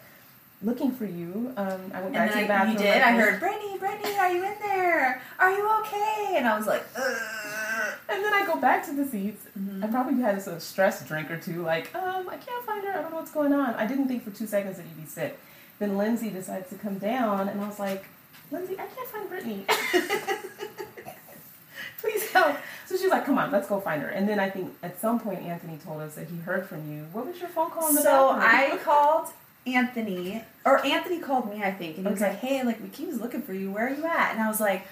[0.63, 1.53] looking for you.
[1.57, 2.73] Um, I went back to the bathroom.
[2.73, 2.95] you did.
[2.95, 5.23] like I heard, Brittany, Brittany, are you in there?
[5.39, 6.35] Are you okay?
[6.37, 7.48] And I was like, Ugh.
[8.11, 9.45] And then I go back to the seats.
[9.59, 9.85] Mhm.
[9.85, 12.91] I probably had a stress drink or two, like, um, I can't find her.
[12.93, 13.75] I don't know what's going on.
[13.75, 15.39] I didn't think for two seconds that you'd be sick.
[15.79, 18.05] Then Lindsay decides to come down, and I was like,
[18.51, 19.65] Lindsay, I can't find Brittany.
[22.01, 22.57] Please help.
[22.87, 24.09] So she's like, come on, let's go find her.
[24.09, 27.07] And then I think at some point Anthony told us that he heard from you.
[27.13, 28.75] What was your phone call in the So bathroom?
[28.75, 29.29] I called
[29.67, 32.31] Anthony, or Anthony called me, I think, and he was Okay.
[32.31, 33.71] like, "Hey, like we was looking for you.
[33.73, 34.87] Where are you at?" And I was like,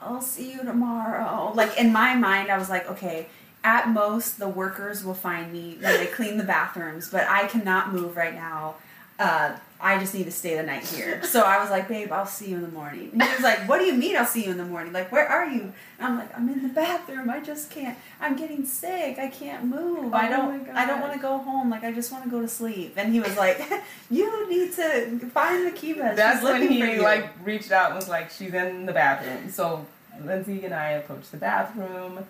[0.00, 3.28] "I'll see you tomorrow." Like in my mind, I was like, "Okay."
[3.62, 7.92] At most, the workers will find me when they clean the bathrooms, but I cannot
[7.92, 8.76] move right now.
[9.20, 11.22] Uh, I just need to stay the night here.
[11.24, 13.10] So I was like, babe, I'll see you in the morning.
[13.12, 14.92] And he was like, what do you mean I'll see you in the morning?
[14.92, 15.72] Like, where are you?
[15.98, 17.30] And I'm like, I'm in the bathroom.
[17.30, 17.96] I just can't.
[18.20, 19.18] I'm getting sick.
[19.18, 20.12] I can't move.
[20.12, 20.68] I Oh don't.
[20.70, 21.70] I don't want to go home.
[21.70, 22.94] Like, I just want to go to sleep.
[22.96, 23.58] And he was like,
[24.10, 26.16] you need to find Mhkeeba.
[26.16, 29.50] That's when he like reached out and was like, she's in the bathroom.
[29.50, 29.86] So
[30.22, 32.26] Lindsay and I approached the bathroom.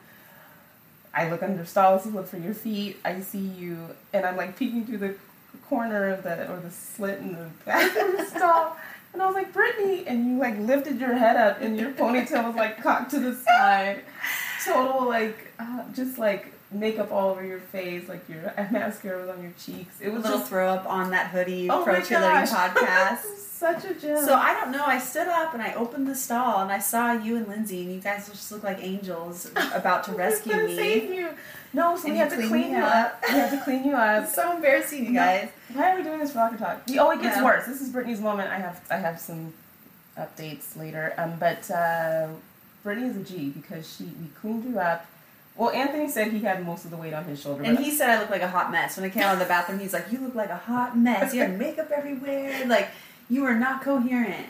[1.13, 2.99] I look under stalls to look for your feet.
[3.05, 5.15] I see you, and I'm like peeking through the
[5.59, 8.77] corner of the or the slit in the bathroom stall.
[9.13, 12.47] And I was like, Brittany, and you like lifted your head up, and your ponytail
[12.47, 14.05] was like cocked to the side.
[14.65, 19.43] Total like, uh, just like makeup all over your face, like your mascara was on
[19.43, 20.01] your cheeks.
[20.01, 22.51] It was a little just throw up on that hoodie oh pro cheerleading gosh.
[22.75, 23.19] podcast.
[23.61, 24.25] Such a gem.
[24.25, 24.85] So I don't know.
[24.87, 27.93] I stood up and I opened the stall and I saw you and Lindsay and
[27.93, 30.77] you guys just look like angels about to rescue me.
[30.77, 31.29] Save you.
[31.73, 33.07] No, so And we had to clean you up.
[33.23, 33.23] up.
[33.29, 34.25] We had to clean you up.
[34.25, 35.49] It's so embarrassing, you guys.
[35.73, 36.83] Why are we doing this locker talk?
[36.99, 37.45] Oh, it gets Yeah.
[37.45, 37.67] worse.
[37.67, 38.51] This is Brittany's moment.
[38.51, 39.53] I have I have some
[40.19, 41.15] updates later.
[41.17, 42.29] Um, but uh,
[42.83, 45.07] Brittany is a G because she we cleaned you up.
[45.57, 47.63] Well, Anthony said he had most of the weight on his shoulder.
[47.65, 48.97] And he said I look like a hot mess.
[48.97, 51.35] When I came out of the bathroom, he's like, "You look like a hot mess.
[51.35, 52.65] You had makeup everywhere.
[52.67, 52.89] Like
[53.29, 54.47] you are not coherent."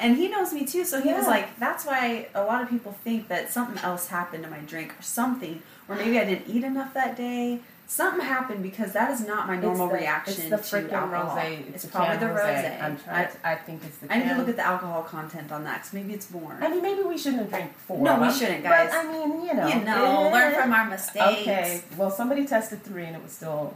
[0.00, 2.92] And he knows me too, so he was like, "That's why a lot of people
[3.04, 6.64] think that something else happened to my drink or something, or maybe I didn't eat
[6.64, 7.60] enough that day.
[7.88, 10.92] Something happened because that is not my It's normal the- reaction It's the to freaking
[10.92, 11.36] alcohol.
[11.36, 11.74] rosé.
[11.74, 12.80] It's, the probably the rosé.
[12.80, 13.28] I'm trying.
[13.28, 14.12] To, I think it's the.
[14.12, 16.56] I need to look at the alcohol content on that because maybe it's more.
[16.60, 17.98] I mean, maybe we shouldn't drink four.
[17.98, 18.90] No, we shouldn't, guys.
[18.92, 20.32] But I mean, you know, you know, eh.
[20.32, 21.40] learn from our mistakes.
[21.42, 21.82] Okay.
[21.96, 23.74] Well, somebody tested three, and it was still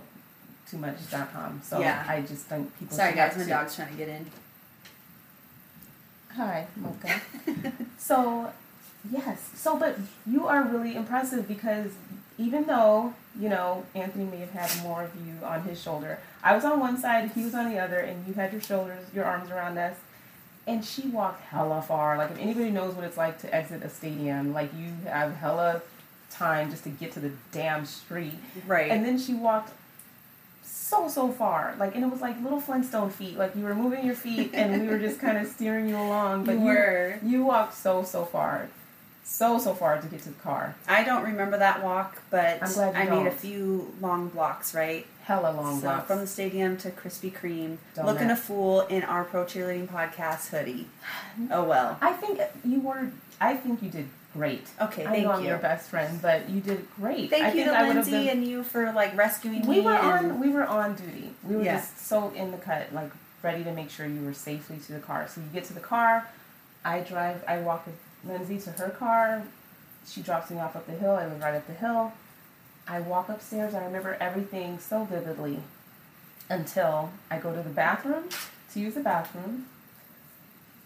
[0.70, 1.10] too much.
[1.10, 1.60] Dot com.
[1.64, 2.04] So Yeah.
[2.08, 2.96] I just think people.
[2.96, 4.30] Sorry, guys, my dog's trying to get in.
[6.36, 7.20] Hi, Mocha.
[7.98, 8.52] so,
[9.10, 9.51] yes.
[9.55, 11.93] So, but you are really impressive because
[12.39, 16.55] even though, you know, Anthony may have had more of you on his shoulder, I
[16.55, 19.24] was on one side, he was on the other, and you had your shoulders, your
[19.24, 19.97] arms around us.
[20.66, 22.16] And she walked hella far.
[22.16, 25.82] Like, if anybody knows what it's like to exit a stadium, like, you have hella
[26.31, 28.32] time just to get to the damn street.
[28.66, 28.90] Right.
[28.90, 29.72] And then she walked
[30.62, 33.36] so so far, like, and it was like little Flintstone feet.
[33.36, 36.44] Like you were moving your feet, and we were just kind of steering you along.
[36.44, 37.18] But You you, were.
[37.22, 38.68] you walked so so far,
[39.24, 40.74] so so far to get to the car.
[40.86, 44.74] I don't remember that walk, but I'm glad you I made a few long blocks,
[44.74, 45.06] right?
[45.24, 46.06] Hella long so walks.
[46.06, 48.05] from the stadium to Krispy Kreme, Donut.
[48.05, 50.86] looking a fool in our pro cheerleading podcast hoodie.
[51.51, 51.96] Oh well.
[52.02, 53.10] I think you were.
[53.40, 54.66] I think you did great.
[54.80, 55.48] Okay, I thank know I'm you.
[55.48, 57.30] your best friend, but you did great.
[57.30, 59.80] Thank I you think to I Lindsay been- and you for like rescuing we me.
[59.80, 61.30] were and- on we were on duty.
[61.42, 61.76] We were Yeah.
[61.76, 63.10] just so in the cut, like
[63.42, 65.26] ready to make sure you were safely to the car.
[65.28, 66.28] So you get to the car,
[66.84, 67.94] I drive I walk with
[68.26, 69.42] Lindsay to her car,
[70.06, 72.12] she drops me off up the hill, I live right up the hill.
[72.86, 75.60] I walk upstairs, I remember everything so vividly
[76.51, 78.24] until I go to the bathroom
[78.72, 79.66] to use the bathroom.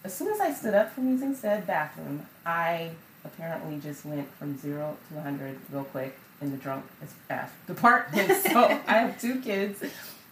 [0.05, 2.93] As soon as I stood up from using said bathroom, I
[3.25, 8.33] apparently just went from zero to 100 real quick in the drunk as F department.
[8.45, 9.83] So I have two kids,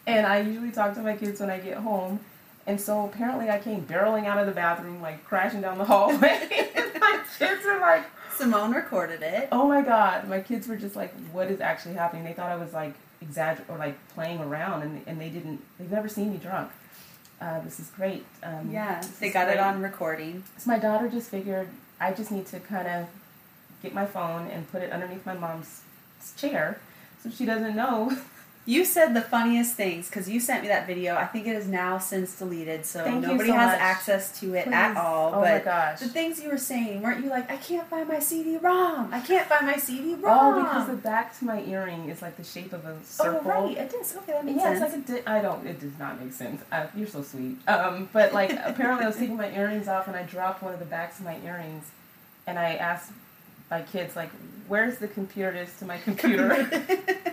[0.07, 2.21] and I usually talk to my kids when I get home.
[2.67, 6.17] And so apparently I came barreling out of the bathroom, like crashing down the hallway.
[7.01, 8.05] my kids are like,
[8.37, 9.49] Simone recorded it.
[9.53, 10.29] oh my god.
[10.29, 12.25] My kids were just like, what is actually happening?
[12.25, 12.95] They thought I was like
[13.25, 16.71] exagger or like playing around, and, and they didn't, they've never seen me drunk.
[17.41, 18.25] Uh, this is great.
[18.43, 20.43] Um, Yeah, they got it on recording.
[20.59, 21.69] So my daughter just figured
[22.01, 23.07] I just need to kind of
[23.83, 25.83] get my phone and put it underneath my mom's
[26.37, 26.81] chair
[27.23, 28.11] so she doesn't know.
[28.69, 31.15] You said the funniest things because you sent me that video.
[31.15, 33.81] I think it is now since deleted, so Thank nobody so has much.
[33.81, 35.35] access to it at all.
[35.37, 36.01] Oh my but gosh.
[36.01, 39.15] the things you were saying, weren't you like, I can't find my CD-ROM.
[39.15, 40.25] I can't find my CD-ROM.
[40.27, 43.41] Oh, because the back to my earring is like the shape of a circle.
[43.45, 43.77] Oh, right.
[43.79, 44.17] It is.
[44.17, 44.81] Okay, that makes Yeah, sense.
[44.81, 45.65] Yeah, it's like a di- I don't.
[45.65, 46.61] It does not make sense.
[46.73, 47.57] Uh, you're so sweet.
[47.69, 50.81] Um, but like apparently I was taking my earrings off and I dropped one of
[50.81, 51.85] the backs of my earrings,
[52.49, 53.13] and I asked
[53.71, 54.31] my kids like,
[54.67, 56.67] "Where's the computer is to my computer?"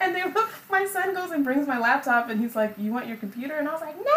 [0.00, 0.50] and they look.
[0.70, 3.68] My son goes and brings my laptop and he's like, "You want your computer?" And
[3.68, 4.04] I was like, "No!"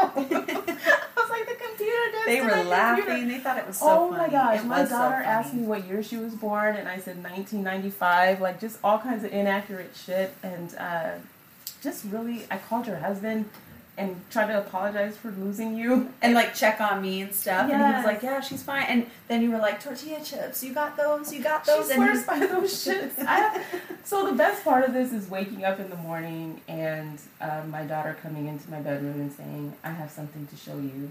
[0.00, 3.04] I was like, "The computer does." they were laughing.
[3.04, 4.22] computer." They thought it was so oh funny.
[4.22, 6.88] my gosh, It my was so daughter asked me what year she was born, and
[6.88, 10.34] I said 1995, like just all kinds of inaccurate shit.
[10.42, 11.12] And uh,
[11.82, 13.48] just really, I called her husband
[13.98, 16.12] and tried to apologize for losing you.
[16.22, 17.70] and like check on me and stuff.
[17.70, 20.72] And he was like, "Yeah, she's fine." And then you were like, "Tortilla chips, you
[20.74, 21.32] got those?
[21.32, 23.14] You got She those?" and swears by those shits.
[23.18, 23.62] I,
[24.04, 27.84] so the best part of this is waking up in the morning and um, my
[27.84, 31.10] daughter coming into my bedroom and saying, "I have something to show you,"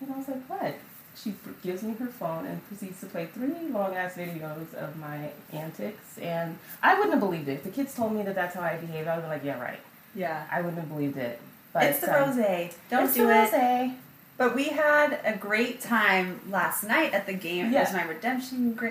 [0.00, 0.74] and I was like, "What?"
[1.16, 5.30] She gives me her phone and proceeds to play three long ass videos of my
[5.52, 7.54] antics, and I wouldn't have believed it.
[7.54, 9.60] If the kids told me that that's how I behaved, I would be like, "Yeah,
[9.60, 9.80] right."
[10.14, 11.40] yeah, I wouldn't have believed it.
[11.72, 12.72] But it's the um, rose.
[12.90, 13.50] Don't it's do the it.
[13.50, 13.94] rosé.
[14.36, 17.74] But we had a great time last night at the game.
[17.74, 18.88] It was my redemption gr-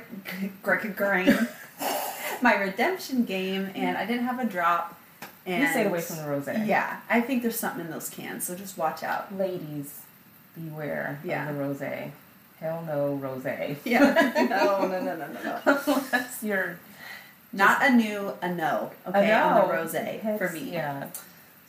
[0.62, 1.48] gr- game.
[2.42, 4.96] my redemption game, and I didn't have a drop.
[5.46, 6.68] And You stayed away from the rosé.
[6.68, 9.36] Yeah, I think there's something in those cans, so just watch out.
[9.36, 10.02] Ladies,
[10.56, 11.50] beware Yeah.
[11.50, 12.12] of the rosé.
[12.60, 13.78] Hell no, rosé.
[13.86, 14.00] Yeah,
[14.50, 15.60] no, no, no, no, no, no.
[15.88, 16.78] Unless you're
[17.52, 18.92] Not a new, a no.
[19.08, 19.92] Okay, a on the rose
[20.38, 20.72] for me.
[20.74, 21.08] Yeah.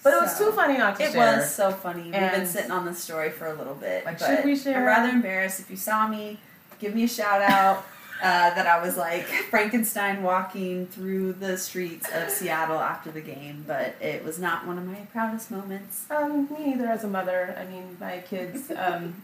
[0.02, 1.36] But it was too funny not to It share.
[1.38, 2.04] was so funny.
[2.04, 4.04] We've been sitting on this story for a little bit.
[4.06, 4.78] Like, but should we share?
[4.78, 5.60] I'm rather embarrassed.
[5.60, 6.38] If you saw me,
[6.78, 7.84] give me a shout out.
[8.22, 13.64] Uh, that I was like Frankenstein walking through the streets of Seattle after the game,
[13.66, 16.04] but it was not one of my proudest moments.
[16.10, 17.56] Um, me neither as a mother.
[17.58, 19.22] I mean, my kids um,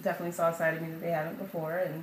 [0.00, 2.02] definitely saw a side of me that they haven't before, and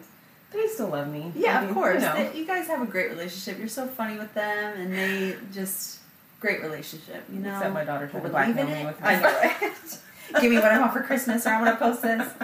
[0.54, 1.32] they still love me.
[1.36, 2.04] Yeah, I mean, of course.
[2.04, 2.16] You know.
[2.16, 3.58] They- you guys have a great relationship.
[3.58, 6.01] You're so funny with them, and they just
[6.42, 7.24] great relationship.
[7.32, 8.86] You know, Except my daughter tried to blackmail me it.
[8.88, 10.00] with I know, right?
[10.42, 12.28] Give me what I want for Christmas, or I'm gonna post this.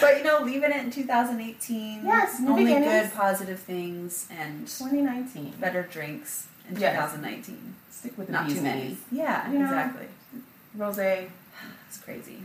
[0.00, 2.04] But you know, leaving it in 2018.
[2.04, 2.86] Yes, only beginnings.
[3.10, 5.52] good, positive things, and 2019.
[5.60, 6.94] better drinks in Yes.
[7.12, 7.74] 2019.
[7.90, 8.96] Stick with the Not too many.
[9.12, 10.06] Yeah, You know, exactly.
[10.74, 10.98] Rose.
[11.88, 12.38] It's crazy.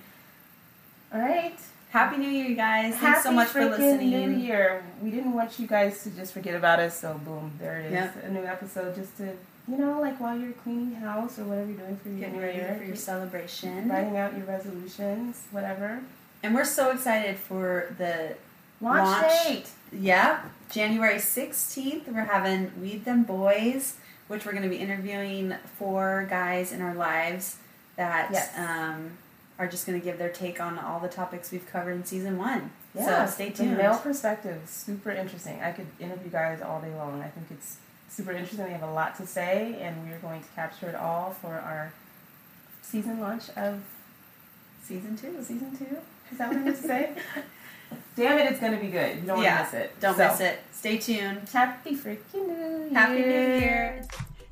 [1.13, 1.55] All right.
[1.91, 2.91] Happy New Year, you guys!
[2.95, 4.09] Thanks Happy so much for listening.
[4.09, 4.83] New Year.
[5.01, 7.91] We didn't want you guys to just forget about us, so boom, there it is.
[7.93, 8.23] Yep.
[8.25, 9.31] A new episode just to,
[9.67, 12.77] you know, like while you're cleaning house or whatever you're doing for your Getting ready
[12.79, 16.01] for your celebration, writing out your resolutions, whatever.
[16.43, 18.35] and we're so excited for the
[18.79, 19.43] Launch, Launch.
[19.47, 19.69] date.
[19.91, 23.95] Yeah, January 16th, we're having Weed Them Boys,
[24.27, 27.57] which we're going to be interviewing four guys in our lives
[27.95, 28.51] that Yes.
[28.57, 29.11] um,
[29.57, 32.37] are just going to give their take on all the topics we've covered in season
[32.37, 32.69] one.
[32.93, 33.77] Yeah, so stay The tuned.
[33.77, 35.59] male perspective super interesting.
[35.61, 37.21] I could interview guys all day long.
[37.21, 37.77] I think it's
[38.09, 38.65] super interesting.
[38.65, 41.93] They have a lot to say, and we're going to capture it all for our
[42.81, 43.81] season launch of
[44.83, 45.35] season two.
[45.43, 45.97] season two.
[46.31, 47.11] Is that what I meant to say?
[48.15, 49.17] Damn it, it's going to be good.
[49.17, 49.99] You don't Yeah, want to miss it.
[49.99, 50.59] Don't So, miss it.
[50.71, 51.47] Stay tuned.
[51.49, 52.53] Happy freaking New
[52.83, 52.89] Year.
[52.93, 54.05] Happy New Year.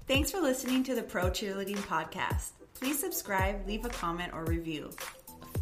[0.08, 2.52] Thanks for listening to the Pro Cheerleading Podcast.
[2.76, 4.92] Please subscribe, leave a comment, or review.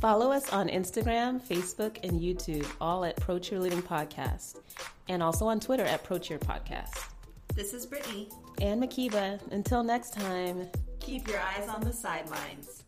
[0.01, 4.57] Follow us on Instagram, Facebook, and YouTube, all at Pro Cheerleading Podcast,
[5.07, 7.12] and also on Twitter at Pro Cheer Podcast.
[7.55, 8.29] This is Brittany.
[8.61, 10.67] And Mhkeeba, until next time.
[10.99, 12.83] Keep your eyes on the sidelines.